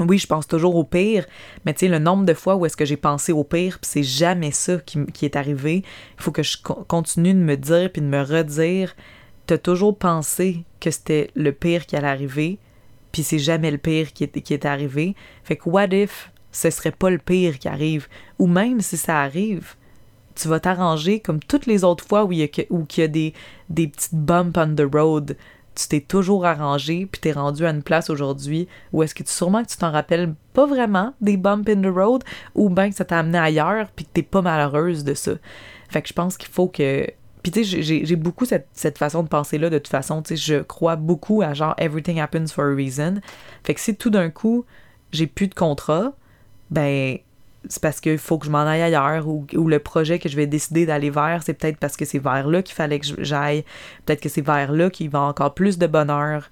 Oui, 0.00 0.18
je 0.18 0.26
pense 0.26 0.46
toujours 0.46 0.76
au 0.76 0.84
pire, 0.84 1.26
mais 1.64 1.72
tu 1.72 1.80
sais, 1.80 1.88
le 1.88 1.98
nombre 1.98 2.24
de 2.24 2.34
fois 2.34 2.56
où 2.56 2.66
est-ce 2.66 2.76
que 2.76 2.84
j'ai 2.84 2.96
pensé 2.96 3.32
au 3.32 3.44
pire, 3.44 3.78
puis 3.80 3.90
c'est 3.90 4.02
jamais 4.02 4.50
ça 4.50 4.78
qui, 4.78 5.04
qui, 5.06 5.24
est 5.24 5.36
arrivé. 5.36 5.82
Il 6.18 6.22
faut 6.22 6.32
que 6.32 6.42
je 6.42 6.58
continue 6.58 7.34
de 7.34 7.38
me 7.38 7.56
dire 7.56 7.90
puis 7.92 8.02
de 8.02 8.06
me 8.06 8.22
redire 8.22 8.94
t'as 9.46 9.58
toujours 9.58 9.96
pensé 9.96 10.64
que 10.80 10.90
c'était 10.90 11.30
le 11.34 11.52
pire 11.52 11.86
qui 11.86 11.96
allait 11.96 12.08
arriver, 12.08 12.58
puis 13.12 13.22
c'est 13.22 13.38
jamais 13.38 13.70
le 13.70 13.78
pire 13.78 14.12
qui 14.12 14.24
est, 14.24 14.64
arrivé. 14.64 15.14
Fait 15.44 15.56
que 15.56 15.68
what 15.68 15.88
if 15.92 16.32
ce 16.52 16.70
serait 16.70 16.90
pas 16.90 17.10
le 17.10 17.18
pire 17.18 17.58
qui 17.58 17.68
arrive? 17.68 18.08
Ou 18.38 18.46
même 18.46 18.80
si 18.80 18.96
ça 18.96 19.20
arrive, 19.20 19.74
tu 20.34 20.48
vas 20.48 20.60
t'arranger 20.60 21.20
comme 21.20 21.40
toutes 21.40 21.66
les 21.66 21.84
autres 21.84 22.04
fois 22.04 22.24
où 22.24 22.32
il 22.32 22.38
y 22.38 22.44
a, 22.44 22.48
où 22.70 22.84
il 22.96 23.00
y 23.00 23.02
a 23.02 23.08
des, 23.08 23.32
des 23.70 23.88
petites 23.88 24.14
bumps 24.14 24.58
on 24.58 24.74
the 24.74 24.94
road. 24.94 25.36
Tu 25.76 25.88
t'es 25.88 26.00
toujours 26.00 26.46
arrangé, 26.46 27.06
puis 27.06 27.20
t'es 27.20 27.32
rendu 27.32 27.66
à 27.66 27.70
une 27.70 27.82
place 27.82 28.10
aujourd'hui 28.10 28.66
où 28.92 29.02
est-ce 29.02 29.14
que 29.14 29.22
tu 29.22 29.30
sûrement 29.30 29.62
que 29.62 29.68
tu 29.68 29.76
t'en 29.76 29.92
rappelles 29.92 30.34
pas 30.54 30.66
vraiment 30.66 31.12
des 31.20 31.36
bumps 31.36 31.68
in 31.68 31.82
the 31.82 31.94
road, 31.94 32.24
ou 32.54 32.70
bien 32.70 32.90
que 32.90 32.96
ça 32.96 33.04
t'a 33.04 33.18
amené 33.18 33.38
ailleurs, 33.38 33.88
puis 33.94 34.04
que 34.06 34.10
t'es 34.12 34.22
pas 34.22 34.42
malheureuse 34.42 35.04
de 35.04 35.14
ça. 35.14 35.32
Fait 35.90 36.02
que 36.02 36.08
je 36.08 36.14
pense 36.14 36.36
qu'il 36.36 36.48
faut 36.48 36.68
que 36.68 37.06
puis 37.42 37.52
tu 37.52 37.64
sais, 37.64 38.04
j'ai 38.04 38.16
beaucoup 38.16 38.44
cette, 38.44 38.66
cette, 38.72 38.98
façon 38.98 39.22
de 39.22 39.28
penser-là 39.28 39.70
de 39.70 39.78
toute 39.78 39.86
façon. 39.86 40.20
Tu 40.20 40.36
sais, 40.36 40.36
je 40.36 40.62
crois 40.62 40.96
beaucoup 40.96 41.42
à 41.42 41.54
genre 41.54 41.76
everything 41.78 42.18
happens 42.18 42.48
for 42.48 42.64
a 42.64 42.74
reason. 42.74 43.20
Fait 43.62 43.72
que 43.72 43.80
si 43.80 43.94
tout 43.94 44.10
d'un 44.10 44.30
coup, 44.30 44.64
j'ai 45.12 45.28
plus 45.28 45.46
de 45.46 45.54
contrat, 45.54 46.14
ben 46.70 47.18
c'est 47.68 47.82
parce 47.82 48.00
qu'il 48.00 48.18
faut 48.18 48.38
que 48.38 48.46
je 48.46 48.50
m'en 48.50 48.66
aille 48.66 48.82
ailleurs 48.82 49.26
ou, 49.28 49.46
le 49.52 49.78
projet 49.78 50.18
que 50.18 50.28
je 50.28 50.36
vais 50.36 50.46
décider 50.46 50.86
d'aller 50.86 51.10
vers, 51.10 51.42
c'est 51.44 51.54
peut-être 51.54 51.78
parce 51.78 51.96
que 51.96 52.04
c'est 52.04 52.18
vers 52.18 52.46
là 52.48 52.62
qu'il 52.62 52.74
fallait 52.74 53.00
que 53.00 53.06
j'aille, 53.18 53.64
peut-être 54.04 54.20
que 54.20 54.28
c'est 54.28 54.44
vers 54.44 54.72
là 54.72 54.90
qu'il 54.90 55.10
va 55.10 55.20
encore 55.20 55.54
plus 55.54 55.78
de 55.78 55.86
bonheur 55.86 56.50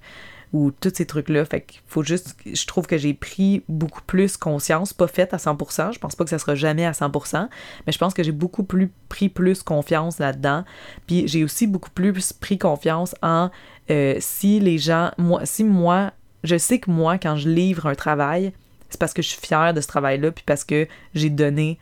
ou 0.53 0.71
tous 0.71 0.93
ces 0.95 1.05
trucs-là. 1.05 1.43
Fait 1.45 1.61
qu'il 1.61 1.81
faut 1.87 2.03
juste, 2.03 2.35
je 2.45 2.65
trouve 2.65 2.87
que 2.87 2.97
j'ai 2.97 3.13
pris 3.13 3.63
beaucoup 3.67 4.01
plus 4.01 4.37
conscience, 4.37 4.93
pas 4.93 5.07
faite 5.07 5.33
à 5.33 5.37
100%, 5.37 5.93
je 5.93 5.99
pense 5.99 6.15
pas 6.15 6.23
que 6.23 6.29
ça 6.29 6.39
sera 6.39 6.55
jamais 6.55 6.85
à 6.85 6.91
100%, 6.91 7.49
mais 7.85 7.91
je 7.91 7.97
pense 7.97 8.13
que 8.13 8.23
j'ai 8.23 8.31
beaucoup 8.31 8.63
plus 8.63 8.91
pris 9.09 9.29
plus 9.29 9.63
confiance 9.63 10.19
là-dedans. 10.19 10.63
Puis 11.07 11.27
j'ai 11.27 11.43
aussi 11.43 11.67
beaucoup 11.67 11.91
plus 11.91 12.33
pris 12.33 12.57
confiance 12.57 13.15
en 13.21 13.49
euh, 13.91 14.15
si 14.19 14.59
les 14.59 14.77
gens, 14.77 15.11
moi, 15.17 15.45
si 15.45 15.63
moi, 15.63 16.11
je 16.43 16.57
sais 16.57 16.79
que 16.79 16.89
moi, 16.89 17.17
quand 17.17 17.35
je 17.35 17.49
livre 17.49 17.87
un 17.87 17.95
travail, 17.95 18.53
c'est 18.95 18.99
parce 18.99 19.13
que 19.13 19.21
je 19.21 19.27
suis 19.27 19.41
fière 19.41 19.73
de 19.73 19.81
ce 19.81 19.87
travail-là, 19.87 20.31
puis 20.31 20.43
parce 20.45 20.63
que 20.63 20.87
j'ai 21.13 21.29
donné 21.29 21.77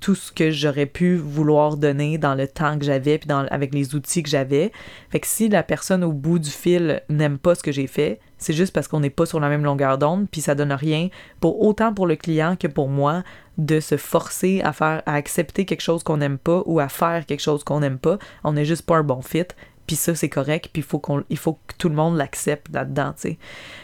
tout 0.00 0.14
ce 0.14 0.30
que 0.30 0.50
j'aurais 0.50 0.84
pu 0.84 1.16
vouloir 1.16 1.76
donner 1.76 2.18
dans 2.18 2.34
le 2.34 2.46
temps 2.48 2.78
que 2.78 2.84
j'avais 2.84 3.18
puis 3.18 3.28
dans, 3.28 3.46
avec 3.46 3.72
les 3.72 3.94
outils 3.94 4.22
que 4.22 4.28
j'avais. 4.28 4.72
Fait 5.10 5.20
que 5.20 5.26
si 5.26 5.48
la 5.48 5.62
personne 5.62 6.02
au 6.02 6.12
bout 6.12 6.38
du 6.38 6.50
fil 6.50 7.02
n'aime 7.08 7.38
pas 7.38 7.54
ce 7.54 7.62
que 7.62 7.70
j'ai 7.72 7.86
fait, 7.86 8.20
c'est 8.36 8.52
juste 8.52 8.74
parce 8.74 8.88
qu'on 8.88 9.00
n'est 9.00 9.10
pas 9.10 9.26
sur 9.26 9.40
la 9.40 9.48
même 9.48 9.62
longueur 9.62 9.96
d'onde 9.96 10.26
puis 10.30 10.40
ça 10.40 10.54
donne 10.54 10.72
rien 10.72 11.08
pour 11.40 11.62
autant 11.62 11.94
pour 11.94 12.06
le 12.06 12.16
client 12.16 12.56
que 12.56 12.66
pour 12.66 12.88
moi 12.88 13.22
de 13.56 13.78
se 13.78 13.96
forcer 13.96 14.60
à 14.62 14.72
faire 14.72 15.02
à 15.06 15.14
accepter 15.14 15.64
quelque 15.64 15.82
chose 15.82 16.02
qu'on 16.02 16.16
n'aime 16.16 16.38
pas 16.38 16.62
ou 16.66 16.80
à 16.80 16.88
faire 16.88 17.24
quelque 17.24 17.42
chose 17.42 17.62
qu'on 17.62 17.80
n'aime 17.80 17.98
pas. 17.98 18.18
On 18.42 18.54
n'est 18.54 18.64
juste 18.64 18.82
pas 18.82 18.96
un 18.96 19.04
bon 19.04 19.22
fit. 19.22 19.46
Puis 19.86 19.96
ça 19.96 20.14
c'est 20.14 20.28
correct, 20.30 20.70
puis 20.72 20.82
faut 20.82 21.00
il 21.28 21.36
faut 21.36 21.58
que 21.66 21.74
tout 21.78 21.88
le 21.88 21.94
monde 21.94 22.16
l'accepte 22.16 22.72
là-dedans, 22.72 23.12
tu 23.12 23.28
sais. 23.28 23.38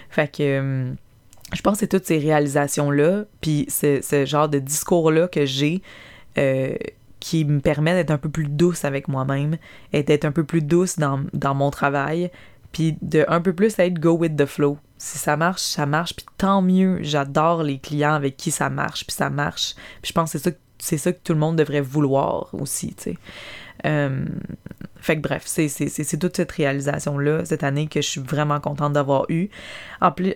Fait 0.08 0.28
que 0.28 0.42
euh, 0.42 0.92
je 1.52 1.62
pense 1.62 1.74
que 1.74 1.80
c'est 1.80 1.88
toutes 1.88 2.06
ces 2.06 2.18
réalisations-là, 2.18 3.24
puis 3.40 3.66
ce, 3.68 4.24
genre 4.24 4.48
de 4.48 4.58
discours-là 4.58 5.28
que 5.28 5.44
j'ai 5.44 5.82
euh, 6.38 6.74
qui 7.18 7.44
me 7.44 7.60
permet 7.60 7.94
d'être 7.94 8.10
un 8.10 8.18
peu 8.18 8.28
plus 8.28 8.46
douce 8.46 8.84
avec 8.84 9.08
moi-même 9.08 9.56
et 9.92 10.02
d'être 10.02 10.24
un 10.24 10.32
peu 10.32 10.44
plus 10.44 10.62
douce 10.62 10.98
dans, 10.98 11.20
dans 11.32 11.54
mon 11.54 11.70
travail, 11.70 12.30
puis 12.72 12.96
de 13.02 13.24
un 13.28 13.40
peu 13.40 13.52
plus 13.52 13.78
être 13.78 13.98
go 13.98 14.12
with 14.12 14.36
the 14.36 14.46
flow. 14.46 14.78
Si 14.96 15.18
ça 15.18 15.36
marche, 15.36 15.62
ça 15.62 15.86
marche, 15.86 16.14
puis 16.14 16.26
tant 16.36 16.62
mieux. 16.62 16.98
J'adore 17.02 17.62
les 17.62 17.78
clients 17.78 18.14
avec 18.14 18.36
qui 18.36 18.50
ça 18.50 18.70
marche, 18.70 19.06
puis 19.06 19.14
ça 19.14 19.30
marche. 19.30 19.74
Puis 20.02 20.10
je 20.10 20.12
pense 20.12 20.32
que 20.32 20.38
c'est 20.38 20.50
ça, 20.50 20.56
c'est 20.78 20.98
ça 20.98 21.12
que 21.12 21.18
tout 21.22 21.32
le 21.32 21.38
monde 21.38 21.56
devrait 21.56 21.80
vouloir 21.80 22.50
aussi, 22.52 22.94
tu 22.94 23.02
sais. 23.04 23.18
Euh, 23.86 24.24
fait 25.00 25.16
que 25.16 25.22
bref, 25.22 25.44
c'est 25.46 26.18
toute 26.18 26.36
cette 26.36 26.52
réalisation-là 26.52 27.44
cette 27.44 27.64
année 27.64 27.86
que 27.86 28.02
je 28.02 28.08
suis 28.08 28.20
vraiment 28.20 28.60
contente 28.60 28.92
d'avoir 28.92 29.24
eue. 29.30 29.48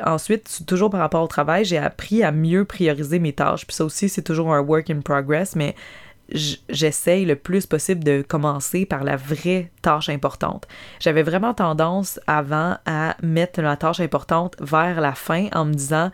ensuite, 0.04 0.62
toujours 0.66 0.90
par 0.90 1.00
rapport 1.00 1.22
au 1.22 1.28
travail, 1.28 1.64
j'ai 1.64 1.78
appris 1.78 2.22
à 2.22 2.32
mieux 2.32 2.64
prioriser 2.64 3.18
mes 3.18 3.32
tâches. 3.32 3.66
Puis 3.66 3.76
ça 3.76 3.84
aussi, 3.84 4.08
c'est 4.08 4.22
toujours 4.22 4.54
un 4.54 4.60
work 4.60 4.88
in 4.90 5.00
progress, 5.00 5.54
mais 5.54 5.74
j'essaye 6.30 7.26
le 7.26 7.36
plus 7.36 7.66
possible 7.66 8.02
de 8.02 8.24
commencer 8.26 8.86
par 8.86 9.04
la 9.04 9.16
vraie 9.16 9.70
tâche 9.82 10.08
importante. 10.08 10.66
J'avais 10.98 11.22
vraiment 11.22 11.52
tendance 11.52 12.18
avant 12.26 12.78
à 12.86 13.16
mettre 13.22 13.60
la 13.60 13.76
tâche 13.76 14.00
importante 14.00 14.56
vers 14.60 15.00
la 15.02 15.12
fin 15.12 15.48
en 15.52 15.66
me 15.66 15.74
disant 15.74 16.10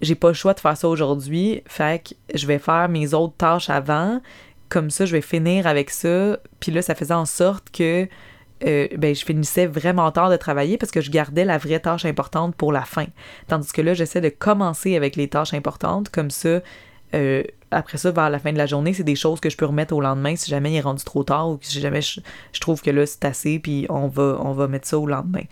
j'ai 0.00 0.14
pas 0.14 0.28
le 0.28 0.34
choix 0.34 0.54
de 0.54 0.60
faire 0.60 0.76
ça 0.76 0.88
aujourd'hui, 0.88 1.62
fait 1.66 2.04
que 2.04 2.36
je 2.38 2.46
vais 2.46 2.58
faire 2.58 2.88
mes 2.88 3.14
autres 3.14 3.36
tâches 3.36 3.70
avant, 3.70 4.20
comme 4.74 4.90
ça, 4.90 5.06
je 5.06 5.12
vais 5.12 5.20
finir 5.20 5.68
avec 5.68 5.88
ça. 5.88 6.36
Puis 6.58 6.72
là, 6.72 6.82
ça 6.82 6.96
faisait 6.96 7.14
en 7.14 7.26
sorte 7.26 7.70
que 7.70 8.08
euh, 8.66 8.88
ben, 8.98 9.14
je 9.14 9.24
finissais 9.24 9.66
vraiment 9.66 10.10
tard 10.10 10.30
de 10.30 10.36
travailler 10.36 10.78
parce 10.78 10.90
que 10.90 11.00
je 11.00 11.12
gardais 11.12 11.44
la 11.44 11.58
vraie 11.58 11.78
tâche 11.78 12.04
importante 12.04 12.56
pour 12.56 12.72
la 12.72 12.82
fin. 12.82 13.06
Tandis 13.46 13.70
que 13.72 13.80
là, 13.82 13.94
j'essaie 13.94 14.20
de 14.20 14.30
commencer 14.30 14.96
avec 14.96 15.14
les 15.14 15.28
tâches 15.28 15.54
importantes. 15.54 16.08
Comme 16.08 16.30
ça, 16.30 16.60
euh, 17.14 17.44
après 17.70 17.98
ça, 17.98 18.10
vers 18.10 18.30
la 18.30 18.40
fin 18.40 18.52
de 18.52 18.58
la 18.58 18.66
journée, 18.66 18.92
c'est 18.94 19.04
des 19.04 19.14
choses 19.14 19.38
que 19.38 19.48
je 19.48 19.56
peux 19.56 19.64
remettre 19.64 19.94
au 19.94 20.00
lendemain 20.00 20.34
si 20.34 20.50
jamais 20.50 20.72
il 20.72 20.76
est 20.76 20.80
rendu 20.80 21.04
trop 21.04 21.22
tard 21.22 21.50
ou 21.50 21.58
si 21.60 21.78
jamais 21.78 22.02
je, 22.02 22.20
trouve 22.60 22.82
que 22.82 22.90
là, 22.90 23.06
c'est 23.06 23.24
assez, 23.26 23.60
puis 23.60 23.86
on 23.90 24.08
va, 24.08 24.38
on 24.40 24.54
va 24.54 24.66
mettre 24.66 24.88
ça 24.88 24.98
au 24.98 25.06
lendemain. 25.06 25.44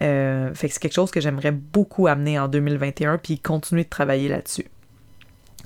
Euh, 0.00 0.54
fait 0.54 0.68
que 0.68 0.74
c'est 0.74 0.80
quelque 0.80 0.94
chose 0.94 1.10
que 1.10 1.20
j'aimerais 1.20 1.50
beaucoup 1.50 2.06
amener 2.06 2.38
en 2.38 2.46
2021, 2.46 3.18
puis 3.18 3.40
continuer 3.40 3.82
de 3.82 3.88
travailler 3.88 4.28
là-dessus. 4.28 4.66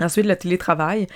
Ensuite, 0.00 0.26
le 0.26 0.36
télétravail. 0.36 1.06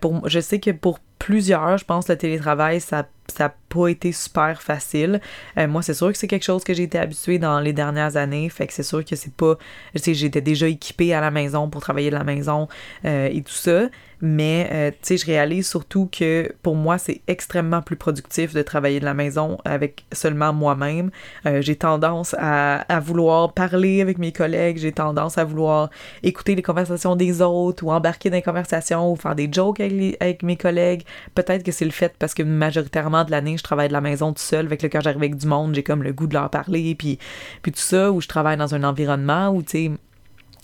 pour, 0.00 0.28
je 0.28 0.40
sais 0.40 0.60
que 0.60 0.70
pour 0.70 1.00
plusieurs, 1.22 1.78
je 1.78 1.84
pense, 1.84 2.08
le 2.08 2.18
télétravail, 2.18 2.80
ça 2.80 3.06
ça 3.28 3.44
n'a 3.44 3.54
pas 3.68 3.88
été 3.88 4.10
super 4.12 4.60
facile. 4.60 5.20
Euh, 5.56 5.68
moi, 5.68 5.80
c'est 5.80 5.94
sûr 5.94 6.10
que 6.12 6.18
c'est 6.18 6.26
quelque 6.26 6.44
chose 6.44 6.64
que 6.64 6.74
j'ai 6.74 6.82
été 6.82 6.98
habituée 6.98 7.38
dans 7.38 7.60
les 7.60 7.72
dernières 7.72 8.16
années. 8.16 8.48
Fait 8.48 8.66
que 8.66 8.72
c'est 8.72 8.82
sûr 8.82 9.04
que 9.04 9.16
c'est 9.16 9.32
pas. 9.32 9.56
Tu 9.94 10.02
sais, 10.02 10.14
j'étais 10.14 10.40
déjà 10.40 10.66
équipée 10.66 11.14
à 11.14 11.20
la 11.20 11.30
maison 11.30 11.70
pour 11.70 11.80
travailler 11.80 12.10
de 12.10 12.16
la 12.16 12.24
maison 12.24 12.68
euh, 13.04 13.28
et 13.30 13.42
tout 13.42 13.52
ça. 13.52 13.88
Mais, 14.24 14.68
euh, 14.72 14.90
tu 14.92 14.98
sais, 15.02 15.16
je 15.16 15.26
réalise 15.26 15.68
surtout 15.68 16.08
que 16.16 16.54
pour 16.62 16.76
moi, 16.76 16.96
c'est 16.96 17.22
extrêmement 17.26 17.82
plus 17.82 17.96
productif 17.96 18.54
de 18.54 18.62
travailler 18.62 19.00
de 19.00 19.04
la 19.04 19.14
maison 19.14 19.58
avec 19.64 20.04
seulement 20.12 20.52
moi-même. 20.52 21.10
Euh, 21.44 21.60
j'ai 21.60 21.74
tendance 21.74 22.36
à, 22.38 22.82
à, 22.82 23.00
vouloir 23.00 23.52
parler 23.52 24.00
avec 24.00 24.18
mes 24.18 24.30
collègues, 24.30 24.78
j'ai 24.78 24.92
tendance 24.92 25.38
à 25.38 25.44
vouloir 25.44 25.90
écouter 26.22 26.54
les 26.54 26.62
conversations 26.62 27.16
des 27.16 27.42
autres 27.42 27.82
ou 27.84 27.90
embarquer 27.90 28.30
dans 28.30 28.36
les 28.36 28.42
conversations 28.42 29.10
ou 29.10 29.16
faire 29.16 29.34
des 29.34 29.48
jokes 29.50 29.80
avec, 29.80 30.16
avec 30.20 30.44
mes 30.44 30.56
collègues. 30.56 31.02
Peut-être 31.34 31.62
que 31.62 31.72
c'est 31.72 31.84
le 31.84 31.90
fait 31.90 32.14
parce 32.18 32.34
que 32.34 32.42
majoritairement 32.42 33.24
de 33.24 33.30
l'année, 33.30 33.56
je 33.56 33.62
travaille 33.62 33.88
de 33.88 33.92
la 33.92 34.00
maison 34.00 34.32
tout 34.32 34.42
seul. 34.42 34.66
Avec 34.66 34.82
le 34.82 34.88
quand 34.88 35.00
j'arrive 35.00 35.18
avec 35.18 35.36
du 35.36 35.46
monde, 35.46 35.74
j'ai 35.74 35.82
comme 35.82 36.02
le 36.02 36.12
goût 36.12 36.26
de 36.26 36.34
leur 36.34 36.50
parler, 36.50 36.94
puis, 36.94 37.18
puis 37.62 37.72
tout 37.72 37.80
ça, 37.80 38.10
où 38.12 38.20
je 38.20 38.28
travaille 38.28 38.56
dans 38.56 38.74
un 38.74 38.84
environnement 38.84 39.50
où, 39.50 39.62
tu 39.62 39.70
sais, 39.70 39.90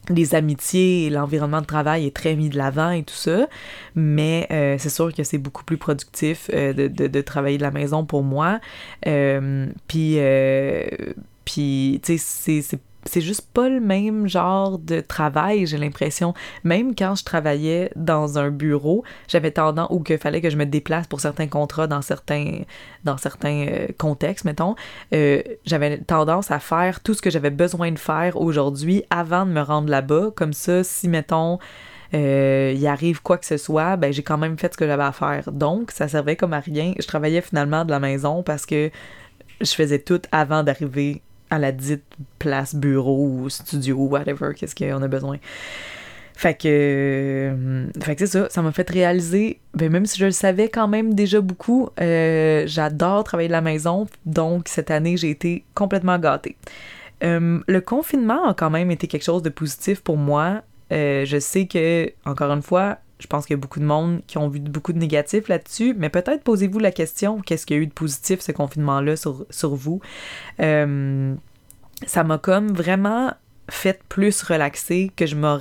les 0.09 0.35
amitiés 0.35 1.07
et 1.07 1.11
l'environnement 1.11 1.61
de 1.61 1.67
travail 1.67 2.07
est 2.07 2.17
très 2.17 2.35
mis 2.35 2.49
de 2.49 2.57
l'avant 2.57 2.91
et 2.91 3.03
tout 3.03 3.15
ça, 3.15 3.47
mais 3.95 4.47
euh, 4.51 4.77
c'est 4.79 4.89
sûr 4.89 5.13
que 5.15 5.23
c'est 5.23 5.39
beaucoup 5.39 5.65
plus 5.65 5.77
productif 5.77 6.51
euh, 6.53 6.73
de, 6.73 7.21
travailler 7.21 7.59
de 7.59 7.63
la 7.63 7.71
maison 7.71 8.05
pour 8.05 8.23
moi. 8.23 8.61
Euh, 9.07 9.67
puis, 9.87 10.19
puis 11.45 12.01
tu 12.03 12.19
sais, 12.19 12.61
c'est 12.63 12.81
c'est 13.09 13.21
juste 13.21 13.49
pas 13.53 13.69
le 13.69 13.81
même 13.81 14.29
genre 14.29 14.79
de 14.79 15.01
travail, 15.01 15.67
j'ai 15.67 15.79
l'impression. 15.79 16.35
Même 16.65 16.95
quand 16.95 17.15
je 17.15 17.25
travaillais 17.25 17.91
dans 17.97 18.39
un 18.39 18.51
bureau, 18.51 19.05
j'avais 19.27 19.51
tendance, 19.51 19.89
ou 19.91 20.01
qu'il 20.01 20.19
fallait 20.19 20.41
que 20.41 20.51
je 20.51 20.57
me 20.57 20.67
déplace 20.67 21.07
pour 21.07 21.21
certains 21.21 21.49
contrats 21.49 21.87
dans 21.87 22.03
certains, 22.03 22.61
dans 23.05 23.17
certains 23.17 23.67
euh, 23.69 23.89
contextes, 23.97 24.45
mettons, 24.45 24.75
euh, 25.15 25.43
j'avais 25.65 25.99
tendance 25.99 26.51
à 26.51 26.59
faire 26.59 27.01
tout 27.01 27.15
ce 27.15 27.23
que 27.23 27.31
j'avais 27.31 27.51
besoin 27.51 27.91
de 27.91 27.99
faire 27.99 28.37
aujourd'hui 28.41 29.03
avant 29.11 29.47
de 29.47 29.51
me 29.51 29.63
rendre 29.63 29.89
là-bas. 29.89 30.31
Comme 30.37 30.53
ça, 30.53 30.85
si, 30.85 31.09
mettons, 31.09 31.59
euh, 32.15 32.73
il 32.77 32.87
arrive 32.87 33.23
quoi 33.23 33.39
que 33.39 33.47
ce 33.47 33.57
soit, 33.57 33.97
ben 33.97 34.13
j'ai 34.13 34.23
quand 34.23 34.39
même 34.39 34.59
fait 34.59 34.73
ce 34.73 34.79
que 34.79 34.87
j'avais 34.87 35.03
à 35.03 35.13
faire. 35.13 35.51
Donc, 35.53 35.91
ça 35.91 36.09
servait 36.09 36.37
comme 36.37 36.53
à 36.53 36.61
rien. 36.61 36.95
Je 36.99 37.07
travaillais 37.07 37.41
finalement 37.41 37.85
de 37.85 37.91
la 37.91 38.01
maison 38.01 38.43
parce 38.43 38.67
que 38.67 38.91
je 39.61 39.73
faisais 39.73 39.99
tout 39.99 40.23
avant 40.33 40.63
d'arriver 40.63 41.23
à 41.51 41.59
la 41.59 41.73
dite 41.73 42.05
place 42.39 42.75
bureau 42.75 43.49
studio, 43.49 43.97
whatever, 43.97 44.55
qu'est-ce 44.55 44.75
qu'on 44.75 45.03
a 45.03 45.09
besoin. 45.09 45.39
Fait 46.39 46.55
que, 46.55 46.69
euh, 46.69 47.87
fait 48.01 48.15
que 48.15 48.25
c'est 48.25 48.39
ça, 48.39 48.49
ça 48.49 48.63
m'a 48.63 48.71
fait 48.71 48.89
réaliser, 48.89 49.59
ben 49.75 49.91
même 49.91 50.07
si 50.07 50.17
je 50.21 50.27
le 50.27 50.31
savais 50.31 50.69
quand 50.69 50.87
même 50.87 51.15
déjà 51.15 51.41
beaucoup, 51.41 51.91
euh, 52.01 52.63
j'adore 52.65 53.25
travailler 53.25 53.49
de 53.49 53.53
la 53.53 53.61
maison, 53.61 54.07
donc 54.25 54.69
cette 54.69 54.93
année 54.93 55.17
j'ai 55.17 55.31
été 55.31 55.65
complètement 55.75 56.17
gâtée. 56.17 56.57
Euh, 57.25 57.59
le 57.67 57.81
confinement 57.81 58.49
a 58.49 58.55
quand 58.55 58.71
même 58.71 58.93
été 58.93 59.09
quelque 59.09 59.25
chose 59.25 59.43
de 59.43 59.49
positif 59.49 60.01
pour 60.01 60.17
moi. 60.17 60.63
je 60.93 61.39
sais 61.41 61.67
que, 61.67 62.13
encore 62.25 62.53
une 62.53 62.63
fois, 62.63 62.99
je 63.19 63.27
pense 63.27 63.47
qu'il 63.47 63.55
y 63.55 63.59
a 63.59 63.61
beaucoup 63.61 63.81
de 63.81 63.85
monde 63.85 64.23
qui 64.27 64.39
ont 64.39 64.49
vu 64.49 64.61
beaucoup 64.61 64.93
de 64.93 64.99
négatifs 64.99 65.49
là-dessus, 65.49 65.95
mais 65.97 66.09
peut-être 66.09 66.43
posez-vous 66.43 66.79
la 66.79 66.93
question, 66.93 67.41
qu'est-ce 67.41 67.67
qu'il 67.67 67.77
y 67.77 67.81
a 67.81 67.83
eu 67.83 67.87
de 67.87 67.93
positif 67.93 68.41
ce 68.41 68.53
confinement-là 68.53 69.17
sur, 69.17 69.45
sur 69.51 69.75
vous? 69.75 70.01
Euh, 70.61 71.35
ça 72.07 72.25
m'a 72.25 72.39
comme 72.39 72.73
vraiment 72.73 73.33
fait 73.71 74.01
plus 74.09 74.43
relaxer 74.43 75.11
que 75.17 75.27
je, 75.27 75.37
me, 75.37 75.59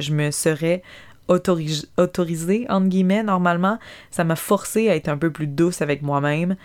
je 0.00 0.12
me 0.12 0.30
serais 0.30 0.82
autorisée, 1.28 1.86
autorisée, 1.96 2.66
entre 2.68 2.88
guillemets, 2.88 3.22
normalement. 3.22 3.78
Ça 4.10 4.24
m'a 4.24 4.36
forcé 4.36 4.88
à 4.88 4.96
être 4.96 5.08
un 5.08 5.18
peu 5.18 5.30
plus 5.30 5.46
douce 5.46 5.82
avec 5.82 6.02
moi-même. 6.02 6.56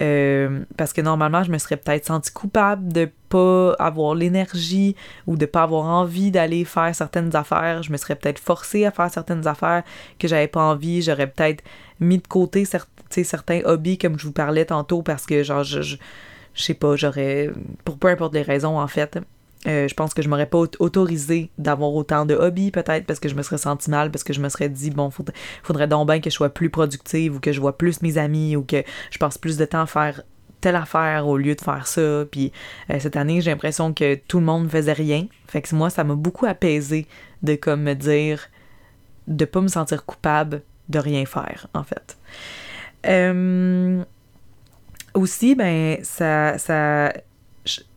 Euh, 0.00 0.60
parce 0.78 0.92
que 0.92 1.00
normalement, 1.02 1.42
je 1.42 1.50
me 1.50 1.58
serais 1.58 1.76
peut-être 1.76 2.06
senti 2.06 2.32
coupable 2.32 2.90
de 2.90 3.10
pas 3.28 3.74
avoir 3.78 4.14
l'énergie 4.14 4.96
ou 5.26 5.36
de 5.36 5.44
pas 5.44 5.62
avoir 5.62 5.84
envie 5.86 6.30
d'aller 6.30 6.64
faire 6.64 6.94
certaines 6.94 7.36
affaires. 7.36 7.82
Je 7.82 7.92
me 7.92 7.98
serais 7.98 8.16
peut-être 8.16 8.38
forcée 8.38 8.86
à 8.86 8.90
faire 8.90 9.10
certaines 9.10 9.46
affaires 9.46 9.82
que 10.18 10.26
j'avais 10.26 10.48
pas 10.48 10.62
envie. 10.62 11.02
J'aurais 11.02 11.26
peut-être 11.26 11.62
mis 12.00 12.18
de 12.18 12.26
côté 12.26 12.64
certains 12.64 13.60
hobbies 13.64 13.98
comme 13.98 14.18
je 14.18 14.26
vous 14.26 14.32
parlais 14.32 14.64
tantôt 14.64 15.02
parce 15.02 15.26
que 15.26 15.42
genre 15.42 15.64
je, 15.64 15.82
je, 15.82 15.96
je 16.54 16.62
sais 16.62 16.74
pas, 16.74 16.96
j'aurais 16.96 17.50
pour 17.84 17.98
peu 17.98 18.08
importe 18.08 18.34
les 18.34 18.42
raisons 18.42 18.78
en 18.78 18.88
fait. 18.88 19.18
Euh, 19.66 19.88
je 19.88 19.94
pense 19.94 20.14
que 20.14 20.22
je 20.22 20.28
m'aurais 20.28 20.46
pas 20.46 20.58
autorisé 20.78 21.50
d'avoir 21.58 21.92
autant 21.92 22.24
de 22.24 22.34
hobbies, 22.34 22.70
peut-être, 22.70 23.04
parce 23.06 23.20
que 23.20 23.28
je 23.28 23.34
me 23.34 23.42
serais 23.42 23.58
senti 23.58 23.90
mal, 23.90 24.10
parce 24.10 24.24
que 24.24 24.32
je 24.32 24.40
me 24.40 24.48
serais 24.48 24.68
dit, 24.68 24.90
bon, 24.90 25.10
faudrait, 25.10 25.34
faudrait 25.62 25.88
donc 25.88 26.08
bien 26.08 26.20
que 26.20 26.30
je 26.30 26.34
sois 26.34 26.48
plus 26.48 26.70
productive 26.70 27.36
ou 27.36 27.40
que 27.40 27.52
je 27.52 27.60
vois 27.60 27.76
plus 27.76 28.00
mes 28.00 28.16
amis 28.16 28.56
ou 28.56 28.62
que 28.62 28.82
je 29.10 29.18
passe 29.18 29.36
plus 29.36 29.56
de 29.58 29.64
temps 29.64 29.82
à 29.82 29.86
faire 29.86 30.22
telle 30.60 30.76
affaire 30.76 31.26
au 31.26 31.36
lieu 31.36 31.54
de 31.54 31.60
faire 31.60 31.86
ça. 31.86 32.24
Puis 32.30 32.52
euh, 32.90 32.98
cette 32.98 33.16
année, 33.16 33.40
j'ai 33.40 33.50
l'impression 33.50 33.92
que 33.92 34.14
tout 34.14 34.38
le 34.38 34.46
monde 34.46 34.70
faisait 34.70 34.92
rien. 34.92 35.26
Fait 35.46 35.62
que 35.62 35.74
moi, 35.74 35.90
ça 35.90 36.04
m'a 36.04 36.14
beaucoup 36.14 36.46
apaisé 36.46 37.06
de 37.42 37.54
comme 37.54 37.82
me 37.82 37.94
dire, 37.94 38.48
de 39.26 39.44
pas 39.44 39.60
me 39.60 39.68
sentir 39.68 40.04
coupable 40.04 40.62
de 40.88 40.98
rien 40.98 41.24
faire, 41.24 41.68
en 41.74 41.84
fait. 41.84 42.18
Euh, 43.06 44.02
aussi, 45.14 45.54
ben, 45.54 45.98
ça, 46.02 46.58
ça 46.58 47.12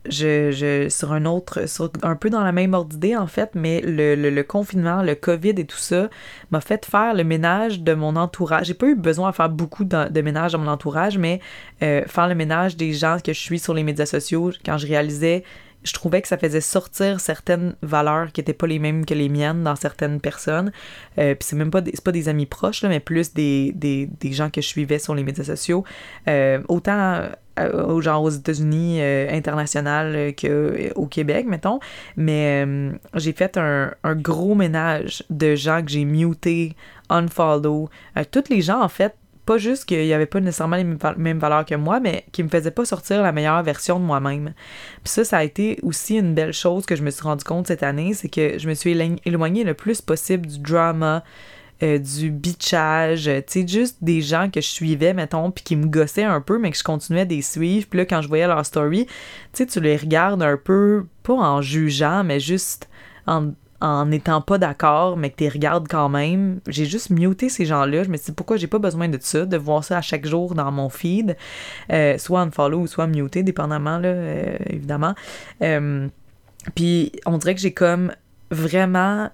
je, 0.10 0.52
je, 0.52 0.90
sur 0.90 1.14
un 1.14 1.26
autre, 1.26 1.68
sur 1.68 1.92
un 2.02 2.16
peu 2.16 2.30
dans 2.30 2.44
la 2.44 2.52
même 2.52 2.74
ordre 2.74 2.90
d'idée 2.90 3.16
en 3.16 3.28
fait, 3.28 3.52
mais 3.56 3.82
le, 3.82 4.16
le, 4.16 4.44
confinement, 4.44 5.02
le 5.02 5.16
COVID 5.16 5.54
et 5.58 5.66
tout 5.66 5.78
ça 5.78 6.10
m'a 6.52 6.62
fait 6.62 6.86
faire 6.86 7.14
le 7.14 7.24
ménage 7.24 7.82
de 7.82 7.94
mon 7.94 8.16
entourage. 8.16 8.68
J'ai 8.68 8.74
pas 8.74 8.88
eu 8.88 8.96
besoin 8.96 9.32
de 9.32 9.36
faire 9.36 9.50
beaucoup 9.50 9.86
de, 9.86 10.22
ménage 10.22 10.54
dans 10.54 10.60
mon 10.60 10.70
entourage, 10.70 11.18
mais 11.18 11.40
euh, 11.82 12.04
faire 12.06 12.28
le 12.28 12.36
ménage 12.36 12.76
des 12.76 12.94
gens 12.94 13.18
que 13.24 13.34
je 13.34 13.40
suis 13.40 13.60
sur 13.60 13.74
les 13.74 13.84
médias 13.84 14.06
sociaux 14.06 14.52
quand 14.66 14.78
je 14.78 14.88
réalisais 14.88 15.44
je 15.84 15.94
trouvais 15.94 16.22
que 16.22 16.28
ça 16.28 16.38
faisait 16.38 16.62
sortir 16.62 17.20
certaines 17.20 17.76
valeurs 17.82 18.32
qui 18.32 18.42
étaient 18.42 18.54
pas 18.54 18.68
les 18.68 18.80
mêmes 18.80 19.06
que 19.06 19.14
les 19.14 19.30
miennes 19.30 19.64
dans 19.64 19.76
certaines 19.76 20.20
personnes. 20.20 20.72
Euh, 21.18 21.36
puis 21.36 21.48
c'est 21.48 21.56
même 21.56 21.72
pas 21.72 21.82
des, 21.82 21.94
pas 22.04 22.12
des 22.12 22.30
amis 22.30 22.46
proches, 22.46 22.82
là, 22.82 22.90
mais 22.90 23.00
plus 23.00 23.34
des, 23.34 23.72
des, 23.76 24.08
des, 24.20 24.32
gens 24.32 24.50
que 24.50 24.62
je 24.62 24.68
suivais 24.68 25.00
sur 25.00 25.16
les 25.16 25.24
médias 25.24 25.44
sociaux. 25.44 25.84
Euh, 26.28 26.62
autant 26.68 27.24
euh, 27.60 28.02
genre 28.02 28.24
aux 28.24 28.30
États-Unis 28.30 29.00
euh, 29.02 29.30
international 29.32 30.34
qu'au 30.36 31.06
Québec, 31.08 31.46
mettons. 31.48 31.80
Mais 32.18 32.66
j'ai 33.16 33.34
fait 33.34 33.58
un, 33.58 33.94
un, 34.04 34.16
gros 34.16 34.56
ménage 34.56 35.24
de 35.30 35.56
gens 35.56 35.84
que 35.84 35.92
j'ai 35.92 36.06
mutés, 36.06 36.76
unfollow. 37.10 37.90
toutes 38.32 38.50
les 38.50 38.62
gens, 38.62 38.82
en 38.82 38.90
fait, 38.90 39.16
pas 39.46 39.58
juste 39.58 39.86
qu'il 39.86 40.04
n'y 40.06 40.14
avait 40.14 40.26
pas 40.26 40.40
nécessairement 40.40 40.78
les 40.78 40.86
mêmes 41.18 41.40
valeurs 41.40 41.66
que 41.66 41.76
moi, 41.76 42.00
mais 42.00 42.26
qui 42.32 42.44
me 42.44 42.50
faisait 42.50 42.72
pas 42.72 42.86
sortir 42.86 43.22
la 43.22 43.32
meilleure 43.32 43.62
version 43.64 44.00
de 44.00 44.06
moi-même. 44.06 44.54
Puis 45.04 45.12
ça, 45.14 45.24
ça 45.26 45.38
a 45.38 45.44
été 45.44 45.80
aussi 45.84 46.18
une 46.18 46.34
belle 46.34 46.54
chose 46.54 46.86
que 46.86 46.96
je 46.96 47.04
me 47.04 47.12
suis 47.12 47.24
rendu 47.24 47.44
compte 47.44 47.68
cette 47.68 47.84
année, 47.84 48.14
c'est 48.14 48.30
que 48.30 48.58
je 48.58 48.68
me 48.68 48.74
suis 48.74 48.92
éloignée 49.26 49.64
le 49.64 49.74
plus 49.74 50.02
possible 50.02 50.48
du 50.48 50.60
drama, 50.60 51.24
euh, 51.82 51.98
du 51.98 52.32
bitchage, 52.32 53.24
tu 53.26 53.44
sais, 53.48 53.68
juste 53.68 53.98
des 54.02 54.22
gens 54.22 54.50
que 54.50 54.62
je 54.62 54.68
suivais, 54.68 55.14
mettons, 55.14 55.52
puis 55.52 55.64
qui 55.64 55.76
me 55.76 55.88
gossaient 55.88 56.24
un 56.24 56.40
peu, 56.40 56.58
mais 56.58 56.72
que 56.72 56.78
je 56.78 56.84
continuais 56.84 57.26
de 57.26 57.34
les 57.34 57.42
suivre. 57.42 57.88
Puis 57.90 57.98
là, 57.98 58.06
quand 58.06 58.22
je 58.22 58.28
voyais 58.30 58.48
leur 58.48 58.66
story, 58.66 59.06
tu 59.06 59.12
sais, 59.54 59.66
tu 59.66 59.82
les 59.82 59.98
regardes 59.98 60.44
un 60.44 60.56
peu, 60.56 61.06
pas 61.24 61.34
en 61.34 61.62
jugeant, 61.62 62.24
mais 62.24 62.40
juste 62.40 62.90
en 63.28 63.54
en 63.84 64.06
n'étant 64.06 64.40
pas 64.40 64.58
d'accord, 64.58 65.18
mais 65.18 65.30
que 65.30 65.36
tu 65.36 65.50
regardes 65.50 65.90
quand 65.90 66.08
même. 66.08 66.62
J'ai 66.68 66.86
juste 66.86 67.10
muté 67.10 67.50
ces 67.50 67.66
gens-là. 67.66 68.04
Je 68.04 68.10
me 68.10 68.16
suis 68.16 68.28
dit 68.28 68.32
pourquoi 68.32 68.56
j'ai 68.56 68.68
pas 68.68 68.80
besoin 68.80 69.10
de 69.10 69.18
ça, 69.20 69.46
de 69.46 69.58
voir 69.58 69.84
ça 69.84 69.98
à 69.98 70.02
chaque 70.02 70.26
jour 70.26 70.56
dans 70.56 70.72
mon 70.72 70.88
feed, 70.88 71.36
euh, 71.92 72.18
soit 72.18 72.42
en 72.42 72.50
follow 72.50 72.80
ou 72.80 72.88
soit 72.88 73.08
muté, 73.08 73.44
dépendamment, 73.44 73.98
là, 73.98 74.08
euh, 74.08 74.56
évidemment. 74.70 75.16
Euh, 75.62 76.08
puis 76.76 77.12
on 77.26 77.38
dirait 77.38 77.56
que 77.56 77.62
j'ai 77.62 77.74
comme 77.74 78.14
vraiment 78.52 79.30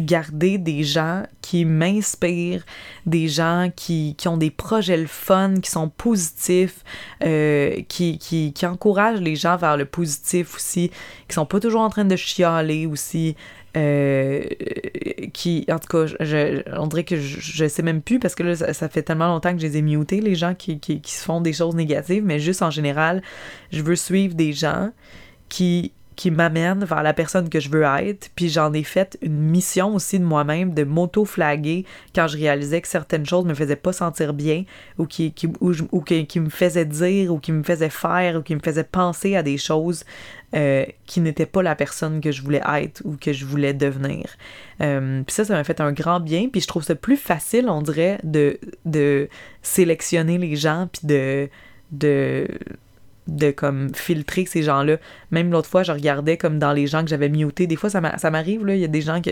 garder 0.00 0.58
des 0.58 0.82
gens 0.82 1.24
qui 1.42 1.64
m'inspirent, 1.64 2.64
des 3.06 3.28
gens 3.28 3.70
qui, 3.74 4.14
qui, 4.16 4.28
ont 4.28 4.36
des 4.36 4.50
projets 4.50 4.96
le 4.96 5.06
fun, 5.06 5.54
qui 5.62 5.70
sont 5.70 5.88
positifs, 5.88 6.82
euh, 7.22 7.82
qui, 7.88 8.18
qui, 8.18 8.52
qui, 8.52 8.66
encouragent 8.66 9.20
les 9.20 9.36
gens 9.36 9.56
vers 9.56 9.76
le 9.76 9.84
positif 9.84 10.56
aussi, 10.56 10.90
qui 11.28 11.34
sont 11.34 11.46
pas 11.46 11.60
toujours 11.60 11.82
en 11.82 11.90
train 11.90 12.04
de 12.04 12.16
chialer 12.16 12.86
aussi. 12.86 13.36
Euh, 13.76 14.42
qui, 15.32 15.64
en 15.70 15.78
tout 15.78 15.86
cas, 15.86 16.12
je, 16.18 16.62
on 16.76 16.88
dirait 16.88 17.04
que 17.04 17.16
je, 17.16 17.38
je, 17.40 17.68
sais 17.68 17.84
même 17.84 18.02
plus 18.02 18.18
parce 18.18 18.34
que 18.34 18.42
là, 18.42 18.56
ça, 18.56 18.88
fait 18.88 19.02
tellement 19.02 19.28
longtemps 19.28 19.52
que 19.52 19.60
je 19.60 19.66
les 19.68 19.76
ai 19.76 19.82
mutés, 19.82 20.20
les 20.20 20.34
gens 20.34 20.56
qui, 20.56 20.80
qui, 20.80 21.00
qui 21.00 21.14
font 21.14 21.40
des 21.40 21.52
choses 21.52 21.76
négatives, 21.76 22.24
mais 22.24 22.40
juste 22.40 22.62
en 22.62 22.72
général, 22.72 23.22
je 23.70 23.80
veux 23.82 23.94
suivre 23.94 24.34
des 24.34 24.52
gens 24.52 24.90
qui 25.48 25.92
qui 26.16 26.30
m'amène 26.30 26.84
vers 26.84 27.02
la 27.02 27.14
personne 27.14 27.48
que 27.48 27.60
je 27.60 27.70
veux 27.70 27.82
être. 27.82 28.30
Puis 28.34 28.48
j'en 28.48 28.72
ai 28.72 28.82
fait 28.82 29.18
une 29.22 29.38
mission 29.38 29.94
aussi 29.94 30.18
de 30.18 30.24
moi-même 30.24 30.74
de 30.74 30.84
m'auto-flaguer 30.84 31.84
quand 32.14 32.28
je 32.28 32.36
réalisais 32.36 32.80
que 32.80 32.88
certaines 32.88 33.26
choses 33.26 33.44
me 33.44 33.54
faisaient 33.54 33.76
pas 33.76 33.92
sentir 33.92 34.34
bien 34.34 34.64
ou 34.98 35.06
qui, 35.06 35.32
me 35.56 36.50
faisaient 36.50 36.84
dire 36.84 37.32
ou 37.32 37.38
qui 37.38 37.52
me 37.52 37.62
faisaient 37.62 37.90
faire 37.90 38.36
ou 38.36 38.42
qui 38.42 38.54
me 38.54 38.60
faisaient 38.60 38.84
penser 38.84 39.36
à 39.36 39.42
des 39.42 39.56
choses 39.56 40.04
euh, 40.54 40.84
qui 41.06 41.20
n'étaient 41.20 41.46
pas 41.46 41.62
la 41.62 41.74
personne 41.74 42.20
que 42.20 42.32
je 42.32 42.42
voulais 42.42 42.62
être 42.74 43.02
ou 43.04 43.16
que 43.16 43.32
je 43.32 43.46
voulais 43.46 43.72
devenir. 43.72 44.26
Euh, 44.82 45.22
puis 45.26 45.34
ça, 45.34 45.44
ça 45.44 45.54
m'a 45.54 45.64
fait 45.64 45.80
un 45.80 45.92
grand 45.92 46.20
bien. 46.20 46.48
Puis 46.48 46.60
je 46.60 46.66
trouve 46.66 46.82
ça 46.82 46.94
plus 46.94 47.16
facile, 47.16 47.68
on 47.68 47.82
dirait, 47.82 48.18
de, 48.24 48.58
de 48.84 49.28
sélectionner 49.62 50.38
les 50.38 50.56
gens 50.56 50.88
puis 50.92 51.06
de... 51.06 51.48
de 51.92 52.46
de 53.30 53.50
comme 53.50 53.94
filtrer 53.94 54.44
ces 54.44 54.62
gens-là. 54.62 54.96
Même 55.30 55.50
l'autre 55.52 55.68
fois, 55.68 55.82
je 55.82 55.92
regardais 55.92 56.36
comme 56.36 56.58
dans 56.58 56.72
les 56.72 56.86
gens 56.86 57.02
que 57.02 57.08
j'avais 57.08 57.28
mutés. 57.28 57.66
Des 57.66 57.76
fois, 57.76 57.88
ça 57.90 58.00
m'arrive, 58.00 58.66
là, 58.66 58.74
il 58.74 58.80
y 58.80 58.84
a 58.84 58.88
des 58.88 59.00
gens 59.00 59.22
que, 59.22 59.30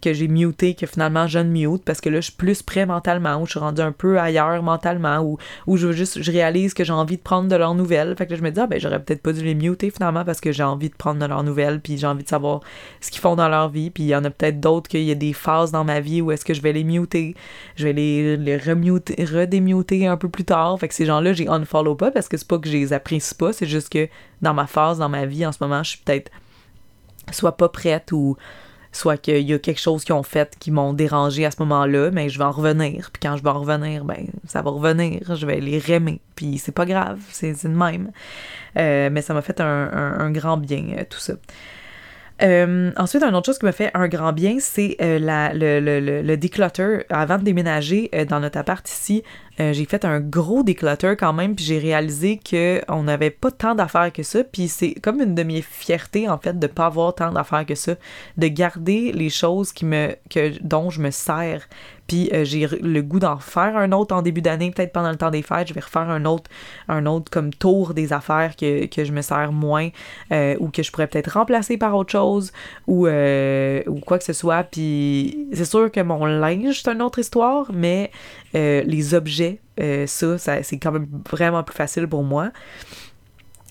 que 0.00 0.12
j'ai 0.12 0.28
mutés, 0.28 0.74
que 0.74 0.86
finalement 0.86 1.26
je 1.26 1.38
ne 1.38 1.50
mute 1.50 1.84
parce 1.84 2.00
que 2.00 2.08
là, 2.08 2.20
je 2.20 2.26
suis 2.26 2.32
plus 2.32 2.62
prêt 2.62 2.86
mentalement, 2.86 3.40
ou 3.40 3.46
je 3.46 3.52
suis 3.52 3.60
rendu 3.60 3.82
un 3.82 3.92
peu 3.92 4.18
ailleurs 4.18 4.62
mentalement, 4.62 5.20
ou, 5.66 5.76
je 5.76 5.92
juste, 5.92 6.22
je 6.22 6.32
réalise 6.32 6.74
que 6.74 6.84
j'ai 6.84 6.92
envie 6.92 7.16
de 7.16 7.22
prendre 7.22 7.48
de 7.48 7.56
leurs 7.56 7.74
nouvelles. 7.74 8.14
Fait 8.16 8.26
que 8.26 8.32
là, 8.32 8.38
je 8.38 8.42
me 8.42 8.50
dis, 8.50 8.60
ah 8.60 8.66
ben, 8.66 8.80
j'aurais 8.80 9.02
peut-être 9.02 9.22
pas 9.22 9.32
dû 9.32 9.44
les 9.44 9.54
muter 9.54 9.90
finalement 9.90 10.24
parce 10.24 10.40
que 10.40 10.52
j'ai 10.52 10.62
envie 10.62 10.88
de 10.88 10.94
prendre 10.94 11.20
de 11.20 11.26
leurs 11.26 11.44
nouvelles, 11.44 11.80
puis 11.80 11.98
j'ai 11.98 12.06
envie 12.06 12.24
de 12.24 12.28
savoir 12.28 12.60
ce 13.00 13.10
qu'ils 13.10 13.20
font 13.20 13.36
dans 13.36 13.48
leur 13.48 13.68
vie. 13.68 13.90
Puis 13.90 14.04
il 14.04 14.08
y 14.08 14.16
en 14.16 14.24
a 14.24 14.30
peut-être 14.30 14.60
d'autres 14.60 14.88
qu'il 14.88 15.02
y 15.02 15.10
a 15.10 15.14
des 15.14 15.32
phases 15.32 15.70
dans 15.70 15.84
ma 15.84 16.00
vie 16.00 16.22
où 16.22 16.32
est-ce 16.32 16.44
que 16.44 16.54
je 16.54 16.62
vais 16.62 16.72
les 16.72 16.84
muter. 16.84 17.34
Je 17.76 17.84
vais 17.84 17.92
les, 17.92 18.36
les 18.36 18.56
redémuter 18.56 20.06
un 20.06 20.16
peu 20.16 20.28
plus 20.28 20.44
tard. 20.44 20.78
Fait 20.78 20.88
que 20.88 20.94
ces 20.94 21.06
gens-là, 21.06 21.32
j'ai 21.32 21.48
unfollow 21.48 21.94
pas 21.94 22.10
parce 22.10 22.28
que 22.28 22.36
c'est 22.36 22.48
pas 22.48 22.58
que 22.58 22.68
j'ai 22.68 22.85
apprécie 22.92 23.34
pas. 23.34 23.52
C'est 23.52 23.66
juste 23.66 23.90
que 23.90 24.08
dans 24.42 24.54
ma 24.54 24.66
phase, 24.66 24.98
dans 24.98 25.08
ma 25.08 25.26
vie 25.26 25.46
en 25.46 25.52
ce 25.52 25.58
moment, 25.60 25.82
je 25.82 25.90
suis 25.90 25.98
peut-être 25.98 26.30
soit 27.32 27.56
pas 27.56 27.68
prête 27.68 28.12
ou 28.12 28.36
soit 28.96 29.16
qu'il 29.16 29.42
y 29.42 29.52
a 29.52 29.58
quelque 29.58 29.80
chose 29.80 30.04
qu'ils 30.04 30.14
ont 30.14 30.22
fait 30.22 30.56
qui 30.58 30.70
m'ont 30.70 30.92
dérangé 30.92 31.44
à 31.44 31.50
ce 31.50 31.56
moment-là, 31.60 32.10
mais 32.10 32.28
je 32.28 32.38
vais 32.38 32.44
en 32.44 32.50
revenir. 32.50 33.10
Puis 33.12 33.20
quand 33.22 33.36
je 33.36 33.42
vais 33.42 33.50
en 33.50 33.60
revenir, 33.60 34.04
ben 34.04 34.26
ça 34.46 34.62
va 34.62 34.70
revenir. 34.70 35.36
Je 35.36 35.46
vais 35.46 35.60
les 35.60 35.78
remer. 35.78 36.20
Puis 36.34 36.58
c'est 36.58 36.72
pas 36.72 36.86
grave, 36.86 37.20
c'est 37.30 37.62
le 37.64 37.70
même. 37.70 38.10
Euh, 38.76 39.10
mais 39.12 39.22
ça 39.22 39.34
m'a 39.34 39.42
fait 39.42 39.60
un, 39.60 40.30
grand 40.30 40.56
bien, 40.56 40.84
euh, 40.98 41.04
tout 41.08 41.18
ça. 41.18 41.34
Euh, 42.42 42.92
ensuite, 42.96 43.22
une 43.22 43.34
autre 43.34 43.46
chose 43.46 43.58
qui 43.58 43.64
me 43.64 43.72
fait 43.72 43.90
un 43.94 44.08
grand 44.08 44.32
bien, 44.32 44.56
c'est 44.60 44.96
euh, 45.00 45.18
le, 45.18 45.80
le, 45.80 46.22
le, 46.22 46.36
declutter. 46.36 47.04
Avant 47.08 47.38
de 47.38 47.44
déménager 47.44 48.10
dans 48.28 48.40
notre 48.40 48.58
appart 48.58 48.86
ici, 48.88 49.22
j'ai 49.58 49.84
fait 49.84 50.04
un 50.04 50.20
gros 50.20 50.62
declutter 50.62 51.14
quand 51.18 51.32
même, 51.32 51.54
puis 51.54 51.64
j'ai 51.64 51.78
réalisé 51.78 52.38
qu'on 52.48 53.02
n'avait 53.02 53.30
pas 53.30 53.50
tant 53.50 53.74
d'affaires 53.74 54.12
que 54.12 54.22
ça, 54.22 54.44
puis 54.44 54.68
c'est 54.68 54.94
comme 54.94 55.20
une 55.20 55.34
de 55.34 55.42
mes 55.42 55.62
fiertés, 55.62 56.28
en 56.28 56.38
fait, 56.38 56.58
de 56.58 56.66
pas 56.66 56.86
avoir 56.86 57.14
tant 57.14 57.32
d'affaires 57.32 57.66
que 57.66 57.74
ça, 57.74 57.94
de 58.36 58.48
garder 58.48 59.12
les 59.12 59.30
choses 59.30 59.72
qui 59.72 59.84
me, 59.84 60.14
que, 60.30 60.52
dont 60.62 60.90
je 60.90 61.00
me 61.00 61.10
sers, 61.10 61.66
puis 62.06 62.30
euh, 62.32 62.44
j'ai 62.44 62.66
le 62.66 63.02
goût 63.02 63.18
d'en 63.18 63.38
faire 63.38 63.76
un 63.76 63.92
autre 63.92 64.14
en 64.14 64.22
début 64.22 64.42
d'année, 64.42 64.70
peut-être 64.70 64.92
pendant 64.92 65.10
le 65.10 65.16
temps 65.16 65.30
des 65.30 65.42
fêtes, 65.42 65.68
je 65.68 65.74
vais 65.74 65.80
refaire 65.80 66.08
un 66.08 66.24
autre, 66.24 66.50
un 66.88 67.06
autre 67.06 67.30
comme 67.30 67.52
tour 67.52 67.94
des 67.94 68.12
affaires 68.12 68.54
que, 68.56 68.86
que 68.86 69.04
je 69.04 69.12
me 69.12 69.22
sers 69.22 69.52
moins 69.52 69.88
euh, 70.32 70.56
ou 70.60 70.68
que 70.68 70.82
je 70.82 70.90
pourrais 70.92 71.06
peut-être 71.06 71.32
remplacer 71.32 71.76
par 71.76 71.96
autre 71.96 72.12
chose 72.12 72.52
ou, 72.86 73.06
euh, 73.06 73.82
ou 73.86 74.00
quoi 74.00 74.18
que 74.18 74.24
ce 74.24 74.32
soit. 74.32 74.62
Puis 74.64 75.48
c'est 75.52 75.64
sûr 75.64 75.90
que 75.90 76.00
mon 76.00 76.24
linge, 76.26 76.82
c'est 76.82 76.90
une 76.90 77.02
autre 77.02 77.18
histoire, 77.18 77.70
mais 77.72 78.10
les 78.56 79.14
objets, 79.14 79.60
ça, 80.06 80.38
ça 80.38 80.62
c'est 80.62 80.78
quand 80.78 80.92
même 80.92 81.08
vraiment 81.30 81.62
plus 81.62 81.76
facile 81.76 82.06
pour 82.06 82.24
moi. 82.24 82.50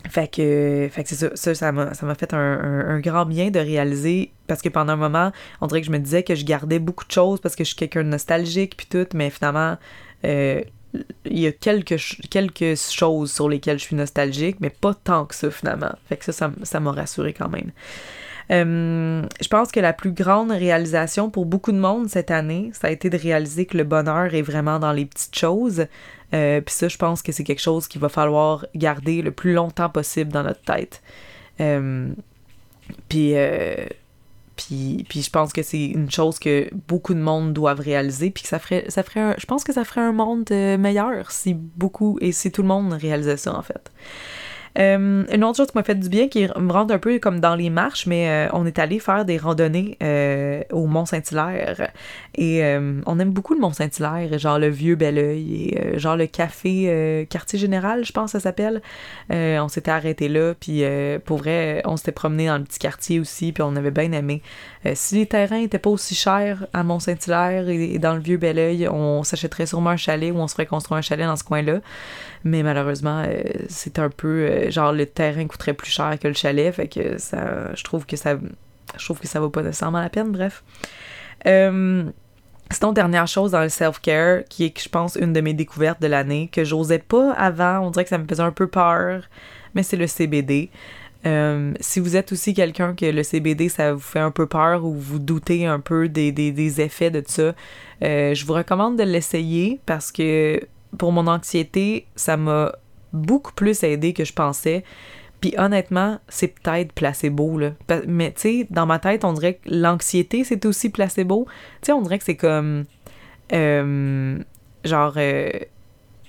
Fait 0.10 0.28
que, 0.28 0.88
fait 0.92 1.04
que 1.04 1.10
c'est 1.10 1.36
ça, 1.36 1.56
ça, 1.56 1.72
m'a, 1.72 2.16
fait 2.16 2.34
un, 2.34 2.38
un, 2.38 3.00
grand 3.00 3.26
bien 3.26 3.50
de 3.50 3.60
réaliser, 3.60 4.32
parce 4.46 4.62
que 4.62 4.70
pendant 4.70 4.94
un 4.94 4.98
moment, 4.98 5.32
on 5.62 5.68
dirait 5.68 5.82
que 5.82 5.88
je 5.88 5.92
me 5.92 5.98
disais 5.98 6.22
que 6.22 6.36
je 6.36 6.46
gardais 6.46 6.78
beaucoup 6.78 7.06
de 7.06 7.12
choses 7.12 7.40
parce 7.40 7.56
que 7.56 7.64
je 7.64 7.70
suis 7.70 7.76
quelqu'un 7.76 8.04
de 8.04 8.10
nostalgique 8.10 8.78
puis 8.78 8.86
tout, 8.88 9.08
mais 9.16 9.32
finalement, 9.32 9.78
euh, 10.26 10.62
il 11.26 11.40
y 11.40 11.48
a 11.48 11.52
quelques, 11.52 12.00
quelques 12.30 12.78
choses 12.78 13.32
sur 13.32 13.50
lesquelles 13.50 13.80
je 13.80 13.86
suis 13.86 13.96
nostalgique, 13.96 14.58
mais 14.60 14.70
pas 14.70 14.94
tant 14.94 15.26
que 15.26 15.36
ça 15.36 15.50
finalement. 15.52 15.94
Fait 16.08 16.18
que 16.18 16.32
ça, 16.32 16.52
ça, 16.64 16.80
m'a 16.80 16.92
rassuré 16.92 17.34
quand 17.34 17.50
même. 17.50 17.72
Euh, 18.52 19.24
je 19.42 19.48
pense 19.48 19.72
que 19.72 19.80
la 19.80 19.94
plus 19.94 20.12
grande 20.12 20.52
réalisation 20.52 21.30
pour 21.30 21.46
beaucoup 21.46 21.72
de 21.72 21.80
monde 21.80 22.10
cette 22.10 22.32
année, 22.32 22.72
ça 22.74 22.88
a 22.88 22.92
été 22.92 23.10
de 23.10 23.18
réaliser 23.18 23.66
que 23.66 23.78
le 23.78 23.84
bonheur 23.84 24.34
est 24.34 24.42
vraiment 24.42 24.80
dans 24.80 24.92
les 24.92 25.06
petites 25.06 25.38
choses. 25.38 25.88
Euh, 26.34 26.62
puis 26.62 26.74
ça, 26.74 26.88
je 26.88 26.98
pense 26.98 27.22
que 27.22 27.32
c'est 27.32 27.44
quelque 27.44 27.62
chose 27.62 27.88
qu'il 27.88 28.02
va 28.02 28.10
falloir 28.10 28.66
garder 28.76 29.22
le 29.22 29.32
plus 29.32 29.54
longtemps 29.54 29.90
possible 29.90 30.32
dans 30.32 30.44
notre 30.44 30.62
tête. 30.62 31.02
Euh, 31.60 32.10
puis, 33.08 33.34
je 33.34 35.30
pense 35.32 35.52
que 35.54 35.64
c'est 35.64 35.86
une 35.86 36.12
chose 36.12 36.40
que 36.40 36.70
beaucoup 36.88 37.14
de 37.14 37.20
monde 37.20 37.54
doivent 37.54 37.80
réaliser, 37.80 38.30
puis 38.30 38.44
que 38.44 38.50
ça 38.50 38.60
ferait, 38.60 38.86
ça 38.90 39.04
ferait 39.04 39.36
je 39.38 39.46
pense 39.46 39.64
que 39.64 39.74
ça 39.74 39.84
ferait 39.84 40.02
un 40.02 40.12
monde 40.12 40.50
meilleur 40.50 41.32
si 41.32 41.54
beaucoup 41.54 42.18
et 42.22 42.32
si 42.32 42.52
tout 42.52 42.62
le 42.62 42.68
monde 42.68 42.94
réalisait 42.94 43.38
ça 43.38 43.58
en 43.58 43.62
fait. 43.62 43.92
Euh, 44.78 45.24
une 45.32 45.44
autre 45.44 45.58
chose 45.58 45.68
qui 45.68 45.78
m'a 45.78 45.84
fait 45.84 45.96
du 45.96 46.10
bien, 46.10 46.28
qui 46.28 46.48
me 46.58 46.72
rend 46.72 46.90
un 46.90 46.98
peu 46.98 47.20
comme 47.20 47.40
dans 47.40 47.56
les 47.56 47.70
marches, 47.70 48.08
mais 48.08 48.30
euh, 48.30 48.50
on 48.54 48.66
est 48.66 48.78
allé 48.80 49.00
faire 49.00 49.26
des 49.26 49.38
randonnées 49.38 49.98
euh, 50.04 50.64
au 50.72 50.86
Mont-Saint-Hilaire. 50.86 51.92
Et 52.38 52.64
on 53.06 53.20
aime 53.20 53.32
beaucoup 53.32 53.54
le 53.54 53.62
Mont-Saint-Hilaire, 53.62 54.38
genre 54.38 54.60
le 54.60 54.68
vieux 54.68 54.96
Belleuil 54.96 55.70
et 55.70 56.00
genre 56.00 56.18
le 56.18 56.28
café 56.28 57.26
Quartier 57.30 57.58
Général, 57.58 58.04
je 58.04 58.12
pense 58.12 58.34
que 58.34 58.40
ça 58.40 58.44
s'appelle. 58.44 58.82
on 59.30 59.68
s'était 59.70 59.92
arrêté 59.92 60.28
là, 60.28 60.54
puis 60.60 60.84
pour 61.24 61.38
vrai, 61.38 61.82
on 61.86 61.96
s'était 61.96 62.12
promené 62.12 62.48
dans 62.48 62.58
le 62.58 62.66
petit 62.66 62.80
quartier 62.80 63.20
aussi, 63.20 63.54
puis 63.54 63.64
on 63.64 63.76
avait 63.78 63.92
bien 63.92 64.12
aimé. 64.12 64.42
si 64.96 65.16
les 65.16 65.26
terrains 65.26 65.62
étaient 65.62 65.80
pas 65.80 65.90
aussi 65.90 66.14
chers 66.14 66.68
à 66.74 66.84
Mont-Saint-Hilaire 66.84 67.70
et, 67.70 68.00
dans 68.00 68.16
le 68.16 68.22
vieux 68.22 68.38
Belleuil, 68.38 68.90
on 68.90 69.24
s'achèterait 69.24 69.66
sûrement 69.66 69.92
un 69.92 69.98
chalet 69.98 70.34
ou 70.34 70.38
on 70.38 70.48
se 70.48 70.56
ferait 70.56 70.66
construire 70.66 70.98
un 70.98 71.02
chalet 71.02 71.26
dans 71.26 71.38
ce 71.38 71.46
coin-là. 71.46 71.80
Mais 72.46 72.64
malheureusement, 72.64 73.26
c'est 73.68 74.00
un 74.00 74.10
peu 74.10 74.70
genre 74.70 74.94
le 74.94 75.06
terrain 75.06 75.46
coûterait 75.48 75.74
plus 75.74 75.90
cher 75.90 76.18
que 76.22 76.28
le 76.28 76.36
chalet, 76.36 76.74
fait 76.74 76.88
que 76.88 77.18
ça, 77.18 77.74
je 77.74 77.84
trouve 77.84 78.06
que 78.06 78.16
ça, 78.16 78.38
je 78.98 79.04
trouve 79.04 79.20
que 79.20 79.28
ça 79.28 79.40
vaut 79.40 79.50
pas 79.50 79.64
nécessairement 79.64 80.00
la 80.00 80.10
peine, 80.10 80.32
bref. 80.32 80.64
Euh, 81.48 82.04
Sinon, 82.72 82.94
dernière 82.94 83.28
chose 83.28 83.52
dans 83.52 83.62
le 83.62 83.70
self-care, 83.70 84.44
qui 84.50 84.66
est, 84.66 84.82
je 84.82 84.90
pense, 84.90 85.16
une 85.16 85.34
de 85.34 85.42
mes 85.42 85.54
découvertes 85.54 86.02
de 86.02 86.08
l'année, 86.08 86.50
que 86.52 86.64
j'osais 86.64 87.00
pas 87.00 87.32
avant, 87.34 87.80
on 87.80 87.92
dirait 87.92 88.06
que 88.06 88.10
ça 88.10 88.18
me 88.18 88.26
faisait 88.28 88.42
un 88.42 88.52
peu 88.52 88.68
peur. 88.68 89.24
mais 89.76 89.84
c'est 89.84 89.98
le 89.98 90.08
CBD. 90.08 90.72
Euh, 91.28 91.74
si 91.80 92.00
vous 92.00 92.16
êtes 92.16 92.32
aussi 92.32 92.54
quelqu'un 92.54 92.94
que 92.94 93.06
le 93.06 93.24
CBD, 93.24 93.70
ça 93.70 93.94
vous 93.94 94.00
fait 94.00 94.20
un 94.20 94.32
peu 94.32 94.48
peur 94.48 94.84
ou 94.84 94.94
vous 94.94 95.20
doutez 95.20 95.66
un 95.66 95.80
peu 95.80 96.08
des, 96.08 96.32
des, 96.32 96.82
effets 96.82 97.12
de 97.12 97.24
ça, 97.26 97.54
euh, 98.04 98.34
je 98.34 98.46
vous 98.46 98.54
recommande 98.54 98.98
de 98.98 99.04
l'essayer 99.04 99.80
parce 99.86 100.12
que 100.12 100.60
pour 100.98 101.12
mon 101.12 101.28
anxiété, 101.28 102.08
ça 102.16 102.38
m'a 102.38 102.74
beaucoup 103.14 103.54
plus 103.54 103.84
aidé 103.84 104.14
que 104.14 104.26
je 104.26 104.34
pensais. 104.34 104.84
Puis 105.42 105.54
honnêtement, 105.58 106.20
c'est 106.28 106.48
peut-être 106.48 106.92
placebo, 106.94 107.58
là. 107.58 107.72
Mais 108.08 108.32
tu 108.32 108.42
sais, 108.42 108.68
dans 108.70 108.86
ma 108.86 109.00
tête, 109.00 109.24
on 109.24 109.34
dirait 109.34 109.56
que 109.56 109.70
l'anxiété, 109.70 110.44
c'est 110.44 110.66
aussi 110.66 110.90
placebo. 110.90 111.46
Tu 111.82 111.88
sais, 111.88 111.92
on 111.92 112.02
dirait 112.02 112.18
que 112.18 112.26
c'est 112.26 112.38
comme... 112.38 112.86
Euh, 113.54 114.40
genre... 114.84 115.14
tu 115.14 115.20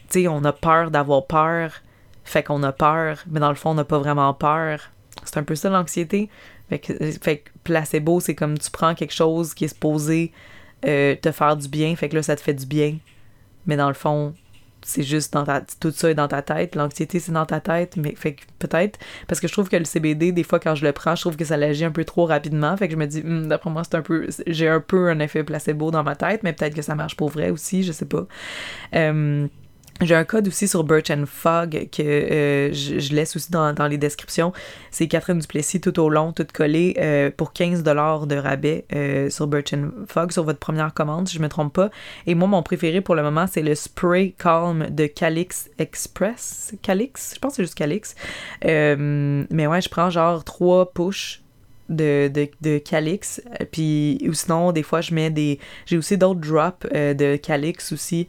sais, 0.09 0.29
on 0.29 0.45
a 0.45 0.53
peur 0.53 0.91
d'avoir 0.91 1.27
peur 1.27 1.83
fait 2.27 2.43
qu'on 2.43 2.63
a 2.65 2.73
peur, 2.73 3.23
mais 3.31 3.41
dans 3.41 3.49
le 3.49 3.55
fond, 3.55 3.71
on 3.71 3.75
n'a 3.75 3.85
pas 3.85 3.99
vraiment 3.99 4.35
peur. 4.35 4.91
C'est 5.25 5.39
un 5.39 5.45
peu 5.45 5.55
ça 5.55 5.71
l'anxiété. 5.71 6.29
Fait 6.69 6.81
que, 6.81 6.93
fait 7.23 7.45
placebo, 7.63 8.19
c'est 8.21 8.35
comme 8.35 8.59
tu 8.59 8.71
prends 8.71 8.95
quelque 8.95 9.15
chose 9.15 9.55
qui 9.55 9.65
est 9.65 9.69
supposé 9.69 10.33
euh, 10.85 11.15
te 11.15 11.31
faire 11.31 11.57
du 11.57 11.69
bien, 11.69 11.95
fait 11.95 12.09
que 12.09 12.17
là, 12.17 12.23
ça 12.23 12.35
te 12.35 12.41
fait 12.41 12.55
du 12.55 12.67
bien. 12.67 12.99
Mais 13.67 13.77
dans 13.77 13.89
le 13.89 13.95
fond, 13.95 14.35
c'est 14.87 15.03
juste 15.03 15.33
dans 15.33 15.45
ta 15.45 15.63
tout 15.81 15.91
ça 15.91 16.11
est 16.11 16.15
dans 16.15 16.29
ta 16.29 16.43
tête 16.43 16.77
l'anxiété 16.77 17.19
c'est 17.19 17.33
dans 17.33 17.45
ta 17.45 17.61
tête 17.61 17.97
mais 17.97 18.15
fait 18.15 18.37
peut-être 18.59 18.99
parce 19.27 19.41
que 19.41 19.49
je 19.49 19.53
trouve 19.53 19.69
que 19.69 19.77
le 19.77 19.85
CBD 19.85 20.33
des 20.33 20.45
fois 20.45 20.61
quand 20.61 20.75
je 20.75 20.85
le 20.85 20.93
prends 20.93 21.17
je 21.17 21.23
trouve 21.23 21.37
que 21.37 21.45
ça 21.45 21.57
l'agit 21.57 21.85
un 21.85 21.91
peu 21.91 22.05
trop 22.05 22.25
rapidement 22.25 22.77
fait 22.77 22.87
que 22.87 22.95
je 22.95 22.99
me 22.99 23.07
dis 23.07 23.23
hmm, 23.23 23.49
d'après 23.49 23.71
moi 23.71 23.83
c'est 23.85 23.97
un 23.97 24.03
peu 24.03 24.29
j'ai 24.47 24.69
un 24.69 24.81
peu 24.81 25.09
un 25.09 25.19
effet 25.19 25.43
placebo 25.43 25.91
dans 25.91 26.05
ma 26.05 26.15
tête 26.15 26.43
mais 26.45 26.53
peut-être 26.53 26.75
que 26.75 26.83
ça 26.83 26.95
marche 26.95 27.17
pour 27.17 27.31
vrai 27.31 27.51
aussi 27.51 27.83
je 27.83 27.93
sais 27.93 28.07
pas. 28.07 28.27
Euh, 28.95 29.49
j'ai 30.03 30.15
un 30.15 30.25
code 30.25 30.47
aussi 30.49 30.69
sur 30.69 30.85
Birch 30.85 31.11
and 31.11 31.25
Fog 31.27 31.89
que 31.91 32.03
euh, 32.03 32.73
je, 32.73 33.15
laisse 33.15 33.35
aussi 33.37 33.51
dans, 33.51 33.89
les 33.89 33.97
descriptions. 33.97 34.53
C'est 34.91 35.09
Catherine 35.09 35.39
Duplessis 35.39 35.81
tout 35.81 35.99
au 35.99 36.11
long, 36.11 36.33
tout 36.33 36.47
collé 36.53 36.97
euh, 36.99 37.31
pour 37.35 37.53
15$ 37.53 38.27
de 38.27 38.37
rabais 38.37 38.85
euh, 38.95 39.31
sur 39.31 39.47
Birch 39.47 39.73
and 39.73 39.91
Fog 40.07 40.33
sur 40.33 40.45
votre 40.45 40.59
première 40.59 40.93
commande, 40.93 41.29
si 41.29 41.37
je 41.37 41.43
me 41.43 41.49
trompe 41.49 41.73
pas. 41.73 41.91
Et 42.27 42.35
moi, 42.35 42.47
mon 42.47 42.63
préféré 42.63 43.01
pour 43.01 43.15
le 43.15 43.23
moment, 43.23 43.47
c'est 43.51 43.63
le 43.63 43.75
Spray 43.75 44.35
Calm 44.39 44.87
de 44.91 45.07
Calix 45.07 45.71
Express. 45.79 46.75
Calix? 46.83 47.33
Je 47.35 47.39
pense 47.39 47.53
que 47.53 47.57
c'est 47.57 47.63
juste 47.63 47.75
Calix. 47.75 48.15
mais 48.63 49.67
ouais, 49.67 49.81
je 49.81 49.89
prends 49.89 50.11
genre 50.11 50.45
3 50.45 50.93
push 50.93 51.43
de, 51.89 52.29
de, 52.29 52.49
de 52.61 52.79
Calix. 52.79 53.41
Puis, 53.73 54.19
ou 54.29 54.35
sinon, 54.35 54.73
des 54.73 54.83
fois, 54.83 55.01
je 55.01 55.15
mets 55.15 55.31
des. 55.31 55.59
J'ai 55.87 55.97
aussi 55.97 56.19
d'autres 56.19 56.41
drops 56.41 56.87
de 56.93 57.37
Calix 57.37 57.93
aussi. 57.93 58.29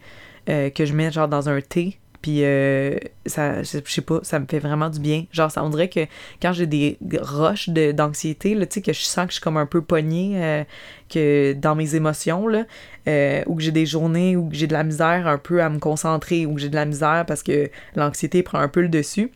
Euh, 0.49 0.69
que 0.69 0.85
je 0.85 0.93
mets 0.93 1.11
genre 1.11 1.27
dans 1.27 1.49
un 1.49 1.59
thé. 1.61 1.97
Puis 2.21 2.43
euh, 2.43 2.97
ça, 3.25 3.63
je 3.63 3.81
sais 3.85 4.01
pas, 4.01 4.19
ça 4.23 4.39
me 4.39 4.45
fait 4.45 4.59
vraiment 4.59 4.89
du 4.89 4.99
bien. 4.99 5.25
Genre, 5.31 5.51
ça, 5.51 5.63
on 5.63 5.69
que 5.69 6.07
quand 6.41 6.51
j'ai 6.51 6.65
des 6.65 6.97
roches 7.21 7.69
d'anxiété, 7.69 8.55
là, 8.55 8.65
tu 8.65 8.75
sais, 8.75 8.81
que 8.81 8.93
je 8.93 9.01
sens 9.01 9.25
que 9.25 9.31
je 9.31 9.35
suis 9.35 9.41
comme 9.41 9.57
un 9.57 9.65
peu 9.65 9.81
pognée, 9.81 10.43
euh, 10.43 10.63
que 11.09 11.53
dans 11.53 11.75
mes 11.75 11.95
émotions, 11.95 12.45
ou 12.45 13.55
que 13.55 13.61
j'ai 13.61 13.71
des 13.71 13.85
journées 13.85 14.35
où 14.35 14.49
j'ai 14.51 14.67
de 14.67 14.73
la 14.73 14.83
misère 14.83 15.27
un 15.27 15.37
peu 15.37 15.61
à 15.61 15.69
me 15.69 15.79
concentrer, 15.79 16.45
ou 16.45 16.55
que 16.55 16.61
j'ai 16.61 16.69
de 16.69 16.75
la 16.75 16.85
misère 16.85 17.25
parce 17.27 17.43
que 17.43 17.69
l'anxiété 17.95 18.41
prend 18.41 18.59
un 18.59 18.67
peu 18.67 18.81
le 18.81 18.89
dessus 18.89 19.31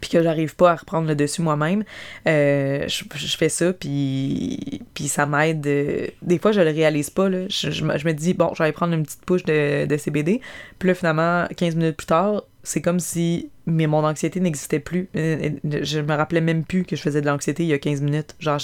puis 0.00 0.10
que 0.10 0.22
j'arrive 0.22 0.54
pas 0.54 0.72
à 0.72 0.76
reprendre 0.76 1.08
le 1.08 1.16
dessus 1.16 1.40
moi-même, 1.40 1.82
euh, 2.26 2.86
je, 2.88 3.36
fais 3.36 3.48
ça, 3.48 3.72
puis, 3.72 4.82
ça 5.06 5.24
m'aide. 5.26 5.66
Euh, 5.66 6.06
des 6.22 6.38
fois, 6.38 6.52
je 6.52 6.60
le 6.60 6.70
réalise 6.70 7.10
pas. 7.10 7.28
Là. 7.28 7.46
Je, 7.48 7.82
me 7.84 8.12
dis, 8.12 8.34
bon, 8.34 8.52
je 8.54 8.62
vais 8.62 8.72
prendre 8.72 8.92
une 8.94 9.04
petite 9.04 9.24
push 9.24 9.44
de, 9.44 9.86
de 9.86 9.96
CBD. 9.96 10.40
Puis 10.78 10.88
là, 10.88 10.94
finalement, 10.94 11.46
15 11.56 11.76
minutes 11.76 11.96
plus 11.96 12.06
tard, 12.06 12.42
c'est 12.62 12.82
comme 12.82 13.00
si 13.00 13.50
mais 13.68 13.86
mon 13.86 14.04
anxiété 14.04 14.40
n'existait 14.40 14.80
plus. 14.80 15.08
Euh, 15.14 15.50
je 15.64 16.00
me 16.00 16.14
rappelais 16.14 16.40
même 16.40 16.64
plus 16.64 16.84
que 16.84 16.96
je 16.96 17.02
faisais 17.02 17.20
de 17.20 17.26
l'anxiété 17.26 17.62
il 17.64 17.68
y 17.68 17.74
a 17.74 17.78
15 17.78 18.00
minutes. 18.00 18.34
Genre, 18.40 18.60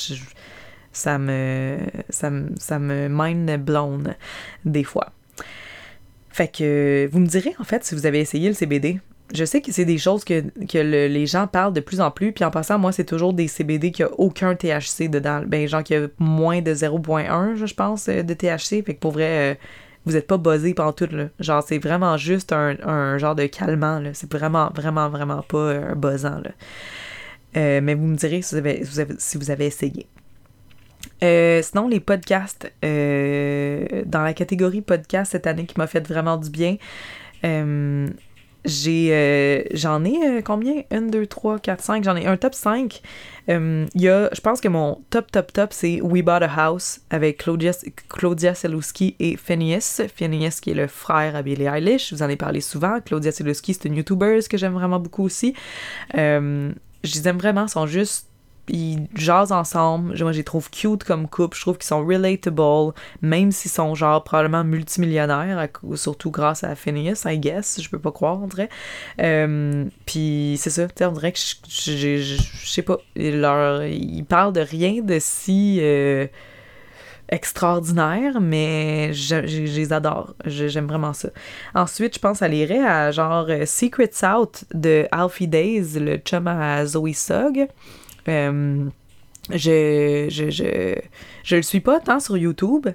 ça 0.92 1.18
me. 1.18 1.78
Ça 2.08 2.30
me, 2.30 2.48
ça 2.58 2.78
me 2.78 3.08
mind 3.10 3.62
blown 3.62 4.14
des 4.64 4.84
fois. 4.84 5.12
Fait 6.30 6.48
que 6.48 7.08
vous 7.12 7.20
me 7.20 7.26
direz 7.26 7.54
en 7.60 7.64
fait 7.64 7.84
si 7.84 7.94
vous 7.94 8.06
avez 8.06 8.18
essayé 8.18 8.48
le 8.48 8.54
CBD 8.54 8.98
je 9.34 9.44
sais 9.44 9.60
que 9.60 9.72
c'est 9.72 9.84
des 9.84 9.98
choses 9.98 10.24
que, 10.24 10.44
les 10.72 11.26
gens 11.26 11.48
parlent 11.48 11.72
de 11.72 11.80
plus 11.80 12.00
en 12.00 12.10
plus. 12.10 12.32
Puis 12.32 12.44
en 12.44 12.50
passant, 12.50 12.78
moi, 12.78 12.92
c'est 12.92 13.04
toujours 13.04 13.32
des 13.32 13.48
CBD 13.48 13.90
qui 13.90 14.04
a 14.04 14.10
aucun 14.12 14.54
THC 14.54 15.08
dedans. 15.10 15.42
Ben, 15.44 15.66
genre 15.66 15.82
qui 15.82 15.96
a 15.96 16.06
moins 16.18 16.62
de 16.62 16.72
0.1, 16.72 17.56
je 17.56 17.74
pense, 17.74 18.08
euh, 18.08 18.22
de 18.22 18.32
THC. 18.32 18.84
Fait 18.84 18.94
que 18.94 19.00
pour 19.00 19.10
vrai, 19.10 19.52
euh, 19.52 19.54
vous 20.06 20.12
n'êtes 20.12 20.28
pas 20.28 20.38
buzzé 20.38 20.72
pendant 20.72 20.92
tout, 20.92 21.08
là. 21.10 21.26
Genre, 21.40 21.64
c'est 21.66 21.78
vraiment 21.78 22.16
juste 22.16 22.52
un, 22.52 23.18
genre 23.18 23.34
de 23.34 23.46
calmant. 23.46 24.00
C'est 24.12 24.32
vraiment, 24.32 24.70
vraiment, 24.72 25.08
vraiment 25.08 25.42
pas 25.42 25.58
euh, 25.58 25.92
un 25.92 25.96
buzzant, 25.96 26.40
là. 26.40 27.80
mais 27.80 27.94
vous 27.94 28.06
me 28.06 28.16
direz 28.16 28.40
si 28.40 28.54
vous 28.54 28.58
avez, 28.58 28.84
si 29.18 29.36
vous 29.36 29.50
avez 29.50 29.66
essayé. 29.66 30.06
sinon, 31.20 31.88
les 31.88 32.00
podcasts, 32.00 32.72
dans 32.82 34.22
la 34.22 34.32
catégorie 34.32 34.80
podcast 34.80 35.32
cette 35.32 35.48
année 35.48 35.66
qui 35.66 35.74
m'a 35.76 35.88
fait 35.88 36.06
vraiment 36.06 36.36
du 36.36 36.50
bien, 36.50 36.76
j'ai 38.64 39.08
euh, 39.12 39.62
j'en 39.72 40.04
ai 40.04 40.16
euh, 40.26 40.40
combien? 40.42 40.82
1 40.90 41.02
2 41.02 41.26
3 41.26 41.58
4 41.58 41.82
5 41.82 42.04
j'en 42.04 42.16
ai 42.16 42.26
un 42.26 42.36
top 42.36 42.54
5 42.54 43.02
euh, 43.50 43.86
il 43.94 44.00
y 44.00 44.08
a 44.08 44.30
je 44.32 44.40
pense 44.40 44.60
que 44.60 44.68
mon 44.68 45.02
top 45.10 45.30
top 45.30 45.52
top 45.52 45.72
c'est 45.72 46.00
We 46.00 46.22
Bought 46.22 46.42
a 46.42 46.50
House 46.50 47.00
avec 47.10 47.38
Claudia 47.38 47.72
Claudia 48.08 48.54
Selowski 48.54 49.16
et 49.20 49.36
Phineas. 49.36 50.00
Phineas 50.14 50.60
qui 50.62 50.70
est 50.70 50.74
le 50.74 50.86
frère 50.86 51.36
à 51.36 51.42
Billie 51.42 51.66
Eilish. 51.66 52.08
Je 52.08 52.14
vous 52.14 52.22
en 52.22 52.28
ai 52.28 52.36
parlé 52.36 52.62
souvent. 52.62 53.00
Claudia 53.04 53.32
Selowski 53.32 53.74
c'est 53.74 53.84
une 53.84 53.96
youtuber 53.96 54.40
que 54.48 54.56
j'aime 54.56 54.72
vraiment 54.72 54.98
beaucoup 54.98 55.24
aussi. 55.24 55.54
Je 56.14 56.72
les 57.02 57.28
aime 57.28 57.36
vraiment. 57.36 57.68
Sont 57.68 57.86
juste 57.86 58.28
ils 58.68 59.06
jasent 59.14 59.52
ensemble. 59.52 60.16
Moi, 60.18 60.32
je 60.32 60.38
les 60.38 60.44
trouve 60.44 60.70
cute 60.70 61.04
comme 61.04 61.28
couple. 61.28 61.56
Je 61.56 61.62
trouve 61.62 61.76
qu'ils 61.76 61.86
sont 61.86 62.04
relatable, 62.04 62.94
même 63.22 63.52
s'ils 63.52 63.70
sont 63.70 63.94
genre 63.94 64.24
probablement 64.24 64.64
multimillionnaires, 64.64 65.68
surtout 65.94 66.30
grâce 66.30 66.64
à 66.64 66.74
Phineas, 66.74 67.24
I 67.26 67.38
guess. 67.38 67.80
Je 67.80 67.88
peux 67.90 67.98
pas 67.98 68.12
croire, 68.12 68.40
on 68.42 68.46
dirait. 68.46 68.70
Euh, 69.20 69.84
puis 70.06 70.56
c'est 70.58 70.70
ça, 70.70 70.86
on 71.02 71.12
dirait 71.12 71.32
que 71.32 71.38
je, 71.38 72.16
je, 72.18 72.66
sais 72.66 72.82
pas. 72.82 72.98
Leur, 73.16 73.84
ils 73.84 74.24
parlent 74.24 74.52
de 74.52 74.60
rien 74.60 75.02
de 75.02 75.18
si. 75.20 75.78
Euh, 75.80 76.26
extraordinaire, 77.28 78.40
mais 78.40 79.12
je, 79.12 79.36
les 79.36 79.92
adore. 79.92 80.34
J'aime 80.44 80.86
vraiment 80.86 81.12
ça. 81.12 81.30
Ensuite, 81.74 82.14
je 82.14 82.20
pense 82.20 82.42
à 82.42 82.48
l'irait 82.48 82.84
à 82.84 83.10
genre 83.10 83.46
euh, 83.48 83.66
Secret 83.66 84.10
South 84.12 84.64
de 84.72 85.06
Alfie 85.10 85.48
Days, 85.48 85.98
le 85.98 86.16
chum 86.18 86.46
à 86.46 86.84
Zoe 86.86 87.12
Sugg. 87.14 87.68
Je, 88.26 90.28
je, 90.30 91.56
le 91.56 91.62
suis 91.62 91.80
pas 91.80 92.00
tant 92.00 92.20
sur 92.20 92.36
YouTube, 92.36 92.88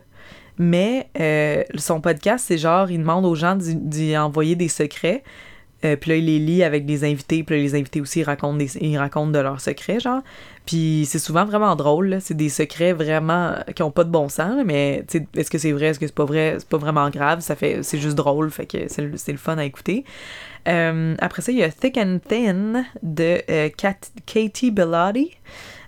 mais 0.58 1.10
euh, 1.20 1.64
son 1.76 2.02
podcast, 2.02 2.46
c'est 2.48 2.58
genre, 2.58 2.90
il 2.90 3.00
demande 3.00 3.26
aux 3.26 3.36
gens 3.36 3.56
d'y 3.56 4.18
envoyer 4.18 4.56
des 4.56 4.68
secrets. 4.68 5.24
Euh, 5.86 5.96
puis 5.96 6.10
là, 6.10 6.18
il 6.18 6.26
les 6.26 6.40
lit 6.40 6.64
avec 6.64 6.86
des 6.86 7.06
invités. 7.06 7.44
Puis 7.44 7.56
là, 7.56 7.62
les 7.62 7.76
invités 7.76 8.02
aussi, 8.02 8.24
racontent 8.24 8.58
de 8.58 9.40
leurs 9.40 9.62
secrets, 9.62 10.00
genre. 10.00 10.22
Puis 10.66 11.06
c'est 11.08 11.20
souvent 11.20 11.46
vraiment 11.46 11.76
drôle. 11.76 12.18
C'est 12.20 12.36
des 12.36 12.50
secrets 12.50 12.94
vraiment 12.94 13.56
qui 13.76 13.84
ont 13.84 13.92
pas 13.92 14.04
de 14.04 14.12
bon 14.12 14.28
sens. 14.28 14.62
mais 14.66 15.06
est-ce 15.36 15.50
que 15.50 15.58
c'est 15.58 15.72
vrai, 15.72 15.88
est-ce 15.88 16.00
que 16.00 16.08
c'est 16.08 16.16
pas 16.16 16.26
vrai? 16.26 16.56
C'est 16.60 16.68
pas 16.68 16.78
vraiment 16.78 17.10
grave. 17.10 17.40
Ça 17.40 17.56
fait, 17.56 17.82
c'est 17.84 18.00
juste 18.00 18.16
drôle. 18.16 18.52
Fait 18.52 18.66
que 18.66 18.78
c'est, 18.88 19.32
le 19.32 19.38
fun 19.38 19.58
à 19.58 19.64
écouter. 19.64 20.04
Euh, 20.68 21.16
après 21.20 21.41
ça, 21.41 21.51
il 21.51 21.57
y 21.57 21.64
a 21.64 21.70
Thick 21.70 21.97
and 21.97 22.20
Thin 22.28 22.86
de 23.01 23.41
euh, 23.49 23.70
Katie 24.26 24.72
Bellotti. 24.72 25.38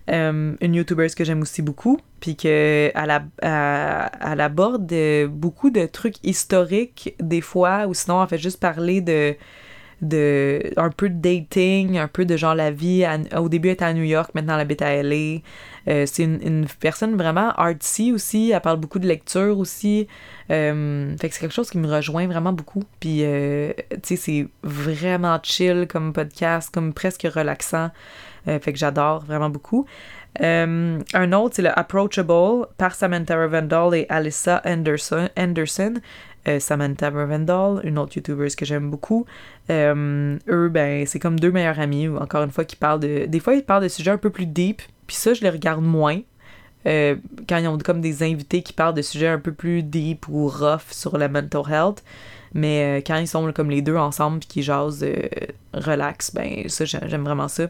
Euh, 0.10 0.56
une 0.60 0.74
youtubeuse 0.74 1.14
que 1.14 1.24
j'aime 1.24 1.42
aussi 1.42 1.62
beaucoup, 1.62 2.00
puis 2.20 2.36
qu'elle 2.36 2.92
elle 3.42 4.42
aborde 4.42 4.92
beaucoup 5.30 5.70
de 5.70 5.86
trucs 5.86 6.16
historiques 6.24 7.16
des 7.20 7.40
fois, 7.40 7.86
ou 7.88 7.94
sinon 7.94 8.22
elle 8.22 8.28
fait 8.28 8.38
juste 8.40 8.60
parler 8.60 9.02
de 9.02 9.36
de 10.02 10.72
un 10.78 10.90
peu 10.90 11.10
de 11.10 11.16
dating, 11.16 11.98
un 11.98 12.08
peu 12.08 12.26
de 12.26 12.36
genre 12.38 12.56
la 12.56 12.72
vie. 12.72 13.06
au 13.38 13.50
début, 13.50 13.70
elle 13.70 13.74
était 13.74 13.86
à 13.86 13.94
New 13.94 14.04
York, 14.04 14.32
maintenant 14.34 14.56
elle 14.56 14.62
habite 14.62 14.82
à 14.82 15.02
LA. 15.02 15.42
Euh, 15.88 16.06
c'est 16.06 16.24
une, 16.24 16.68
personne 16.80 17.16
vraiment 17.16 17.52
artsy 17.52 18.12
aussi. 18.12 18.52
Elle 18.52 18.62
parle 18.62 18.78
beaucoup 18.78 19.00
de 19.00 19.08
lecture 19.08 19.58
aussi. 19.58 20.08
Euh, 20.52 21.16
fait 21.18 21.30
que 21.30 21.36
c'est 21.36 21.42
quelque 21.42 21.54
chose 21.54 21.70
qui 21.70 21.78
me 21.78 21.92
rejoint 21.92 22.28
vraiment 22.28 22.54
beaucoup. 22.54 22.84
Puis, 23.00 23.20
euh, 23.24 23.74
tu 23.90 24.00
sais, 24.04 24.16
c'est 24.16 24.48
vraiment 24.64 25.40
chill 25.42 25.88
comme 25.90 26.14
podcast, 26.14 26.74
comme 26.74 26.94
presque 26.94 27.28
relaxant. 27.34 27.92
fait 28.46 28.74
que 28.74 28.78
j'adore 28.78 29.24
vraiment 29.26 29.50
beaucoup. 29.50 29.86
un 30.40 31.34
autre, 31.34 31.56
c'est 31.56 31.62
le 31.62 31.78
Approachable 31.78 32.68
par 32.78 32.96
Samantha 32.96 33.36
Ravendall 33.36 33.96
et 33.96 34.06
Alyssa. 34.10 34.62
Anderson. 34.66 35.94
Euh, 36.48 36.60
Samantha 36.60 37.12
Ravendall, 37.12 37.82
une 37.84 38.00
autre 38.00 38.16
YouTuber 38.16 38.48
que 38.58 38.66
j'aime 38.66 38.90
beaucoup. 38.90 39.26
Euh, 39.70 40.38
eux, 40.48 40.70
ben, 40.70 41.06
c'est 41.06 41.20
comme 41.20 41.40
deux 41.40 41.52
meilleurs 41.52 41.80
amis, 41.80 42.08
encore 42.08 42.44
une 42.44 42.52
fois, 42.52 42.66
qui 42.66 42.76
parlent 42.76 43.00
de. 43.00 43.26
Des 43.28 43.40
fois, 43.40 43.54
ils 43.54 43.64
parlent 43.64 43.84
de 43.84 43.88
sujets 43.88 44.12
un 44.12 44.18
peu 44.18 44.32
plus 44.32 44.48
deep, 44.48 44.82
puis 45.06 45.16
ça, 45.16 45.34
je 45.34 45.42
les 45.42 45.50
regarde 45.50 45.84
moins. 45.84 46.20
Euh, 46.88 47.16
quand 47.48 47.58
ils 47.58 47.68
ont 47.68 47.78
comme 47.78 48.02
des 48.02 48.24
invités 48.24 48.64
qui 48.64 48.74
parlent 48.74 48.96
de 48.96 49.04
sujets 49.04 49.28
un 49.28 49.38
peu 49.38 49.52
plus 49.52 49.84
deep 49.84 50.28
ou 50.30 50.48
rough 50.48 50.90
sur 50.90 51.18
la 51.18 51.28
mental 51.28 51.62
health. 51.70 52.04
Mais 52.54 53.04
quand 53.06 53.16
ils 53.18 53.28
sont 53.28 53.52
comme 53.54 53.70
les 53.70 53.82
deux 53.82 53.96
ensemble 53.96 54.40
puis 54.40 54.48
qu'ils 54.48 54.64
jasent 54.64 55.06
relax, 55.74 56.34
ben 56.34 56.68
ça, 56.68 56.84
j'aime 56.86 57.24
vraiment 57.24 57.48
ça. 57.48 57.68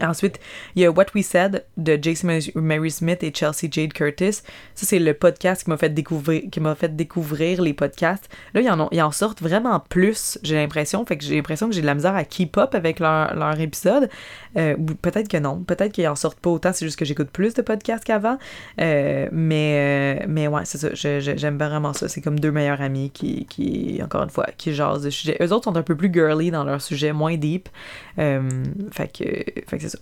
Ensuite, 0.00 0.40
il 0.74 0.82
y 0.82 0.86
a 0.86 0.90
What 0.90 1.06
We 1.14 1.24
Said 1.24 1.64
de 1.76 1.98
Jason 2.00 2.38
Mary 2.54 2.90
Smith 2.90 3.22
et 3.22 3.32
Chelsea 3.34 3.68
Jade 3.70 3.92
Curtis. 3.92 4.42
Ça, 4.74 4.86
c'est 4.86 4.98
le 4.98 5.14
podcast 5.14 5.64
qui 5.64 5.70
m'a 5.70 5.76
fait 5.76 5.92
découvrir, 5.92 6.42
fait 6.76 6.94
découvrir 6.96 7.62
les 7.62 7.74
podcasts. 7.74 8.28
Là, 8.54 8.60
ils 8.60 8.70
en, 8.70 8.80
en 8.80 9.12
sortent 9.12 9.42
vraiment 9.42 9.80
plus, 9.80 10.38
j'ai 10.42 10.54
l'impression. 10.54 11.04
Fait 11.04 11.16
que 11.16 11.24
j'ai 11.24 11.36
l'impression 11.36 11.68
que 11.68 11.74
j'ai 11.74 11.80
de 11.82 11.86
la 11.86 11.94
misère 11.94 12.14
à 12.14 12.24
keep 12.24 12.56
up 12.56 12.74
avec 12.74 13.00
leur, 13.00 13.34
leur 13.34 13.58
épisode. 13.60 14.08
Euh, 14.56 14.76
peut-être 15.00 15.28
que 15.28 15.36
non. 15.36 15.62
Peut-être 15.62 15.92
qu'ils 15.92 16.08
en 16.08 16.16
sortent 16.16 16.40
pas 16.40 16.50
autant, 16.50 16.72
c'est 16.72 16.84
juste 16.84 16.98
que 16.98 17.04
j'écoute 17.04 17.30
plus 17.30 17.54
de 17.54 17.62
podcasts 17.62 18.04
qu'avant. 18.04 18.38
Euh, 18.80 19.28
mais, 19.32 20.18
euh, 20.22 20.26
mais 20.28 20.48
ouais, 20.48 20.64
c'est 20.64 20.78
ça. 20.78 20.88
j'aime 20.94 21.58
vraiment 21.58 21.92
ça. 21.92 22.08
C'est 22.08 22.20
comme 22.20 22.38
deux 22.38 22.52
meilleurs 22.52 22.80
amis 22.80 23.10
qui, 23.10 23.46
qui, 23.46 24.00
encore 24.02 24.22
une 24.22 24.30
fois, 24.30 24.46
qui 24.56 24.74
jasent 24.74 25.02
de 25.02 25.10
sujets. 25.10 25.36
Eux 25.40 25.52
autres 25.52 25.64
sont 25.64 25.76
un 25.76 25.82
peu 25.82 25.96
plus 25.96 26.12
girly 26.12 26.50
dans 26.50 26.64
leur 26.64 26.80
sujet, 26.80 27.12
moins 27.12 27.36
deep. 27.36 27.68
fait 28.16 29.08
que 29.12 29.81
c'est 29.82 29.90
ça. 29.90 29.98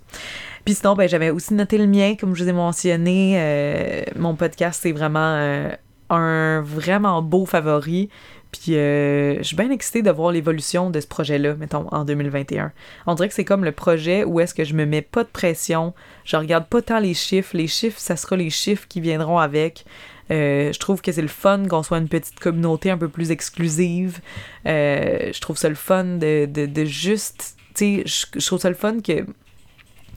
Puis 0.65 0.75
sinon, 0.75 0.95
ben, 0.95 1.09
j'avais 1.09 1.31
aussi 1.31 1.55
noté 1.55 1.79
le 1.79 1.87
mien, 1.87 2.15
comme 2.19 2.35
je 2.35 2.45
vous 2.45 2.51
ai 2.51 2.53
mentionné. 2.53 4.05
mon 4.17 4.35
podcast, 4.37 4.81
c'est 4.83 4.93
vraiment 4.93 5.71
un 6.11 6.61
vraiment 6.63 7.23
beau 7.23 7.47
favori. 7.47 8.11
Puis 8.53 8.77
euh, 8.77 9.37
je 9.39 9.43
suis 9.43 9.57
bien 9.57 9.71
excitée 9.71 10.03
de 10.03 10.11
voir 10.11 10.33
l'évolution 10.33 10.91
de 10.91 11.01
ce 11.01 11.07
projet-là, 11.07 11.55
mettons, 11.55 11.87
en 11.93 12.05
2021. 12.05 12.73
On 13.07 13.15
dirait 13.15 13.29
que 13.29 13.35
c'est 13.35 13.45
comme 13.45 13.65
le 13.65 13.73
projet 13.73 14.25
où 14.25 14.41
est-ce 14.41 14.55
que 14.55 14.65
je 14.65 14.75
me 14.75 14.87
mets 14.87 15.03
pas 15.03 15.23
de 15.23 15.29
pression, 15.29 15.95
je 16.25 16.37
regarde 16.37 16.67
pas 16.67 16.83
tant 16.83 16.99
les 16.99 17.15
chiffres. 17.15 17.57
Les 17.57 17.69
chiffres, 17.69 18.01
ça 18.01 18.17
sera 18.17 18.37
les 18.37 18.51
chiffres 18.51 18.87
qui 18.89 19.01
viendront 19.01 19.39
avec. 19.39 19.85
Euh, 20.31 20.73
je 20.73 20.79
trouve 20.79 21.01
que 21.01 21.13
c'est 21.13 21.23
le 21.23 21.29
fun 21.29 21.67
qu'on 21.69 21.83
soit 21.83 21.99
une 21.99 22.09
petite 22.09 22.39
communauté 22.39 22.91
un 22.91 22.99
peu 22.99 23.09
plus 23.09 23.31
exclusive. 23.31 24.21
Euh, 24.67 25.31
je 25.33 25.41
trouve 25.41 25.57
ça 25.57 25.69
le 25.69 25.75
fun 25.75 26.05
de, 26.05 26.47
de, 26.47 26.67
de 26.67 26.85
juste... 26.85 27.57
Tu 27.75 28.03
sais, 28.05 28.27
je, 28.35 28.47
trouve 28.47 28.59
ça 28.59 28.69
le 28.69 28.75
fun 28.75 28.99
que, 29.01 29.25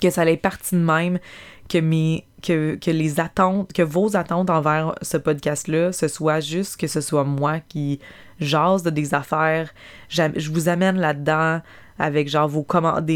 que 0.04 0.10
ça 0.10 0.30
ait 0.30 0.38
parti 0.38 0.76
de 0.76 0.82
même, 0.82 1.20
que 1.70 2.92
les 2.92 3.20
attentes, 3.20 3.72
que 3.74 3.82
vos 3.82 4.16
attentes 4.16 4.50
envers 4.50 4.96
ce 5.02 5.18
podcast-là, 5.18 5.92
ce 5.92 6.08
soit 6.08 6.42
juste 6.42 6.78
que 6.78 6.88
ce 6.88 7.02
soit 7.02 7.24
moi 7.24 7.60
qui 7.62 8.00
jase 8.40 8.84
de 8.84 8.90
des 8.90 9.14
affaires. 9.14 9.74
Je 10.10 10.52
vous 10.52 10.68
amène 10.68 11.00
là-dedans 11.00 11.62
avec 11.98 12.28
genre 12.28 12.50
vos, 12.50 12.66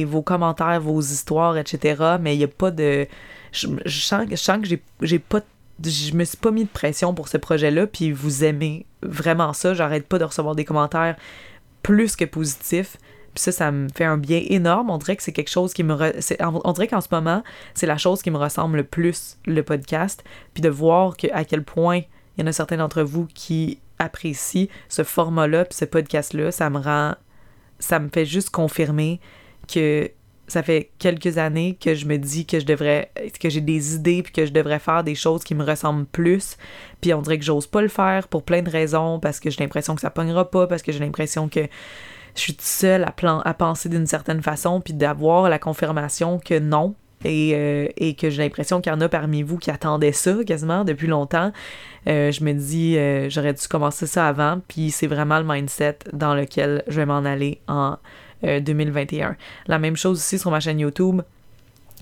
vos 0.06 0.22
commentaires, 0.22 0.82
vos 0.82 1.02
histoires, 1.02 1.58
etc. 1.58 2.18
Mais 2.22 2.36
il 2.36 2.38
n'y 2.40 2.44
a 2.46 2.48
pas 2.48 2.72
de. 2.72 3.08
Je, 3.52 3.68
sens, 3.90 4.26
je 4.30 4.36
sens 4.36 4.60
que 4.62 4.78
j'ai 5.02 5.20
pas 5.20 5.42
je 5.84 6.16
me 6.16 6.24
suis 6.24 6.38
pas 6.38 6.50
mis 6.50 6.64
de 6.64 6.70
pression 6.70 7.14
pour 7.14 7.28
ce 7.28 7.38
projet-là, 7.38 7.86
puis 7.86 8.12
vous 8.12 8.44
aimez 8.44 8.88
vraiment 9.04 9.54
ça. 9.54 9.76
J'arrête 9.76 10.08
pas 10.08 10.18
de 10.18 10.24
recevoir 10.24 10.56
des 10.56 10.66
commentaires 10.66 11.16
plus 11.84 12.16
que 12.16 12.26
positifs. 12.26 12.98
Puis 13.38 13.44
ça, 13.44 13.52
ça 13.52 13.72
me 13.72 13.88
fait 13.94 14.04
un 14.04 14.18
bien 14.18 14.42
énorme. 14.50 14.90
On 14.90 14.98
dirait 14.98 15.16
que 15.16 15.22
c'est 15.22 15.32
quelque 15.32 15.52
chose 15.52 15.72
qui 15.72 15.84
me... 15.84 15.96
On 16.42 16.72
dirait 16.72 16.88
qu'en 16.88 17.02
ce 17.02 17.08
moment, 17.12 17.44
c'est 17.76 17.86
la 17.86 18.00
chose 18.00 18.24
qui 18.24 18.32
me 18.32 18.38
ressemble 18.40 18.78
le 18.78 18.84
plus, 18.84 19.38
le 19.46 19.62
podcast. 19.62 20.24
Puis 20.56 20.64
de 20.64 20.70
voir 20.70 21.16
à 21.32 21.46
quel 21.46 21.64
point 21.64 21.98
il 22.36 22.42
y 22.42 22.44
en 22.44 22.48
a 22.48 22.52
certains 22.52 22.78
d'entre 22.78 23.04
vous 23.04 23.28
qui 23.36 23.80
apprécie 24.00 24.72
ce 24.90 25.04
format-là, 25.04 25.66
puis 25.66 25.78
ce 25.78 25.86
podcast-là, 25.86 26.52
ça 26.52 26.72
me 26.72 26.80
rend. 26.80 27.14
Ça 27.78 28.00
me 28.00 28.10
fait 28.10 28.26
juste 28.26 28.50
confirmer 28.50 29.20
que 29.72 30.10
ça 30.48 30.64
fait 30.64 30.90
quelques 30.98 31.38
années 31.38 31.78
que 31.80 31.94
je 31.94 32.08
me 32.08 32.18
dis 32.18 32.48
que 32.48 32.60
je 32.60 32.66
devrais 32.66 33.12
que 33.40 33.52
j'ai 33.52 33.62
des 33.62 33.94
idées 33.94 34.24
puis 34.24 34.34
que 34.34 34.48
je 34.48 34.52
devrais 34.52 34.80
faire 34.80 35.04
des 35.04 35.14
choses 35.14 35.44
qui 35.44 35.54
me 35.54 35.64
ressemblent 35.64 36.06
plus 36.06 36.58
puis 37.02 37.14
on 37.14 37.22
dirait 37.22 37.38
que 37.38 37.44
j'ose 37.44 37.68
pas 37.68 37.82
le 37.82 37.90
faire 37.90 38.30
pour 38.30 38.44
plein 38.44 38.62
de 38.62 38.70
raisons 38.70 39.20
parce 39.20 39.42
que 39.42 39.50
j'ai 39.50 39.60
l'impression 39.60 39.94
que 39.94 40.00
ça 40.00 40.10
pognera 40.10 40.50
pas 40.50 40.66
parce 40.66 40.82
que 40.82 40.94
j'ai 40.94 41.00
l'impression 41.00 41.50
que 41.50 41.68
je 42.38 42.44
suis 42.44 42.54
toute 42.54 42.62
seule 42.62 43.06
à, 43.06 43.54
penser 43.54 43.90
d'une 43.90 44.06
certaine 44.06 44.42
façon 44.42 44.80
puis 44.80 44.94
d'avoir 44.94 45.50
la 45.50 45.60
confirmation 45.60 46.40
que 46.40 46.60
non 46.60 46.96
et, 47.26 47.54
euh, 47.56 47.88
et 47.98 48.16
que 48.16 48.30
j'ai 48.30 48.44
l'impression 48.44 48.80
qu'il 48.80 48.92
y 48.92 48.96
en 48.96 49.02
a 49.02 49.10
parmi 49.10 49.42
vous 49.42 49.58
qui 49.58 49.72
attendaient 49.72 50.12
ça 50.12 50.36
quasiment 50.46 50.86
depuis 50.86 51.08
longtemps. 51.08 51.52
Euh, 52.08 52.32
je 52.32 52.44
me 52.44 52.54
dis, 52.54 52.96
euh, 52.98 53.30
j'aurais 53.30 53.54
dû 53.54 53.68
commencer 53.68 54.06
ça 54.06 54.28
avant, 54.28 54.62
puis 54.68 54.92
c'est 54.92 55.08
vraiment 55.08 55.40
le 55.40 55.46
mindset 55.46 55.98
dans 56.14 56.36
lequel 56.36 56.84
je 56.88 56.98
vais 56.98 57.06
m'en 57.06 57.26
aller 57.26 57.60
en 57.68 57.98
2021. 58.44 59.36
La 59.66 59.80
même 59.80 59.98
chose 59.98 60.20
aussi 60.20 60.38
sur 60.38 60.52
ma 60.52 60.60
chaîne 60.60 60.80
YouTube 60.80 61.22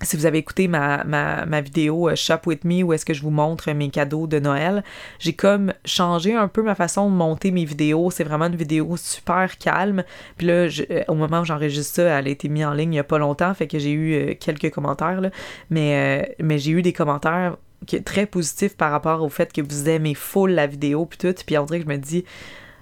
si 0.01 0.17
vous 0.17 0.25
avez 0.25 0.39
écouté 0.39 0.67
ma, 0.67 1.61
vidéo 1.61 2.09
euh, 2.09 2.15
Shop 2.15 2.39
With 2.45 2.65
Me 2.65 2.83
où 2.83 2.93
est-ce 2.93 3.05
que 3.05 3.13
je 3.13 3.21
vous 3.21 3.29
montre 3.29 3.71
mes 3.71 3.89
cadeaux 3.89 4.27
de 4.27 4.39
Noël, 4.39 4.83
j'ai 5.19 5.33
comme 5.33 5.73
changé 5.85 6.35
un 6.35 6.47
peu 6.47 6.61
ma 6.61 6.75
façon 6.75 7.09
de 7.09 7.15
monter 7.15 7.51
mes 7.51 7.65
vidéos. 7.65 8.11
C'est 8.11 8.25
vraiment 8.25 8.45
une 8.45 8.55
vidéo 8.55 8.97
super 8.97 9.57
calme. 9.57 10.03
Puis 10.37 10.47
là, 10.47 10.67
euh, 10.91 11.03
au 11.07 11.15
moment 11.15 11.41
où 11.41 11.45
j'enregistre 11.45 11.95
ça, 11.95 12.19
elle 12.19 12.27
a 12.27 12.29
été 12.29 12.49
mise 12.49 12.65
en 12.65 12.73
ligne 12.73 12.93
il 12.93 12.97
y 12.97 12.99
a 12.99 13.03
pas 13.05 13.17
longtemps, 13.17 13.53
fait 13.53 13.67
que 13.67 13.79
j'ai 13.79 13.91
eu 13.91 14.13
euh, 14.13 14.33
quelques 14.39 14.71
commentaires. 14.71 15.21
Mais, 15.69 16.35
mais 16.39 16.59
j'ai 16.59 16.71
eu 16.71 16.81
des 16.81 16.93
commentaires 16.93 17.57
très 18.03 18.25
positifs 18.25 18.75
par 18.75 18.91
rapport 18.91 19.21
au 19.21 19.29
fait 19.29 19.53
que 19.53 19.61
vous 19.61 19.89
aimez 19.89 20.15
full 20.15 20.51
la 20.51 20.67
vidéo 20.67 21.05
puis 21.05 21.17
tout. 21.17 21.33
Puis 21.45 21.57
on 21.57 21.65
dirait 21.65 21.79
que 21.79 21.85
je 21.85 21.89
me 21.89 21.97
dis, 21.97 22.25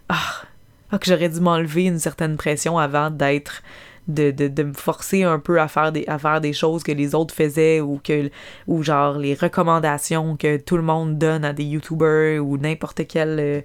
ah, 0.09 0.43
ah 0.91 0.97
que 0.97 1.05
j'aurais 1.05 1.30
dû 1.30 1.41
m'enlever 1.41 1.86
une 1.86 1.99
certaine 1.99 2.38
pression 2.38 2.78
avant 2.80 3.11
d'être 3.11 3.61
de, 4.08 4.32
de, 4.32 4.47
de, 4.47 4.64
me 4.64 4.74
forcer 4.74 5.24
un 5.24 5.39
peu 5.39 5.60
à 5.60 5.68
faire, 5.68 5.91
des, 5.91 6.06
à 6.08 6.18
faire 6.18 6.41
des 6.41 6.54
choses 6.54 6.84
que 6.84 6.91
les 6.91 7.16
autres 7.16 7.34
faisaient 7.34 7.80
ou 7.80 7.99
que 8.04 8.30
ou 8.68 8.84
genre 8.84 9.18
les 9.18 9.34
recommandations 9.34 10.36
que 10.36 10.58
tout 10.58 10.76
le 10.76 10.84
monde 10.84 11.18
donne 11.18 11.45
à 11.45 11.54
des 11.54 11.64
youtubers 11.64 12.39
ou 12.39 12.58
n'importe 12.58 13.08
quelle 13.08 13.39
euh, 13.39 13.62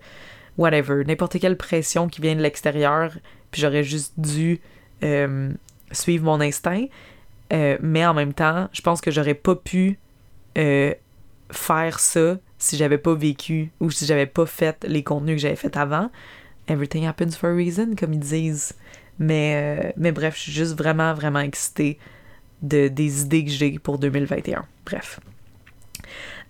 whatever, 0.57 1.05
n'importe 1.05 1.39
quelle 1.39 1.57
pression 1.57 2.09
qui 2.09 2.21
vient 2.21 2.37
de 2.37 2.43
l'extérieur, 2.43 3.13
puis 3.51 3.61
j'aurais 3.61 3.85
juste 3.85 4.15
dû 4.17 4.61
euh, 5.03 5.51
suivre 5.93 6.25
mon 6.25 6.41
instinct. 6.41 6.87
Euh, 7.53 7.79
mais 7.81 8.05
en 8.05 8.15
même 8.15 8.35
temps, 8.35 8.69
je 8.73 8.83
pense 8.83 9.01
que 9.01 9.11
j'aurais 9.11 9.35
pas 9.35 9.57
pu 9.57 9.99
faire 10.55 12.01
ça 12.01 12.37
si 12.59 12.77
j'avais 12.77 12.99
pas 12.99 13.15
vécu 13.15 13.71
ou 13.79 13.93
si 13.93 14.05
j'avais 14.07 14.27
pas 14.27 14.45
fait 14.45 14.85
les 14.89 15.05
contenus 15.05 15.37
que 15.37 15.43
j'avais 15.43 15.57
fait 15.57 15.77
avant. 15.77 16.11
Everything 16.67 17.07
happens 17.07 17.37
for 17.37 17.51
a 17.51 17.55
reason, 17.55 17.95
comme 17.97 18.13
ils 18.13 18.19
disent. 18.19 18.75
Mais, 19.19 19.55
euh, 19.57 19.93
mais 19.97 20.13
bref, 20.13 20.37
je 20.37 20.43
suis 20.43 20.53
juste 20.53 20.77
vraiment, 20.77 21.15
vraiment 21.15 21.41
excitée 21.41 21.99
de, 22.63 22.89
des 22.89 23.23
idées 23.23 23.45
que 23.45 23.51
j'ai 23.51 23.79
pour 23.79 23.99
2021. 23.99 24.65
Bref. 24.85 25.21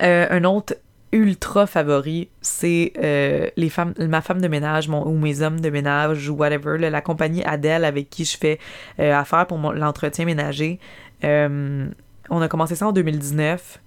Euh, 0.01 0.27
un 0.29 0.43
autre 0.43 0.75
ultra 1.11 1.65
favori, 1.65 2.29
c'est 2.41 2.93
euh, 3.03 3.49
les 3.57 3.69
femmes, 3.69 3.93
ma 3.97 4.21
femme 4.21 4.41
de 4.41 4.47
ménage 4.47 4.87
ou 4.87 5.17
mes 5.17 5.41
hommes 5.41 5.59
de 5.59 5.69
ménage 5.71 6.29
ou 6.29 6.35
whatever, 6.35 6.77
la 6.77 7.01
compagnie 7.01 7.43
Adèle 7.43 7.83
avec 7.83 8.11
qui 8.11 8.25
je 8.25 8.37
fais 8.37 8.59
affaire 8.99 9.47
pour 9.47 9.57
l'entretien 9.57 10.25
ménager. 10.25 10.79
on 11.23 11.91
a 12.29 12.47
commencé 12.47 12.75
ça 12.75 12.87
en 12.87 12.91
2019. 12.91 13.81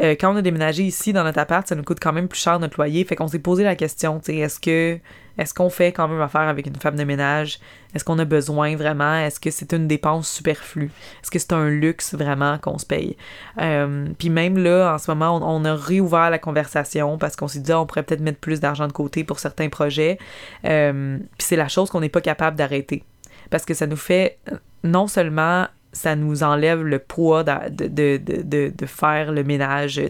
quand 0.00 0.34
on 0.34 0.36
a 0.36 0.42
déménagé 0.42 0.82
ici 0.82 1.12
dans 1.12 1.22
notre 1.22 1.38
appart, 1.38 1.68
ça 1.68 1.76
nous 1.76 1.84
coûte 1.84 2.00
quand 2.02 2.12
même 2.12 2.26
plus 2.26 2.40
cher 2.40 2.58
notre 2.58 2.78
loyer. 2.78 3.04
Fait 3.04 3.14
qu'on 3.14 3.28
s'est 3.28 3.38
posé 3.38 3.62
la 3.62 3.76
question, 3.76 4.18
tu 4.18 4.32
sais, 4.32 4.38
est-ce 4.38 4.58
que 4.58 4.98
est-ce 5.38 5.52
qu'on 5.52 5.70
fait 5.70 5.92
quand 5.92 6.08
même 6.08 6.20
affaire 6.20 6.42
avec 6.42 6.66
une 6.66 6.76
femme 6.76 6.96
de 6.96 7.04
ménage? 7.04 7.58
Est-ce 7.94 8.04
qu'on 8.04 8.18
a 8.18 8.24
besoin 8.24 8.76
vraiment? 8.76 9.16
Est-ce 9.16 9.38
que 9.38 9.50
c'est 9.50 9.72
une 9.72 9.86
dépense 9.86 10.30
superflue? 10.30 10.90
Est-ce 11.22 11.30
que 11.30 11.38
c'est 11.38 11.52
un 11.52 11.68
luxe 11.68 12.14
vraiment 12.14 12.58
qu'on 12.58 12.78
se 12.78 12.86
paye? 12.86 13.16
Euh, 13.60 14.08
puis 14.18 14.30
même 14.30 14.58
là, 14.58 14.94
en 14.94 14.98
ce 14.98 15.10
moment, 15.10 15.36
on, 15.36 15.64
a 15.64 15.74
réouvert 15.74 16.30
la 16.30 16.38
conversation 16.38 17.18
parce 17.18 17.36
qu'on 17.36 17.48
s'est 17.48 17.60
dit, 17.60 17.72
ah, 17.72 17.80
on 17.80 17.86
pourrait 17.86 18.02
peut-être 18.02 18.20
mettre 18.20 18.38
plus 18.38 18.60
d'argent 18.60 18.86
de 18.86 18.92
côté 18.92 19.24
pour 19.24 19.38
certains 19.38 19.68
projets. 19.68 20.18
Euh, 20.64 21.18
puis 21.18 21.46
c'est 21.46 21.56
la 21.56 21.68
chose 21.68 21.90
qu'on 21.90 22.00
n'est 22.00 22.08
pas 22.08 22.20
capable 22.20 22.56
d'arrêter. 22.56 23.04
Parce 23.50 23.64
que 23.64 23.74
ça 23.74 23.86
nous 23.86 23.96
fait 23.96 24.38
non 24.82 25.06
seulement 25.06 25.66
ça 25.92 26.14
nous 26.14 26.42
enlève 26.42 26.82
le 26.82 26.98
poids 26.98 27.42
de, 27.42 27.88
de 27.88 28.86
faire 28.86 29.32
le 29.32 29.44
ménage. 29.44 30.00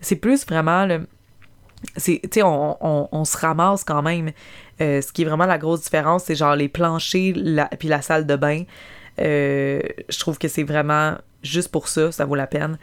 C'est 0.00 0.16
plus 0.16 0.46
vraiment 0.46 0.86
le 0.86 1.06
c'est 1.96 2.20
on, 2.42 2.76
on, 2.80 3.08
on, 3.10 3.24
se 3.24 3.36
ramasse 3.36 3.84
quand 3.84 4.02
même. 4.02 4.32
Euh, 4.80 5.00
ce 5.00 5.12
qui 5.12 5.22
est 5.22 5.24
vraiment 5.24 5.46
la 5.46 5.58
grosse 5.58 5.82
différence 5.82 6.24
c'est 6.24 6.34
genre 6.34 6.56
les 6.56 6.68
planchers 6.68 7.32
la, 7.36 7.66
puis 7.66 7.88
la 7.88 8.02
salle 8.02 8.26
de 8.26 8.36
bain. 8.36 8.64
Euh, 9.20 9.80
je 10.08 10.18
trouve 10.18 10.38
que 10.38 10.48
c'est 10.48 10.62
vraiment 10.62 11.16
juste 11.42 11.70
pour 11.70 11.88
ça 11.88 12.12
ça 12.12 12.24
vaut 12.24 12.34
la 12.34 12.46
peine. 12.46 12.78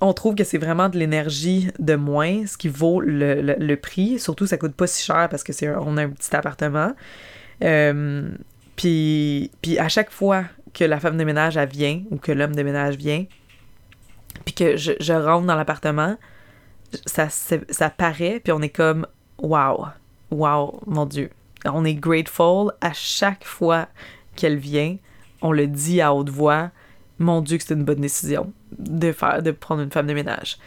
On 0.00 0.12
trouve 0.12 0.34
que 0.34 0.44
c'est 0.44 0.58
vraiment 0.58 0.88
de 0.88 0.98
l'énergie 0.98 1.70
de 1.78 1.94
moins 1.94 2.46
ce 2.46 2.58
qui 2.58 2.68
vaut 2.68 3.00
le, 3.00 3.74
prix. 3.76 4.18
Surtout 4.18 4.46
ça 4.46 4.58
coûte 4.58 4.74
pas 4.74 4.86
si 4.86 5.02
cher 5.02 5.28
parce 5.30 5.42
que 5.42 5.52
c'est 5.52 5.68
on 5.68 5.96
a 5.96 6.04
un 6.04 6.10
petit 6.10 6.34
appartement. 6.36 6.92
Euh, 7.64 8.30
puis 8.76 9.50
à 9.78 9.88
chaque 9.88 10.10
fois 10.10 10.44
que 10.74 10.84
la 10.84 11.00
femme 11.00 11.16
de 11.16 11.24
ménage 11.24 11.56
vient 11.56 12.02
ou 12.10 12.18
que 12.18 12.32
l'homme 12.32 12.54
de 12.54 12.62
ménage 12.62 12.96
vient 12.96 13.24
puis 14.44 14.54
que 14.54 14.76
je 14.76 15.12
rentre 15.12 15.46
dans 15.46 15.56
l'appartement 15.56 16.16
ça, 17.06 17.28
ça 17.28 17.90
paraît, 17.90 18.40
puis 18.42 18.52
on 18.52 18.62
est 18.62 18.70
comme 18.70 19.06
wow, 19.38 19.86
wow, 20.30 20.80
mon 20.86 21.06
Dieu. 21.06 21.30
On 21.64 21.84
est 21.84 21.94
grateful 21.94 22.72
à 22.80 22.92
chaque 22.92 23.44
fois 23.44 23.88
qu'elle 24.34 24.56
vient. 24.56 24.96
On 25.42 25.52
le 25.52 25.66
dit 25.66 26.00
à 26.00 26.14
haute 26.14 26.30
voix. 26.30 26.70
Mon 27.18 27.40
Dieu, 27.40 27.58
que 27.58 27.64
c'est 27.64 27.74
une 27.74 27.84
bonne 27.84 28.00
décision 28.00 28.52
de 28.78 29.10
faire, 29.12 29.42
de 29.42 29.50
prendre 29.50 29.82
une 29.82 29.90
femme 29.90 30.06
de 30.06 30.14
ménage. 30.14 30.58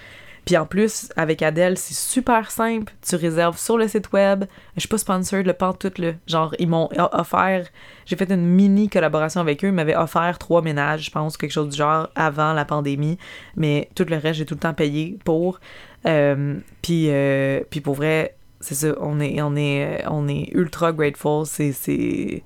Puis 0.46 0.58
en 0.58 0.66
plus, 0.66 1.10
avec 1.16 1.44
Adèle, 1.44 1.78
c'est 1.78 1.94
super 1.94 2.50
simple. 2.50 2.92
Tu 3.08 3.16
réserves 3.16 3.60
sur 3.60 3.78
le 3.78 3.88
site 3.88 4.12
web. 4.14 4.46
Je 4.76 4.80
suis 4.80 4.90
pas 4.90 4.98
sponsored, 4.98 5.46
le 5.46 5.54
tout 5.54 6.02
là. 6.02 6.14
Genre, 6.26 6.56
ils 6.58 6.68
m'ont 6.68 6.90
offert. 7.12 7.68
J'ai 8.08 8.16
fait 8.16 8.32
une 8.32 8.48
mini 8.48 8.90
collaboration 8.90 9.42
avec 9.42 9.64
eux. 9.64 9.68
Ils 9.68 9.74
m'avaient 9.74 9.96
offert 9.96 10.40
trois 10.40 10.64
ménages, 10.64 11.06
je 11.06 11.12
pense, 11.12 11.38
quelque 11.38 11.52
chose 11.52 11.70
du 11.70 11.78
genre, 11.78 12.10
avant 12.16 12.54
la 12.54 12.66
pandémie. 12.66 13.20
Mais 13.56 13.90
tout 13.94 14.06
le 14.10 14.18
reste, 14.18 14.40
j'ai 14.40 14.46
tout 14.46 14.56
le 14.56 14.60
temps 14.60 14.74
payé 14.74 15.20
pour. 15.24 15.60
Euh, 16.06 16.56
puis, 16.82 17.08
euh, 17.10 17.62
puis 17.70 17.82
pour 17.82 17.96
vrai, 17.96 18.36
c'est 18.60 18.76
ça, 18.76 18.94
on 19.00 19.20
est, 19.20 19.38
est 19.38 20.50
ultra 20.54 20.92
grateful. 20.92 21.46
C'est, 21.46 22.44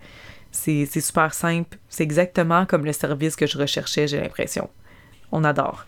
super 0.86 1.34
simple. 1.34 1.78
C'est 1.90 2.04
exactement 2.04 2.66
comme 2.66 2.86
le 2.86 2.94
service 2.94 3.36
que 3.36 3.48
je 3.48 3.58
recherchais, 3.58 4.08
j'ai 4.08 4.20
l'impression. 4.20 4.70
On 5.32 5.44
adore. 5.44 5.86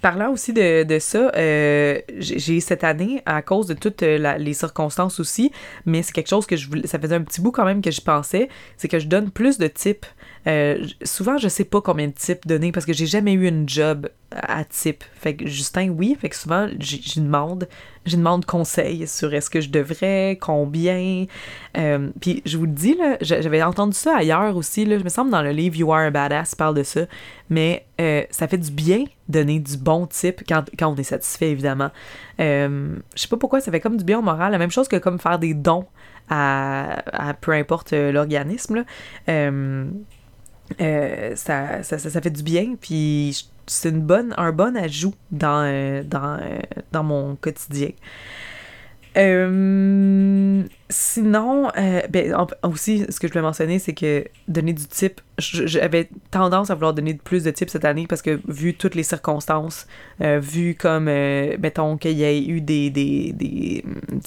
Parlant 0.00 0.30
aussi 0.32 0.52
de, 0.52 0.98
ça, 1.00 1.30
euh, 1.36 2.00
j'ai 2.18 2.60
cette 2.60 2.84
année, 2.84 3.22
à 3.26 3.42
cause 3.42 3.66
de 3.66 3.74
toutes 3.74 4.02
euh, 4.02 4.36
les 4.38 4.54
circonstances 4.54 5.20
aussi, 5.20 5.52
mais 5.84 6.02
c'est 6.02 6.12
quelque 6.12 6.28
chose 6.28 6.46
que 6.46 6.56
je 6.56 6.68
voulais, 6.68 6.86
ça 6.86 6.98
faisait 6.98 7.16
un 7.16 7.22
petit 7.22 7.40
bout 7.40 7.50
quand 7.50 7.64
même 7.64 7.82
que 7.82 7.90
je 7.90 8.00
pensais, 8.00 8.48
c'est 8.76 8.88
que 8.88 8.98
je 8.98 9.06
donne 9.06 9.30
plus 9.30 9.58
de 9.58 9.66
types. 9.66 10.06
Euh, 10.46 10.86
souvent, 11.02 11.36
je 11.38 11.48
sais 11.48 11.64
pas 11.64 11.80
combien 11.80 12.06
de 12.06 12.12
types 12.12 12.46
donner 12.46 12.72
parce 12.72 12.86
que 12.86 12.92
j'ai 12.92 13.06
jamais 13.06 13.32
eu 13.32 13.46
une 13.46 13.68
job 13.68 14.08
à 14.30 14.64
type. 14.64 15.04
Fait 15.14 15.36
que 15.36 15.46
Justin, 15.46 15.88
oui, 15.88 16.16
fait 16.20 16.28
que 16.28 16.36
souvent, 16.36 16.68
je 16.78 17.20
demande, 17.20 17.68
je 18.04 18.16
demande 18.16 18.44
conseil 18.44 19.06
sur 19.06 19.32
est-ce 19.32 19.48
que 19.48 19.60
je 19.60 19.70
devrais, 19.70 20.38
combien. 20.40 21.26
Puis 22.20 22.42
je 22.44 22.58
vous 22.58 22.66
le 22.66 22.72
dis, 22.72 22.94
là, 22.94 23.16
j'avais 23.20 23.62
entendu 23.62 23.96
ça 23.96 24.16
ailleurs 24.16 24.56
aussi, 24.56 24.84
là, 24.84 24.98
je 24.98 25.04
me 25.04 25.08
semble 25.08 25.30
dans 25.30 25.42
le 25.42 25.50
livre 25.50 25.76
You 25.76 25.92
Are 25.92 26.06
a 26.06 26.10
Badass 26.10 26.54
parle 26.54 26.74
de 26.74 26.82
ça, 26.82 27.02
mais 27.48 27.86
ça 28.30 28.48
fait 28.48 28.58
du 28.58 28.70
bien 28.70 29.04
donner 29.28 29.60
du 29.60 29.76
bon 29.76 30.06
type 30.06 30.42
quand, 30.48 30.64
on 30.82 30.96
est 30.96 31.02
satisfait, 31.02 31.50
évidemment. 31.50 31.90
Euh, 32.40 32.96
je 33.14 33.22
sais 33.22 33.28
pas 33.28 33.36
pourquoi, 33.36 33.60
ça 33.60 33.70
fait 33.70 33.80
comme 33.80 33.96
du 33.96 34.04
bien 34.04 34.18
au 34.18 34.22
moral. 34.22 34.52
La 34.52 34.58
même 34.58 34.70
chose 34.70 34.88
que 34.88 34.96
comme 34.96 35.18
faire 35.18 35.38
des 35.38 35.54
dons 35.54 35.86
à, 36.30 37.02
peu 37.40 37.52
importe 37.52 37.92
euh, 37.92 38.12
l'organisme. 38.12 38.84
Euh, 39.28 39.86
ça, 41.34 41.82
ça, 41.82 41.98
ça, 41.98 42.20
fait 42.20 42.30
du 42.30 42.42
bien, 42.42 42.74
puis 42.78 43.48
c'est 43.68 43.90
une 43.90 44.02
bonne, 44.02 44.34
un 44.36 44.52
bon 44.52 44.76
ajout 44.76 45.14
dans, 45.30 46.02
dans, 46.04 46.40
dans 46.92 47.02
mon 47.02 47.36
quotidien. 47.36 47.90
Sinon, 50.90 51.70
ben, 52.10 52.34
aussi, 52.62 53.04
ce 53.08 53.20
que 53.20 53.28
je 53.28 53.32
voulais 53.32 53.42
mentionner, 53.42 53.78
c'est 53.78 53.94
que 53.94 54.24
donner 54.46 54.72
du 54.72 54.86
type 54.86 55.20
j'avais 55.38 56.08
tendance 56.30 56.70
à 56.70 56.74
vouloir 56.74 56.94
donner 56.94 57.14
plus 57.14 57.44
de 57.44 57.50
tips 57.50 57.72
cette 57.72 57.84
année 57.84 58.06
parce 58.08 58.22
que 58.22 58.40
vu 58.48 58.74
toutes 58.74 58.94
les 58.94 59.02
circonstances, 59.02 59.86
euh, 60.20 60.40
vu 60.40 60.74
comme, 60.74 61.06
euh, 61.08 61.56
mettons, 61.60 61.96
qu'il 61.96 62.18
y 62.18 62.24
ait 62.24 62.44
eu 62.44 62.60
des, 62.60 62.90
des, 62.90 63.32
des, 63.32 63.84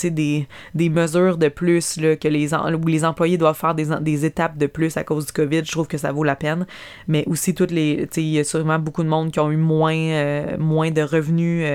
des, 0.09 0.47
des 0.73 0.89
mesures 0.89 1.37
de 1.37 1.49
plus, 1.49 1.97
là, 1.97 2.15
que 2.15 2.27
les, 2.27 2.53
où 2.53 2.87
les 2.87 3.03
employés 3.03 3.37
doivent 3.37 3.57
faire 3.57 3.75
des, 3.75 3.87
des 4.01 4.25
étapes 4.25 4.57
de 4.57 4.67
plus 4.67 4.95
à 4.95 5.03
cause 5.03 5.25
du 5.25 5.33
COVID, 5.33 5.63
je 5.65 5.71
trouve 5.71 5.87
que 5.87 5.97
ça 5.97 6.11
vaut 6.11 6.23
la 6.23 6.35
peine. 6.35 6.65
Mais 7.07 7.25
aussi, 7.27 7.53
toutes 7.53 7.71
les, 7.71 8.07
il 8.15 8.23
y 8.23 8.39
a 8.39 8.43
sûrement 8.43 8.79
beaucoup 8.79 9.03
de 9.03 9.09
monde 9.09 9.31
qui 9.31 9.39
ont 9.39 9.51
eu 9.51 9.57
moins, 9.57 9.95
euh, 9.95 10.57
moins 10.57 10.91
de 10.91 11.01
revenus 11.01 11.65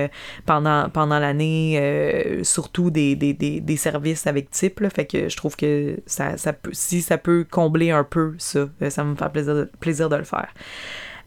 pendant, 0.45 0.89
pendant 0.89 1.19
l'année, 1.19 2.41
surtout 2.43 2.89
des, 2.89 3.15
des, 3.15 3.33
des, 3.33 3.59
des, 3.61 3.77
services 3.77 4.25
avec 4.25 4.49
type, 4.49 4.76
fait 4.89 5.05
que 5.05 5.29
je 5.29 5.37
trouve 5.37 5.55
que 5.55 5.97
ça, 6.05 6.35
si 6.71 7.01
ça 7.01 7.17
peut 7.17 7.45
combler 7.49 7.91
un 7.91 8.03
peu 8.03 8.35
ça, 8.37 8.67
ça 8.89 9.03
me 9.03 9.15
fait 9.15 9.29
plaisir 9.29 9.67
plaisir 9.79 10.09
de 10.09 10.15
le 10.15 10.23
faire. 10.23 10.49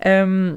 Euh, 0.06 0.56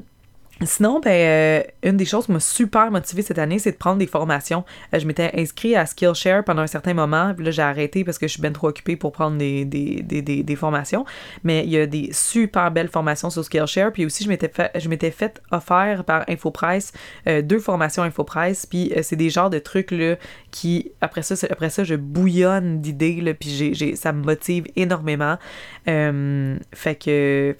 Sinon, 0.62 1.00
ben, 1.00 1.10
euh, 1.10 1.62
une 1.82 1.96
des 1.96 2.04
choses 2.04 2.26
qui 2.26 2.32
m'a 2.32 2.38
super 2.38 2.88
motivée 2.92 3.22
cette 3.22 3.40
année, 3.40 3.58
c'est 3.58 3.72
de 3.72 3.76
prendre 3.76 3.98
des 3.98 4.06
formations. 4.06 4.64
Euh, 4.94 5.00
je 5.00 5.06
m'étais 5.06 5.32
inscrite 5.34 5.74
à 5.74 5.84
Skillshare 5.84 6.44
pendant 6.44 6.62
un 6.62 6.68
certain 6.68 6.94
moment, 6.94 7.34
puis 7.34 7.44
là, 7.44 7.50
j'ai 7.50 7.62
arrêté 7.62 8.04
parce 8.04 8.18
que 8.18 8.28
je 8.28 8.34
suis 8.34 8.40
bien 8.40 8.52
trop 8.52 8.68
occupée 8.68 8.94
pour 8.94 9.10
prendre 9.10 9.36
des, 9.36 10.56
formations. 10.56 11.04
Mais 11.42 11.64
il 11.64 11.70
y 11.70 11.78
a 11.78 11.86
des 11.86 12.10
super 12.12 12.70
belles 12.70 12.88
formations 12.88 13.30
sur 13.30 13.44
Skillshare, 13.44 13.90
puis 13.92 14.06
aussi, 14.06 14.22
je 14.22 14.28
m'étais 14.28 14.48
fait, 14.48 14.70
je 14.78 16.02
par 16.02 16.24
InfoPresse 16.28 16.92
euh, 17.26 17.42
deux 17.42 17.58
formations 17.58 18.04
InfoPresse, 18.04 18.66
puis 18.66 18.92
c'est 19.02 19.16
des 19.16 19.30
genres 19.30 19.50
de 19.50 19.58
trucs, 19.58 19.90
là, 19.90 20.16
qui, 20.52 20.92
après 21.00 21.22
ça, 21.22 21.34
après 21.50 21.70
ça 21.70 21.82
je 21.82 21.96
bouillonne 21.96 22.80
d'idées, 22.80 23.20
là, 23.20 23.34
puis 23.34 23.74
j'ai, 23.74 23.96
ça 23.96 24.12
me 24.12 24.22
motive 24.22 24.66
énormément. 24.76 25.36
fait 25.84 26.94
que. 26.94 27.56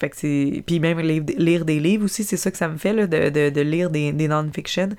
Puis 0.65 0.79
même 0.79 0.99
lire 0.99 1.65
des 1.65 1.79
livres 1.79 2.05
aussi, 2.05 2.23
c'est 2.23 2.37
ça 2.37 2.51
que 2.51 2.57
ça 2.57 2.69
me 2.69 2.77
fait 2.77 2.84
de, 2.93 3.61
lire 3.61 3.89
des, 3.89 4.27
non-fiction. 4.27 4.89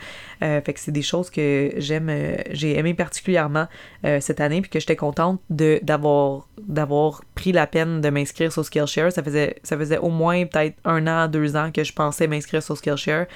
Euh, 0.43 0.61
c'est 0.77 0.93
des 0.93 1.03
choses 1.03 1.31
que 1.31 1.73
j'aime, 1.77 2.09
euh, 2.11 2.37
j'ai 2.51 2.79
aimé 2.79 2.95
particulièrement 2.95 3.67
euh, 4.05 4.21
cette 4.21 4.41
année, 4.41 4.61
puis 4.61 4.71
que 4.71 4.81
j'étais 4.81 4.97
contente 4.97 5.41
de, 5.51 5.81
d'avoir, 5.83 6.49
d'avoir 6.59 7.23
pris 7.35 7.53
la 7.53 7.67
peine 7.67 8.01
de 8.01 8.11
m'inscrire 8.11 8.53
sur 8.53 8.65
Skillshare. 8.65 9.13
Ça 9.13 9.23
faisait, 9.23 9.57
ça 9.63 9.77
faisait 9.77 9.99
au 9.99 10.11
moins 10.11 10.45
peut-être 10.47 10.77
un 10.85 11.07
an, 11.07 11.29
deux 11.29 11.57
ans 11.57 11.71
que 11.73 11.85
je 11.85 11.93
pensais 11.93 12.27
m'inscrire 12.27 12.63
sur 12.63 12.77
Skillshare. 12.77 13.27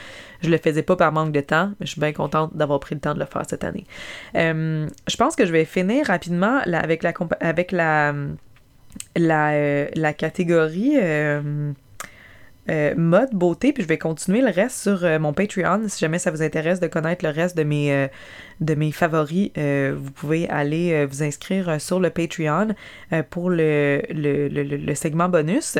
Je 0.42 0.50
le 0.50 0.58
faisais 0.58 0.82
pas 0.82 0.96
par 0.96 1.12
manque 1.12 1.32
de 1.32 1.40
temps, 1.40 1.72
mais 1.80 1.86
je 1.86 1.92
suis 1.92 2.00
bien 2.00 2.12
contente 2.12 2.56
d'avoir 2.56 2.80
pris 2.80 2.94
le 2.94 3.00
temps 3.00 3.14
de 3.14 3.20
le 3.20 3.26
faire 3.26 3.42
cette 3.48 3.64
année. 3.64 3.86
je 4.34 5.16
pense 5.16 5.36
que 5.36 5.46
je 5.46 5.52
vais 5.52 5.64
finir 5.64 6.06
rapidement 6.06 6.60
avec 6.64 7.02
la, 7.02 7.12
avec 7.40 7.72
la 9.16 10.12
catégorie 10.14 10.96
euh, 12.68 12.94
mode 12.94 13.30
beauté, 13.32 13.72
puis 13.72 13.82
je 13.82 13.88
vais 13.88 13.98
continuer 13.98 14.42
le 14.42 14.50
reste 14.50 14.82
sur 14.82 15.04
euh, 15.04 15.18
mon 15.18 15.32
Patreon. 15.32 15.88
Si 15.88 15.98
jamais 15.98 16.18
ça 16.18 16.30
vous 16.30 16.42
intéresse 16.42 16.78
de 16.78 16.86
connaître 16.86 17.24
le 17.24 17.30
reste 17.32 17.56
de 17.56 17.62
mes, 17.62 17.92
euh, 17.92 18.06
de 18.60 18.74
mes 18.74 18.92
favoris, 18.92 19.50
vous 19.56 20.10
pouvez 20.12 20.48
aller 20.48 21.06
vous 21.06 21.22
inscrire 21.22 21.80
sur 21.80 22.00
le 22.00 22.10
Patreon 22.10 22.68
pour 23.30 23.50
le, 23.50 24.92
segment 24.94 25.28
bonus. 25.28 25.78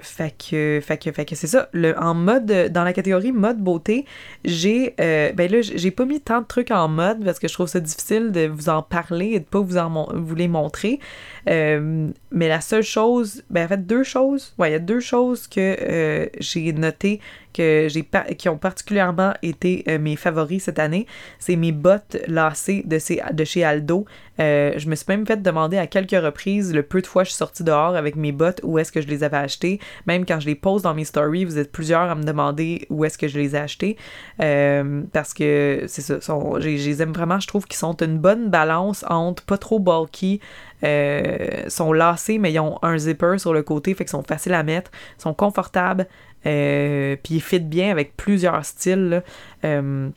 Fait 0.00 0.34
que, 0.36 0.80
fait 0.82 0.98
que, 0.98 1.12
fait 1.12 1.24
que 1.24 1.34
c'est 1.34 1.46
ça. 1.46 1.68
Le, 1.72 1.98
en 1.98 2.14
mode, 2.14 2.70
dans 2.70 2.84
la 2.84 2.92
catégorie 2.92 3.32
mode 3.32 3.58
beauté, 3.58 4.04
j'ai, 4.44 4.94
ben 4.98 5.50
là, 5.50 5.60
j'ai 5.60 5.90
pas 5.90 6.04
mis 6.04 6.20
tant 6.20 6.40
de 6.40 6.46
trucs 6.46 6.70
en 6.70 6.88
mode 6.88 7.24
parce 7.24 7.38
que 7.38 7.48
je 7.48 7.54
trouve 7.54 7.68
ça 7.68 7.80
difficile 7.80 8.30
de 8.30 8.46
vous 8.46 8.68
en 8.68 8.82
parler 8.82 9.32
et 9.34 9.40
de 9.40 9.44
pas 9.44 9.60
vous 9.60 9.76
en 9.76 10.08
vous 10.14 10.34
les 10.34 10.48
montrer. 10.48 11.00
Euh, 11.48 12.08
mais 12.30 12.48
la 12.48 12.60
seule 12.60 12.82
chose, 12.82 13.42
ben 13.50 13.64
en 13.64 13.68
fait 13.68 13.86
deux 13.86 14.02
choses, 14.02 14.54
ouais, 14.58 14.70
il 14.70 14.72
y 14.72 14.76
a 14.76 14.80
deux 14.80 15.00
choses 15.00 15.46
que 15.46 15.76
euh, 15.80 16.26
j'ai 16.40 16.72
notées 16.72 17.20
que 17.52 17.86
j'ai 17.88 18.08
qui 18.36 18.48
ont 18.48 18.58
particulièrement 18.58 19.32
été 19.42 19.84
euh, 19.86 20.00
mes 20.00 20.16
favoris 20.16 20.64
cette 20.64 20.80
année, 20.80 21.06
c'est 21.38 21.54
mes 21.54 21.70
bottes 21.70 22.16
lacées 22.26 22.82
de, 22.84 22.98
de 23.32 23.44
chez 23.44 23.62
Aldo. 23.62 24.06
Je 24.38 24.88
me 24.88 24.96
suis 24.96 25.06
même 25.06 25.24
fait 25.24 25.40
demander 25.40 25.78
à 25.78 25.86
quelques 25.86 26.20
reprises 26.20 26.74
le 26.74 26.82
peu 26.82 27.00
de 27.00 27.06
fois 27.06 27.22
que 27.22 27.28
je 27.28 27.34
suis 27.34 27.38
sortie 27.38 27.62
dehors 27.62 27.94
avec 27.94 28.16
mes 28.16 28.32
bottes 28.32 28.60
où 28.64 28.80
est-ce 28.80 28.90
que 28.90 29.00
je 29.00 29.06
les 29.06 29.22
avais 29.22 29.36
achetées. 29.36 29.78
Même 30.06 30.26
quand 30.26 30.40
je 30.40 30.46
les 30.46 30.56
pose 30.56 30.82
dans 30.82 30.94
mes 30.94 31.04
stories, 31.04 31.44
vous 31.44 31.58
êtes 31.58 31.70
plusieurs 31.70 32.10
à 32.10 32.16
me 32.16 32.24
demander 32.24 32.86
où 32.90 33.04
est-ce 33.04 33.16
que 33.16 33.28
je 33.28 33.38
les 33.38 33.54
ai 33.54 33.60
achetées. 33.60 33.96
Parce 34.38 35.32
que 35.32 35.84
c'est 35.86 36.02
ça, 36.02 36.18
je 36.58 36.68
les 36.68 37.02
aime 37.02 37.12
vraiment, 37.12 37.38
je 37.38 37.46
trouve 37.46 37.66
qu'ils 37.66 37.78
sont 37.78 37.94
une 37.98 38.18
bonne 38.18 38.50
balance 38.50 39.04
entre 39.08 39.44
pas 39.44 39.58
trop 39.58 39.78
bulky, 39.78 40.40
sont 40.82 41.92
lacés, 41.92 42.38
mais 42.38 42.52
ils 42.52 42.60
ont 42.60 42.78
un 42.82 42.98
zipper 42.98 43.38
sur 43.38 43.54
le 43.54 43.62
côté, 43.62 43.94
fait 43.94 44.04
qu'ils 44.04 44.10
sont 44.10 44.22
faciles 44.22 44.54
à 44.54 44.62
mettre, 44.62 44.90
sont 45.18 45.34
confortables, 45.34 46.06
euh, 46.46 47.16
puis 47.22 47.34
il 47.34 47.40
fit 47.40 47.60
bien 47.60 47.90
avec 47.90 48.16
plusieurs 48.16 48.64
styles. 48.64 49.22
Euh, 49.64 50.08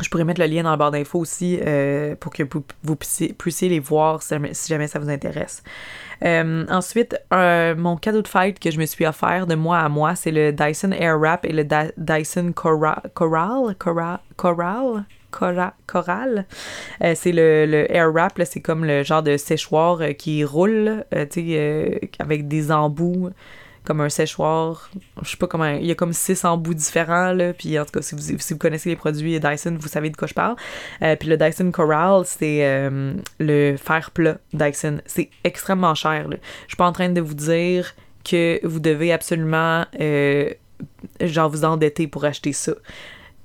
je 0.00 0.08
pourrais 0.08 0.24
mettre 0.24 0.40
le 0.40 0.46
lien 0.46 0.64
dans 0.64 0.72
le 0.72 0.76
barre 0.76 0.90
d'infos 0.90 1.20
aussi 1.20 1.60
euh, 1.64 2.16
pour 2.16 2.32
que 2.32 2.42
vous, 2.82 2.96
puissiez, 2.96 3.68
les 3.68 3.78
voir 3.78 4.22
si 4.22 4.34
jamais, 4.68 4.88
ça 4.88 4.98
vous 4.98 5.08
intéresse. 5.08 5.62
ensuite, 6.22 7.16
mon 7.30 7.96
cadeau 7.96 8.22
de 8.22 8.28
fête 8.28 8.58
que 8.58 8.70
je 8.70 8.78
me 8.78 8.86
suis 8.86 9.06
offert 9.06 9.46
de 9.46 9.54
moi 9.54 9.78
à 9.78 9.88
moi, 9.88 10.16
c'est 10.16 10.32
le 10.32 10.52
Dyson 10.52 10.90
Airwrap 10.92 11.44
et 11.44 11.52
le 11.52 11.64
Dyson 11.96 12.52
Coral? 12.52 13.02
Coral? 13.14 13.74
Coral? 14.36 15.04
Coral? 15.38 15.72
Coral. 15.86 16.46
c'est 17.00 17.32
le, 17.32 17.66
le 17.66 17.92
Airwrap, 17.94 18.40
c'est 18.44 18.60
comme 18.60 18.84
le 18.84 19.02
genre 19.02 19.22
de 19.22 19.36
séchoir 19.36 20.00
qui 20.18 20.44
roule, 20.44 21.04
tu 21.12 21.26
sais, 21.30 22.00
avec 22.18 22.48
des 22.48 22.70
embouts 22.70 23.30
comme 23.84 24.00
un 24.00 24.08
séchoir. 24.08 24.90
Je 25.22 25.30
sais 25.30 25.36
pas 25.36 25.46
comment. 25.46 25.66
Il 25.66 25.84
y 25.84 25.90
a 25.90 25.94
comme 25.94 26.12
six 26.12 26.44
embouts 26.44 26.74
différents, 26.74 27.32
là. 27.32 27.52
Puis 27.52 27.78
en 27.78 27.84
tout 27.84 27.92
cas, 27.92 28.02
si 28.02 28.14
vous, 28.14 28.38
si 28.38 28.52
vous 28.54 28.58
connaissez 28.58 28.88
les 28.88 28.96
produits 28.96 29.38
Dyson, 29.38 29.76
vous 29.78 29.88
savez 29.88 30.10
de 30.10 30.16
quoi 30.16 30.26
je 30.26 30.34
parle. 30.34 30.56
Euh, 31.02 31.16
puis 31.16 31.28
le 31.28 31.36
Dyson 31.36 31.70
Coral, 31.70 32.24
c'est 32.24 32.64
euh, 32.64 33.14
le 33.38 33.76
fer 33.76 34.10
plat 34.10 34.38
Dyson. 34.52 35.00
C'est 35.06 35.30
extrêmement 35.44 35.94
cher. 35.94 36.26
Je 36.30 36.36
suis 36.68 36.76
pas 36.76 36.86
en 36.86 36.92
train 36.92 37.10
de 37.10 37.20
vous 37.20 37.34
dire 37.34 37.94
que 38.24 38.58
vous 38.66 38.80
devez 38.80 39.12
absolument, 39.12 39.84
euh, 40.00 40.50
genre, 41.20 41.50
vous 41.50 41.66
endetter 41.66 42.06
pour 42.08 42.24
acheter 42.24 42.54
ça 42.54 42.72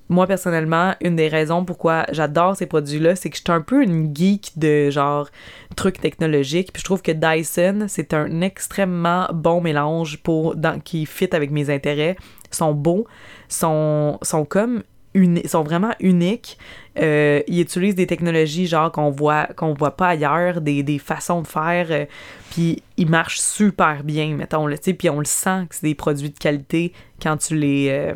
moi 0.10 0.26
personnellement, 0.26 0.95
une 1.01 1.16
des 1.16 1.28
raisons 1.28 1.64
pourquoi 1.64 2.05
j'adore 2.12 2.55
ces 2.55 2.66
produits-là, 2.66 3.16
c'est 3.16 3.30
que 3.30 3.38
je 3.38 3.41
suis 3.41 3.51
un 3.51 3.62
peu 3.62 3.84
une 3.84 4.16
geek 4.16 4.53
de 4.57 4.89
genre 4.89 5.30
trucs 5.76 6.01
technologiques. 6.01 6.74
Puis 6.74 6.82
je 6.82 6.86
trouve 6.86 7.03
que 7.03 7.12
Dyson, 7.12 7.86
c'est 7.88 8.14
un 8.14 8.41
extrêmement 8.41 9.28
bon 9.34 9.62
mélange 9.62 10.18
pour 10.18 10.55
dans, 10.55 10.80
qui 10.80 11.05
fit 11.05 11.30
avec 11.32 11.51
mes 11.51 11.70
intérêts. 11.70 12.18
Ils 12.51 12.55
sont 12.55 12.74
beaux, 12.74 13.05
sont, 13.47 14.18
sont 14.24 14.45
comme 14.45 14.84
uni, 15.14 15.47
sont 15.47 15.64
vraiment 15.64 15.93
uniques. 15.99 16.57
Euh, 16.97 17.41
ils 17.47 17.62
utilisent 17.62 17.95
des 17.95 18.07
technologies 18.07 18.68
genre 18.68 18.91
qu'on 18.91 19.12
voit 19.12 19.45
qu'on 19.55 19.74
voit 19.74 19.95
pas 19.95 20.10
ailleurs, 20.10 20.62
des, 20.62 20.99
façons 20.99 21.41
de 21.41 21.47
faire. 21.47 21.88
Euh, 21.91 22.05
puis 22.49 22.82
ils 22.97 23.10
marchent 23.10 23.39
super 23.39 24.03
bien, 24.03 24.36
mettons. 24.36 24.68
Là, 24.68 24.78
puis 24.78 25.10
on 25.10 25.20
le 25.20 25.26
sent 25.26 25.68
que 25.70 25.76
c'est 25.76 25.88
des 25.88 25.95
produits 25.95 26.32
de 26.32 26.38
qualité 26.38 26.93
quand 27.22 27.38
tu 27.38 27.55
les. 27.55 27.89
Euh, 27.89 28.14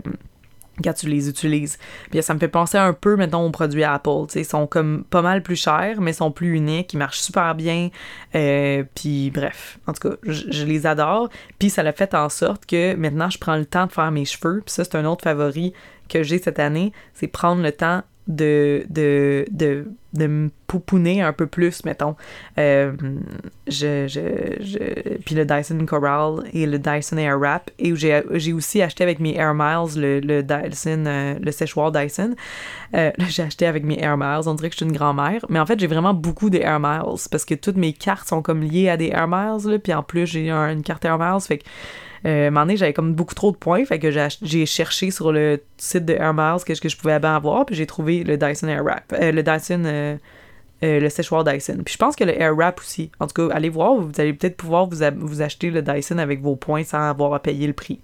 quand 0.84 0.94
tu 0.94 1.08
les 1.08 1.30
utilises. 1.30 1.78
Puis 2.10 2.24
ça 2.24 2.34
me 2.34 2.40
fait 2.40 2.48
penser 2.48 2.78
un 2.78 2.94
peu, 2.94 3.16
mettons, 3.16 3.46
aux 3.46 3.52
produits 3.52 3.84
Apple. 3.84 4.26
Ils 4.36 4.46
sont 4.46 4.66
comme 4.66 5.04
pas 5.10 5.22
mal 5.22 5.44
plus 5.44 5.56
chers, 5.56 6.02
mais 6.02 6.14
sont 6.14 6.32
plus 6.32 6.56
uniques, 6.56 6.94
ils 6.94 6.98
marchent 6.98 7.20
super 7.20 7.56
bien. 7.56 7.90
Euh, 8.36 8.84
puis 8.96 9.32
bref, 9.32 9.80
en 9.88 9.94
tout 9.94 10.10
cas, 10.10 10.16
je, 10.24 10.66
les 10.66 10.86
adore. 10.86 11.30
Puis 11.60 11.70
ça 11.70 11.84
l'a 11.84 11.94
fait 11.94 12.16
en 12.16 12.30
sorte 12.30 12.66
que 12.66 12.96
maintenant, 12.96 13.30
je 13.30 13.38
prends 13.38 13.58
le 13.58 13.66
temps 13.66 13.86
de 13.86 13.92
faire 13.92 14.12
mes 14.12 14.26
cheveux. 14.26 14.62
Puis 14.66 14.74
ça, 14.74 14.84
c'est 14.84 14.96
un 14.96 15.06
autre 15.06 15.24
favori 15.24 15.74
que 16.10 16.24
j'ai 16.24 16.38
cette 16.38 16.60
année, 16.60 16.92
c'est 17.14 17.28
prendre 17.28 17.62
le 17.62 17.72
temps 17.72 18.04
de, 18.28 18.86
de, 18.90 19.46
de, 19.52 19.86
de 20.14 20.28
me 20.28 20.50
pouponner 20.68 21.22
un 21.22 21.34
peu 21.34 21.46
plus, 21.46 21.84
mettons. 21.84 22.16
Euh, 22.58 22.94
je, 23.68 24.08
je, 24.08 24.62
je, 24.62 25.18
puis 25.26 25.36
le 25.36 25.46
Dyson 25.46 25.86
Coral 25.86 26.44
et 26.54 26.66
le 26.66 26.80
Dyson 26.80 27.18
Airwrap. 27.18 27.70
Et 27.80 27.94
j'ai 27.96 28.54
aussi 28.54 28.82
acheté 28.82 29.04
avec 29.04 29.20
mes 29.20 29.36
Air 29.36 29.54
Miles 29.54 30.00
le, 30.00 30.20
le 30.20 30.42
Dyson, 30.42 31.04
euh, 31.06 31.36
le 31.40 31.52
séchoir 31.52 31.92
Dyson. 31.92 32.36
Euh, 32.96 33.12
j'ai 33.28 33.44
acheté 33.44 33.66
avec 33.66 33.84
mes 33.84 34.00
Air 34.00 34.18
Miles. 34.18 34.48
On 34.48 34.54
dirait 34.54 34.70
que 34.70 34.76
je 34.76 34.78
suis 34.78 34.86
une 34.86 34.98
grand-mère. 34.98 35.46
Mais 35.50 35.60
en 35.60 35.66
fait, 35.66 35.80
j'ai 35.80 35.88
vraiment 35.88 36.14
beaucoup 36.14 36.50
de 36.50 36.60
Air 36.60 36.80
Miles 36.80 37.20
parce 37.30 37.46
que 37.46 37.56
toutes 37.56 37.78
mes 37.78 37.94
cartes 37.94 38.28
sont 38.28 38.42
comme 38.42 38.62
liées 38.62 38.90
à 38.90 38.98
des 38.98 39.10
Air 39.10 39.28
Miles. 39.28 39.70
Là, 39.70 39.80
puis 39.80 39.94
en 39.94 40.04
plus, 40.04 40.28
j'ai 40.28 40.50
une 40.50 40.84
carte 40.84 41.04
Air 41.06 41.20
Miles. 41.20 41.42
Fait 41.42 41.58
que 41.58 41.66
euh, 42.26 42.76
j'avais 42.76 42.94
comme 42.94 43.14
beaucoup 43.14 43.36
trop 43.36 43.52
de 43.52 43.58
points, 43.58 43.86
fait 43.86 44.00
que 44.00 44.10
j'ai 44.42 44.66
cherché 44.66 45.12
sur 45.12 45.32
le 45.32 45.62
site 45.78 46.06
de 46.06 46.14
Air 46.14 46.34
Miles 46.34 46.64
qu'est-ce 46.66 46.82
que 46.82 46.90
je 46.90 46.98
pouvais 46.98 47.14
avoir, 47.14 47.66
puis 47.66 47.76
j'ai 47.76 47.86
trouvé 47.86 48.24
le 48.24 48.38
Dyson 48.38 48.68
Airwrap, 48.68 49.14
euh, 49.14 49.32
le 49.32 49.44
Dyson, 49.44 49.84
euh, 49.86 50.18
euh, 50.84 51.00
le 51.00 51.10
séchoir 51.10 51.44
Dyson. 51.44 51.82
Puis 51.84 51.94
je 51.94 51.98
pense 51.98 52.16
que 52.16 52.24
le 52.24 52.40
Airwrap 52.40 52.80
aussi. 52.80 53.12
En 53.20 53.28
tout 53.28 53.48
cas, 53.48 53.56
allez 53.56 53.70
voir, 53.70 53.96
vous 53.96 54.12
allez 54.18 54.34
peut-être 54.34 54.58
pouvoir 54.58 54.88
vous, 54.88 54.98
vous 55.18 55.42
acheter 55.42 55.70
le 55.70 55.82
Dyson 55.82 56.18
avec 56.18 56.42
vos 56.42 56.56
points 56.56 56.84
sans 56.84 57.10
avoir 57.10 57.34
à 57.34 57.42
payer 57.42 57.68
le 57.68 57.74
prix. 57.74 58.00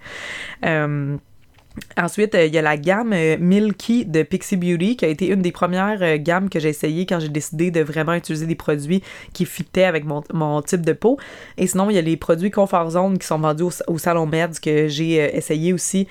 Ensuite, 1.98 2.36
euh, 2.36 2.46
il 2.46 2.54
y 2.54 2.58
a 2.58 2.62
la 2.62 2.78
gamme 2.78 3.14
euh, 3.14 3.38
Milky 3.40 4.06
de 4.06 4.24
Pixie 4.24 4.58
Beauty 4.58 4.96
qui 4.96 5.06
a 5.06 5.08
été 5.08 5.28
une 5.28 5.42
des 5.42 5.52
premières 5.52 6.02
euh, 6.02 6.18
gammes 6.18 6.50
que 6.50 6.60
j'ai 6.60 6.70
essayé 6.70 7.06
quand 7.06 7.20
j'ai 7.20 7.30
décidé 7.30 7.72
de 7.72 7.82
vraiment 7.82 8.14
utiliser 8.14 8.46
des 8.46 8.56
produits 8.56 9.04
qui 9.34 9.46
fitaient 9.46 9.84
avec 9.84 10.06
mon, 10.06 10.62
type 10.62 10.86
de 10.86 10.94
peau. 10.94 11.18
Et 11.58 11.68
sinon, 11.68 11.90
il 11.90 11.96
y 11.96 12.00
a 12.00 12.02
les 12.02 12.18
produits 12.18 12.52
Comfort 12.52 12.92
Zone 12.92 13.18
qui 13.18 13.28
sont 13.28 13.40
vendus 13.40 13.64
au, 13.88 13.98
Salon 13.98 14.26
Meds 14.26 14.60
que 14.62 14.88
j'ai 14.88 15.16
essayé 15.36 15.74
aussi, 15.74 16.08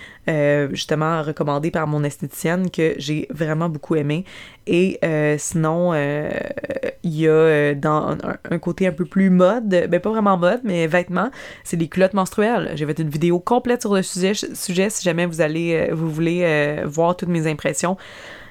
justement 0.70 1.22
recommandé 1.22 1.70
par 1.70 1.86
mon 1.86 2.04
esthéticienne 2.04 2.70
que 2.70 2.94
j'ai 2.98 3.26
vraiment 3.30 3.68
beaucoup 3.68 3.96
aimé. 3.96 4.24
Et 4.70 5.00
sinon, 5.38 5.94
il 5.94 7.14
y 7.14 7.26
a 7.26 7.74
dans 7.74 8.16
un, 8.50 8.58
côté 8.58 8.86
un 8.86 8.92
peu 8.92 9.06
plus 9.06 9.30
mode, 9.30 9.68
ben 9.68 9.98
pas 10.00 10.10
vraiment 10.10 10.36
mode, 10.36 10.60
mais 10.64 10.86
vêtements, 10.86 11.30
c'est 11.64 11.76
les 11.76 11.88
culottes 11.88 12.14
menstruelles. 12.14 12.72
J'ai 12.74 12.86
fait 12.86 12.98
une 12.98 13.08
vidéo 13.08 13.40
complète 13.40 13.82
sur 13.82 13.94
le 13.94 14.02
sujet, 14.02 14.34
si 14.34 15.02
jamais 15.02 15.26
vous 15.26 15.40
allez 15.40 15.88
euh, 15.88 15.94
vous 15.94 16.10
voulez 16.10 16.42
euh, 16.42 16.82
voir 16.86 17.16
toutes 17.16 17.28
mes 17.28 17.46
impressions, 17.46 17.96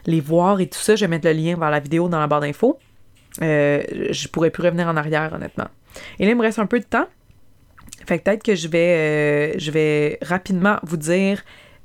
les 0.05 0.21
voir 0.21 0.59
et 0.59 0.67
tout 0.67 0.79
ça, 0.79 0.95
je 0.95 1.05
vais 1.05 1.09
mettre 1.09 1.27
le 1.27 1.33
lien 1.33 1.55
vers 1.55 1.69
la 1.69 1.79
vidéo 1.79 2.09
dans 2.09 2.19
la 2.19 2.27
barre 2.27 2.41
d'infos. 2.41 2.79
Euh, 3.41 3.83
je 4.09 4.27
pourrais 4.27 4.49
plus 4.49 4.63
revenir 4.63 4.87
en 4.87 4.97
arrière, 4.97 5.33
honnêtement. 5.33 5.67
Et 6.19 6.25
là, 6.25 6.31
il 6.31 6.37
me 6.37 6.41
reste 6.41 6.59
un 6.59 6.65
peu 6.65 6.79
de 6.79 6.85
temps. 6.85 7.05
Fait 8.07 8.19
que 8.19 8.23
peut-être 8.23 8.43
que 8.43 8.55
je 8.55 8.67
vais, 8.67 9.59
je 9.59 9.71
vais 9.71 10.17
rapidement 10.21 10.77
vous 10.83 10.97
dire 10.97 11.43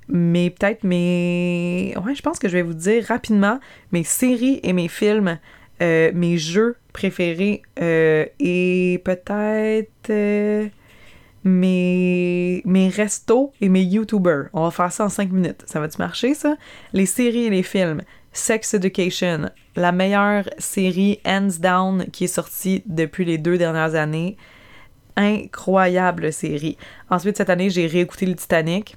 mais 0.09 0.51
peut-être 0.51 0.85
mes... 0.85 1.95
Ouais, 2.05 2.15
je 2.15 2.23
pense 2.23 2.39
que 2.39 2.49
je 2.49 2.55
vais 2.55 2.63
vous 2.63 2.75
dire 2.75 3.05
rapidement 3.07 3.61
mes 3.93 4.05
séries 4.05 4.61
et 4.63 4.73
mes 4.73 4.89
films, 4.89 5.39
mes 5.81 6.39
jeux 6.39 6.77
préférés 6.93 7.63
et 7.79 9.01
peut-être 9.05 10.71
mes, 11.45 12.63
mes 12.65 12.89
restos 12.89 13.53
et 13.61 13.69
mes 13.69 13.83
YouTubers. 13.83 14.49
On 14.53 14.65
va 14.65 14.71
faire 14.71 14.93
ça 14.93 15.05
en 15.05 15.09
5 15.09 15.33
minutes. 15.33 15.63
Ça 15.67 15.81
va-tu 15.81 15.99
marcher, 15.99 16.35
ça? 16.35 16.57
Les 16.93 17.07
séries 17.07 17.47
et 17.47 17.51
les 17.51 17.63
films. 17.63 18.03
Sex 18.33 18.75
Education, 18.75 19.51
la 19.77 19.93
meilleure 19.93 20.49
série 20.59 21.21
hands 21.27 21.59
down 21.61 22.07
qui 22.13 22.25
est 22.25 22.29
sortie 22.29 22.83
depuis 22.87 23.25
les 23.25 23.39
deux 23.39 23.59
dernières 23.59 23.95
années. 23.95 24.37
Incroyable 25.17 26.33
série. 26.33 26.79
Ensuite, 27.11 27.37
cette 27.37 27.51
année, 27.51 27.69
j'ai 27.69 27.87
réécouté 27.87 28.25
le 28.25 28.35
Titanic. 28.35 28.97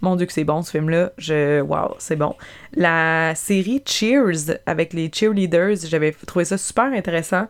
Mon 0.00 0.16
Dieu 0.16 0.26
que 0.26 0.32
c'est 0.32 0.44
bon 0.44 0.62
ce 0.62 0.70
film-là. 0.70 1.12
Je... 1.18 1.60
Wow, 1.60 1.96
c'est 1.98 2.16
bon. 2.16 2.34
La 2.74 3.34
série 3.34 3.82
Cheers 3.84 4.56
avec 4.66 4.92
les 4.92 5.10
cheerleaders, 5.12 5.76
j'avais 5.84 6.12
trouvé 6.26 6.44
ça 6.44 6.56
super 6.58 6.84
intéressant. 6.84 7.48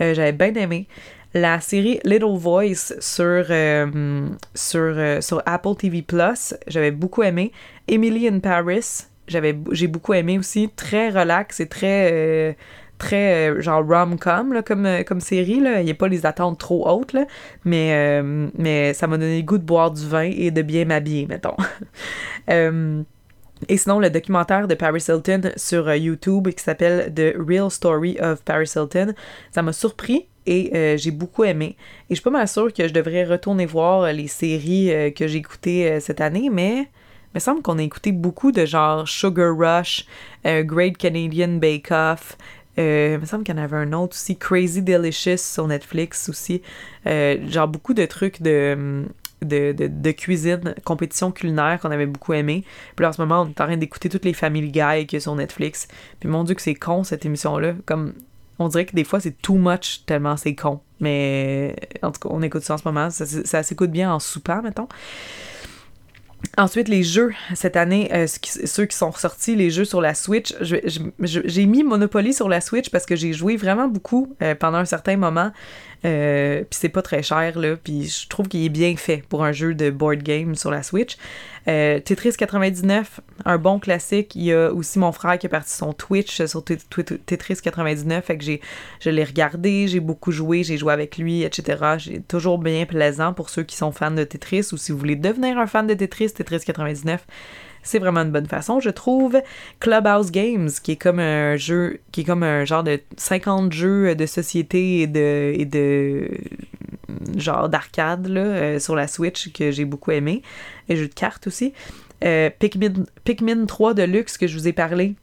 Euh, 0.00 0.14
j'avais 0.14 0.32
bien 0.32 0.54
aimé 0.54 0.88
la 1.34 1.60
série 1.60 2.00
Little 2.04 2.36
Voice 2.36 2.94
sur, 2.98 3.24
euh, 3.24 4.26
sur, 4.54 4.80
euh, 4.80 5.20
sur 5.20 5.42
Apple 5.46 5.74
TV 5.76 6.02
Plus. 6.02 6.54
J'avais 6.66 6.90
beaucoup 6.90 7.22
aimé. 7.22 7.52
Emily 7.88 8.28
in 8.28 8.40
Paris, 8.40 9.06
j'ai 9.28 9.86
beaucoup 9.86 10.14
aimé 10.14 10.38
aussi. 10.38 10.68
Très 10.74 11.10
relax 11.10 11.60
et 11.60 11.68
très, 11.68 12.56
euh, 13.04 13.54
très 13.54 13.62
genre 13.62 13.86
rom-com 13.86 14.62
comme, 14.64 14.88
comme 15.06 15.20
série. 15.20 15.60
Là. 15.60 15.80
Il 15.80 15.84
n'y 15.84 15.90
a 15.90 15.94
pas 15.94 16.08
les 16.08 16.26
attentes 16.26 16.58
trop 16.58 16.88
hautes, 16.88 17.12
là. 17.12 17.26
Mais, 17.64 18.22
mais 18.56 18.94
ça 18.94 19.06
m'a 19.06 19.18
donné 19.18 19.38
le 19.38 19.42
goût 19.42 19.58
de 19.58 19.64
boire 19.64 19.90
du 19.90 20.06
vin 20.06 20.30
et 20.32 20.50
de 20.50 20.62
bien 20.62 20.84
m'habiller, 20.84 21.26
mettons. 21.26 21.56
Et 23.68 23.76
sinon, 23.76 24.00
le 24.00 24.10
documentaire 24.10 24.66
de 24.66 24.74
Paris 24.74 25.04
Hilton 25.08 25.52
sur 25.56 25.94
YouTube 25.94 26.48
qui 26.48 26.62
s'appelle 26.62 27.12
The 27.14 27.34
Real 27.38 27.70
Story 27.70 28.18
of 28.20 28.42
Paris 28.42 28.72
Hilton, 28.74 29.14
ça 29.52 29.62
m'a 29.62 29.72
surpris 29.72 30.26
et 30.46 30.70
euh, 30.74 30.96
j'ai 30.96 31.10
beaucoup 31.10 31.44
aimé. 31.44 31.76
Et 32.08 32.10
je 32.10 32.14
suis 32.16 32.24
pas 32.24 32.30
mal 32.30 32.48
sûre 32.48 32.72
que 32.72 32.88
je 32.88 32.92
devrais 32.92 33.24
retourner 33.24 33.66
voir 33.66 34.12
les 34.12 34.28
séries 34.28 34.92
euh, 34.92 35.10
que 35.10 35.26
j'ai 35.26 35.38
écoutées 35.38 35.90
euh, 35.90 36.00
cette 36.00 36.20
année, 36.20 36.50
mais 36.50 36.80
il 36.80 37.36
me 37.36 37.40
semble 37.40 37.62
qu'on 37.62 37.78
a 37.78 37.82
écouté 37.82 38.12
beaucoup 38.12 38.52
de 38.52 38.66
genre 38.66 39.08
Sugar 39.08 39.56
Rush, 39.56 40.04
Great 40.44 40.98
Canadian 40.98 41.56
Bake 41.56 41.90
Off. 41.90 42.36
Il 42.76 43.18
me 43.18 43.24
semble 43.26 43.44
qu'il 43.44 43.54
y 43.54 43.58
en 43.58 43.62
avait 43.62 43.76
un 43.76 43.92
autre 43.92 44.14
aussi, 44.14 44.36
Crazy 44.36 44.82
Delicious 44.82 45.38
sur 45.38 45.66
Netflix 45.66 46.28
aussi. 46.28 46.62
genre 47.04 47.68
beaucoup 47.68 47.94
de 47.94 48.04
trucs 48.06 48.42
de, 48.42 49.04
de, 49.44 49.72
de, 49.72 50.10
cuisine, 50.12 50.74
compétition 50.84 51.32
culinaire 51.32 51.78
qu'on 51.80 51.90
avait 51.90 52.06
beaucoup 52.06 52.32
aimé. 52.32 52.64
Puis 52.96 53.02
là, 53.02 53.10
en 53.10 53.12
ce 53.12 53.20
moment, 53.20 53.42
on 53.42 53.46
est 53.46 53.60
en 53.60 53.66
train 53.66 53.76
d'écouter 53.76 54.08
toutes 54.08 54.24
les 54.24 54.32
Family 54.32 54.70
Guy 54.70 55.06
qu'il 55.06 55.16
y 55.16 55.16
a 55.16 55.20
sur 55.20 55.34
Netflix. 55.34 55.88
Puis 56.20 56.28
mon 56.28 56.44
Dieu 56.44 56.54
que 56.54 56.62
c'est 56.62 56.74
con 56.74 57.04
cette 57.04 57.24
émission-là. 57.24 57.74
Comme 57.86 58.14
on 58.58 58.68
dirait 58.68 58.86
que 58.86 58.94
des 58.94 59.04
fois 59.04 59.18
c'est 59.18 59.40
too 59.42 59.54
much 59.54 60.04
tellement 60.06 60.36
c'est 60.36 60.54
con. 60.54 60.80
Mais 61.00 61.74
en 62.02 62.12
tout 62.12 62.20
cas, 62.20 62.28
on 62.32 62.42
écoute 62.42 62.62
ça 62.62 62.74
en 62.74 62.78
ce 62.78 62.86
moment. 62.86 63.10
Ça, 63.10 63.62
s'écoute 63.62 63.90
bien 63.90 64.12
en 64.12 64.20
soupant, 64.20 64.62
mettons. 64.62 64.88
Ensuite, 66.58 66.88
les 66.88 67.02
jeux, 67.02 67.32
cette 67.54 67.76
année, 67.76 68.10
euh, 68.12 68.26
ceux 68.26 68.84
qui 68.84 68.96
sont 68.96 69.10
ressortis, 69.10 69.56
les 69.56 69.70
jeux 69.70 69.84
sur 69.84 70.00
la 70.00 70.14
Switch, 70.14 70.54
j'ai 70.60 71.66
mis 71.66 71.82
Monopoly 71.82 72.34
sur 72.34 72.48
la 72.48 72.60
Switch 72.60 72.90
parce 72.90 73.06
que 73.06 73.16
j'ai 73.16 73.32
joué 73.32 73.56
vraiment 73.56 73.88
beaucoup 73.88 74.34
euh, 74.42 74.54
pendant 74.54 74.78
un 74.78 74.84
certain 74.84 75.16
moment. 75.16 75.52
Euh, 76.04 76.60
puis 76.60 76.78
c'est 76.80 76.88
pas 76.88 77.02
très 77.02 77.22
cher, 77.22 77.58
là. 77.58 77.76
Puis 77.76 78.08
je 78.08 78.28
trouve 78.28 78.48
qu'il 78.48 78.64
est 78.64 78.68
bien 78.68 78.96
fait 78.96 79.22
pour 79.28 79.44
un 79.44 79.52
jeu 79.52 79.74
de 79.74 79.90
board 79.90 80.22
game 80.22 80.54
sur 80.54 80.70
la 80.70 80.82
Switch. 80.82 81.16
Euh, 81.68 82.00
Tetris 82.00 82.32
99, 82.36 83.20
un 83.44 83.58
bon 83.58 83.78
classique. 83.78 84.34
Il 84.34 84.42
y 84.42 84.52
a 84.52 84.72
aussi 84.72 84.98
mon 84.98 85.12
frère 85.12 85.38
qui 85.38 85.46
a 85.46 85.48
parti 85.48 85.70
son 85.70 85.92
Twitch 85.92 86.44
sur 86.44 86.64
Tetris 86.64 87.56
99. 87.62 88.24
Fait 88.24 88.36
que 88.36 88.44
j'ai, 88.44 88.60
je 89.00 89.10
l'ai 89.10 89.24
regardé, 89.24 89.86
j'ai 89.86 90.00
beaucoup 90.00 90.32
joué, 90.32 90.64
j'ai 90.64 90.76
joué 90.76 90.92
avec 90.92 91.18
lui, 91.18 91.42
etc. 91.42 91.96
J'ai 91.98 92.20
toujours 92.20 92.58
bien 92.58 92.84
plaisant 92.84 93.32
pour 93.32 93.48
ceux 93.48 93.62
qui 93.62 93.76
sont 93.76 93.92
fans 93.92 94.10
de 94.10 94.24
Tetris 94.24 94.68
ou 94.72 94.76
si 94.76 94.92
vous 94.92 94.98
voulez 94.98 95.16
devenir 95.16 95.58
un 95.58 95.66
fan 95.66 95.86
de 95.86 95.94
Tetris, 95.94 96.32
Tetris 96.32 96.60
99 96.66 97.24
c'est 97.82 97.98
vraiment 97.98 98.20
une 98.20 98.30
bonne 98.30 98.46
façon, 98.46 98.80
je 98.80 98.90
trouve. 98.90 99.40
Clubhouse 99.80 100.30
Games, 100.30 100.70
qui 100.82 100.92
est 100.92 100.96
comme 100.96 101.18
un 101.18 101.56
jeu, 101.56 102.00
qui 102.12 102.22
est 102.22 102.24
comme 102.24 102.42
un 102.42 102.64
genre 102.64 102.84
de 102.84 103.00
50 103.16 103.72
jeux 103.72 104.14
de 104.14 104.26
société 104.26 105.00
et 105.00 105.06
de, 105.06 105.52
et 105.54 105.64
de 105.64 106.28
genre 107.36 107.68
d'arcade 107.68 108.28
euh, 108.28 108.78
sur 108.78 108.96
la 108.96 109.08
Switch 109.08 109.52
que 109.52 109.70
j'ai 109.70 109.84
beaucoup 109.84 110.10
aimé. 110.10 110.42
Et 110.88 110.96
jeux 110.96 111.08
de 111.08 111.14
cartes 111.14 111.46
aussi. 111.46 111.72
Euh, 112.24 112.50
Pikmin, 112.56 113.04
Pikmin 113.24 113.66
3 113.66 113.94
de 113.94 114.02
luxe 114.04 114.38
que 114.38 114.46
je 114.46 114.56
vous 114.56 114.68
ai 114.68 114.72
parlé 114.72 115.14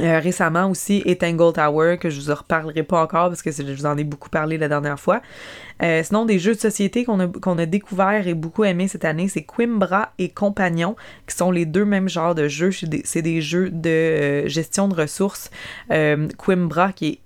Euh, 0.00 0.20
récemment 0.20 0.70
aussi, 0.70 1.02
Tangle 1.20 1.52
Tower, 1.52 1.98
que 2.00 2.08
je 2.08 2.18
vous 2.18 2.30
en 2.30 2.34
reparlerai 2.34 2.82
pas 2.82 3.02
encore 3.02 3.28
parce 3.28 3.42
que 3.42 3.50
je 3.50 3.74
vous 3.74 3.84
en 3.84 3.98
ai 3.98 4.04
beaucoup 4.04 4.30
parlé 4.30 4.56
la 4.56 4.68
dernière 4.68 4.98
fois. 4.98 5.20
Euh, 5.82 6.02
sinon, 6.02 6.24
des 6.24 6.38
jeux 6.38 6.54
de 6.54 6.60
société 6.60 7.04
qu'on 7.04 7.20
a, 7.20 7.28
qu'on 7.28 7.58
a 7.58 7.66
découvert 7.66 8.26
et 8.26 8.32
beaucoup 8.32 8.64
aimé 8.64 8.88
cette 8.88 9.04
année, 9.04 9.28
c'est 9.28 9.42
Quimbra 9.42 10.12
et 10.18 10.30
Compagnon, 10.30 10.96
qui 11.28 11.36
sont 11.36 11.50
les 11.50 11.66
deux 11.66 11.84
mêmes 11.84 12.08
genres 12.08 12.34
de 12.34 12.48
jeux. 12.48 12.72
C'est 12.72 12.88
des, 12.88 13.02
des 13.22 13.42
jeux 13.42 13.68
de 13.68 13.90
euh, 13.90 14.48
gestion 14.48 14.88
de 14.88 14.94
ressources. 14.94 15.50
Quimbra, 15.90 16.92
qui 16.92 17.08
est 17.08 17.18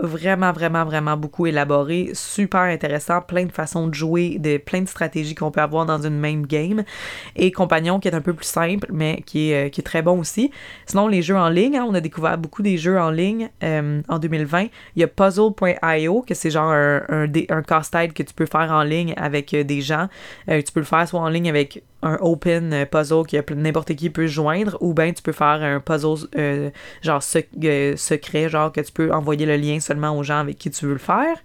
vraiment, 0.00 0.52
vraiment, 0.52 0.84
vraiment 0.84 1.16
beaucoup 1.16 1.46
élaboré, 1.46 2.10
super 2.14 2.62
intéressant, 2.62 3.20
plein 3.22 3.44
de 3.44 3.52
façons 3.52 3.86
de 3.86 3.94
jouer, 3.94 4.38
de, 4.38 4.58
plein 4.58 4.82
de 4.82 4.88
stratégies 4.88 5.34
qu'on 5.34 5.50
peut 5.50 5.60
avoir 5.60 5.86
dans 5.86 6.02
une 6.02 6.18
même 6.18 6.46
game. 6.46 6.84
Et 7.36 7.50
Compagnon 7.50 7.98
qui 7.98 8.08
est 8.08 8.14
un 8.14 8.20
peu 8.20 8.34
plus 8.34 8.46
simple, 8.46 8.88
mais 8.92 9.22
qui 9.26 9.50
est, 9.50 9.66
euh, 9.66 9.68
qui 9.70 9.80
est 9.80 9.84
très 9.84 10.02
bon 10.02 10.20
aussi. 10.20 10.50
Sinon, 10.86 11.08
les 11.08 11.22
jeux 11.22 11.36
en 11.36 11.48
ligne, 11.48 11.76
hein, 11.76 11.86
on 11.88 11.94
a 11.94 12.00
découvert 12.00 12.36
beaucoup 12.36 12.62
des 12.62 12.76
jeux 12.76 12.98
en 12.98 13.10
ligne 13.10 13.50
euh, 13.62 14.02
en 14.08 14.18
2020. 14.18 14.66
Il 14.96 15.00
y 15.00 15.02
a 15.02 15.08
Puzzle.io, 15.08 16.22
que 16.22 16.34
c'est 16.34 16.50
genre 16.50 16.70
un, 16.70 17.02
un, 17.08 17.24
un 17.24 17.62
que 18.08 18.22
tu 18.22 18.34
peux 18.34 18.46
faire 18.46 18.70
en 18.70 18.82
ligne 18.82 19.14
avec 19.16 19.54
euh, 19.54 19.64
des 19.64 19.80
gens. 19.80 20.08
tu 20.46 20.72
peux 20.74 20.80
le 20.80 20.86
faire 20.86 21.08
soit 21.08 21.20
en 21.20 21.28
ligne 21.28 21.48
avec 21.48 21.82
un 22.02 22.18
open 22.20 22.72
euh, 22.72 22.84
puzzle 22.84 23.26
que 23.26 23.54
n'importe 23.54 23.94
qui 23.94 24.10
peut 24.10 24.26
joindre, 24.26 24.76
ou 24.80 24.92
bien 24.94 25.12
tu 25.12 25.22
peux 25.22 25.32
faire 25.32 25.62
un 25.62 25.80
puzzle 25.80 26.28
euh, 26.36 26.70
genre 27.00 27.22
euh, 27.64 27.96
secret, 27.96 28.48
genre 28.48 28.72
que 28.72 28.80
tu 28.80 28.92
peux 28.92 29.12
envoyer 29.12 29.46
le 29.46 29.56
lien 29.56 29.80
seulement 29.80 30.16
aux 30.16 30.22
gens 30.22 30.40
avec 30.40 30.58
qui 30.58 30.70
tu 30.70 30.86
veux 30.86 30.92
le 30.92 30.98
faire. 30.98 31.36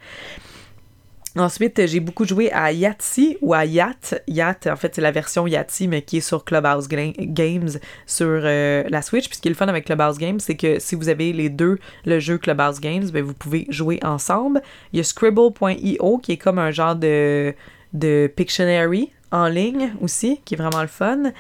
Ensuite, 1.35 1.85
j'ai 1.85 1.99
beaucoup 1.99 2.25
joué 2.25 2.51
à 2.51 2.71
Yahtzee 2.71 3.37
ou 3.41 3.53
à 3.53 3.63
Yacht. 3.63 4.23
Yacht, 4.27 4.65
en 4.65 4.75
fait, 4.75 4.95
c'est 4.95 5.01
la 5.01 5.11
version 5.11 5.45
Yahtzee, 5.45 5.87
mais 5.87 6.01
qui 6.01 6.17
est 6.17 6.21
sur 6.21 6.43
Clubhouse 6.43 6.87
Games 6.87 7.69
sur 8.07 8.39
la 8.41 9.01
Switch. 9.03 9.27
Puis 9.27 9.35
ce 9.35 9.41
qui 9.41 9.47
est 9.47 9.51
le 9.51 9.55
fun 9.55 9.67
avec 9.67 9.85
Clubhouse 9.85 10.17
Games, 10.17 10.39
c'est 10.39 10.55
que 10.55 10.79
si 10.79 10.95
vous 10.95 11.09
avez 11.09 11.33
les 11.33 11.49
deux, 11.49 11.77
le 12.05 12.19
jeu 12.19 12.39
Clubhouse 12.39 12.79
Games, 12.79 13.07
ben, 13.13 13.23
vous 13.23 13.35
pouvez 13.35 13.67
jouer 13.69 13.99
ensemble. 14.01 14.63
Il 14.93 14.97
y 14.97 14.99
a 14.99 15.03
Scribble.io 15.03 16.17
qui 16.17 16.31
est 16.31 16.37
comme 16.37 16.57
un 16.57 16.71
genre 16.71 16.95
de, 16.95 17.53
de 17.93 18.31
Pictionary 18.35 19.11
en 19.31 19.47
ligne 19.47 19.93
aussi, 20.01 20.41
qui 20.45 20.55
est 20.55 20.57
vraiment 20.57 20.81
le 20.81 20.87
fun. 20.87 21.31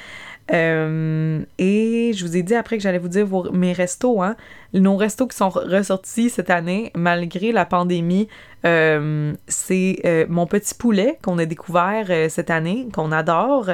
Euh, 0.53 1.41
et 1.57 2.13
je 2.15 2.25
vous 2.25 2.37
ai 2.37 2.43
dit 2.43 2.55
après 2.55 2.77
que 2.77 2.83
j'allais 2.83 2.99
vous 2.99 3.09
dire 3.09 3.25
vos, 3.25 3.51
mes 3.51 3.73
restos, 3.73 4.21
hein. 4.21 4.35
Nos 4.73 4.97
restos 4.97 5.27
qui 5.27 5.35
sont 5.35 5.49
ressortis 5.49 6.29
cette 6.29 6.49
année, 6.49 6.91
malgré 6.93 7.51
la 7.51 7.65
pandémie, 7.65 8.27
euh, 8.65 9.33
c'est 9.47 9.99
euh, 10.05 10.25
mon 10.29 10.45
petit 10.45 10.75
poulet 10.75 11.17
qu'on 11.23 11.37
a 11.37 11.45
découvert 11.45 12.29
cette 12.29 12.49
année, 12.49 12.87
qu'on 12.93 13.11
adore. 13.13 13.69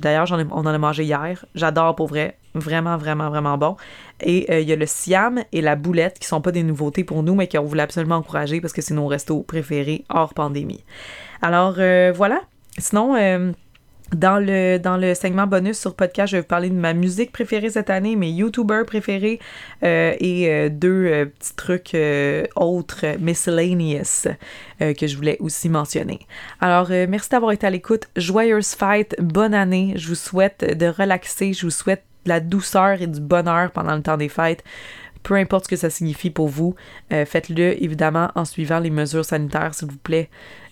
D'ailleurs, 0.00 0.30
on 0.32 0.58
en 0.58 0.66
a 0.66 0.78
mangé 0.78 1.04
hier. 1.04 1.44
J'adore 1.54 1.94
pour 1.94 2.08
vrai. 2.08 2.38
Vraiment, 2.54 2.96
vraiment, 2.96 3.28
vraiment 3.28 3.56
bon. 3.56 3.76
Et 4.20 4.62
il 4.62 4.68
y 4.68 4.72
a 4.72 4.76
le 4.76 4.86
siam 4.86 5.44
et 5.52 5.60
la 5.60 5.76
boulette 5.76 6.18
qui 6.18 6.26
sont 6.26 6.40
pas 6.40 6.52
des 6.52 6.62
nouveautés 6.62 7.04
pour 7.04 7.22
nous, 7.22 7.34
mais 7.34 7.48
qu'on 7.48 7.62
voulait 7.62 7.82
absolument 7.82 8.16
encourager 8.16 8.60
parce 8.60 8.72
que 8.72 8.82
c'est 8.82 8.94
nos 8.94 9.06
restos 9.06 9.42
préférés 9.42 10.04
hors 10.08 10.34
pandémie. 10.34 10.82
Alors 11.40 11.74
voilà, 12.14 12.40
Sinon, 12.78 13.16
euh, 13.16 13.52
dans 14.12 14.38
le, 14.38 14.78
dans 14.78 14.96
le 14.96 15.14
segment 15.14 15.46
bonus 15.46 15.78
sur 15.78 15.94
podcast, 15.96 16.30
je 16.30 16.36
vais 16.36 16.40
vous 16.42 16.46
parler 16.46 16.68
de 16.68 16.74
ma 16.74 16.92
musique 16.92 17.32
préférée 17.32 17.70
cette 17.70 17.90
année, 17.90 18.16
mes 18.16 18.30
YouTubers 18.30 18.84
préférés 18.84 19.40
euh, 19.82 20.14
et 20.20 20.48
euh, 20.48 20.68
deux 20.68 21.32
petits 21.38 21.56
trucs 21.56 21.96
autres, 22.54 23.06
miscellaneous, 23.18 24.28
que 24.78 25.06
je 25.06 25.16
voulais 25.16 25.38
aussi 25.40 25.68
mentionner. 25.68 26.20
Alors, 26.60 26.90
merci 26.90 27.30
d'avoir 27.30 27.52
été 27.52 27.66
à 27.66 27.70
l'écoute. 27.70 28.08
Joyeuse 28.16 28.74
fête, 28.74 29.16
bonne 29.18 29.54
année. 29.54 29.94
Je 29.96 30.08
vous 30.08 30.14
souhaite 30.14 30.76
de 30.76 30.86
relaxer, 30.86 31.52
je 31.52 31.62
vous 31.62 31.70
souhaite 31.70 32.04
de 32.24 32.30
la 32.30 32.40
douceur 32.40 33.00
et 33.00 33.06
du 33.06 33.20
bonheur 33.20 33.70
pendant 33.72 33.96
le 33.96 34.02
temps 34.02 34.16
des 34.16 34.28
fêtes 34.28 34.62
peu 35.22 35.34
importe 35.34 35.64
ce 35.64 35.70
que 35.70 35.76
ça 35.76 35.90
signifie 35.90 36.30
pour 36.30 36.46
vous, 36.46 36.76
faites-le 37.10 37.82
évidemment 37.82 38.30
en 38.36 38.44
suivant 38.44 38.78
les 38.78 38.90
mesures 38.90 39.24
sanitaires, 39.24 39.74
s'il 39.74 39.88
vous 39.88 39.98
plaît. 39.98 40.30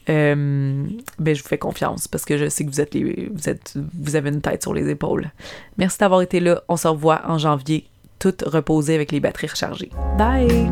Euh, 0.08 0.84
ben, 1.18 1.34
je 1.34 1.42
vous 1.42 1.48
fais 1.48 1.58
confiance 1.58 2.08
parce 2.08 2.24
que 2.24 2.36
je 2.36 2.48
sais 2.48 2.64
que 2.64 2.70
vous 2.70 2.80
êtes, 2.80 2.94
vous 2.94 3.48
êtes 3.48 3.74
vous 3.98 4.16
avez 4.16 4.30
une 4.30 4.40
tête 4.40 4.62
sur 4.62 4.74
les 4.74 4.88
épaules. 4.88 5.30
Merci 5.78 5.98
d'avoir 5.98 6.20
été 6.20 6.40
là. 6.40 6.62
On 6.68 6.76
se 6.76 6.88
revoit 6.88 7.22
en 7.26 7.38
janvier, 7.38 7.86
toutes 8.18 8.42
reposées 8.42 8.94
avec 8.94 9.12
les 9.12 9.20
batteries 9.20 9.48
rechargées. 9.48 9.90
Bye! 10.18 10.70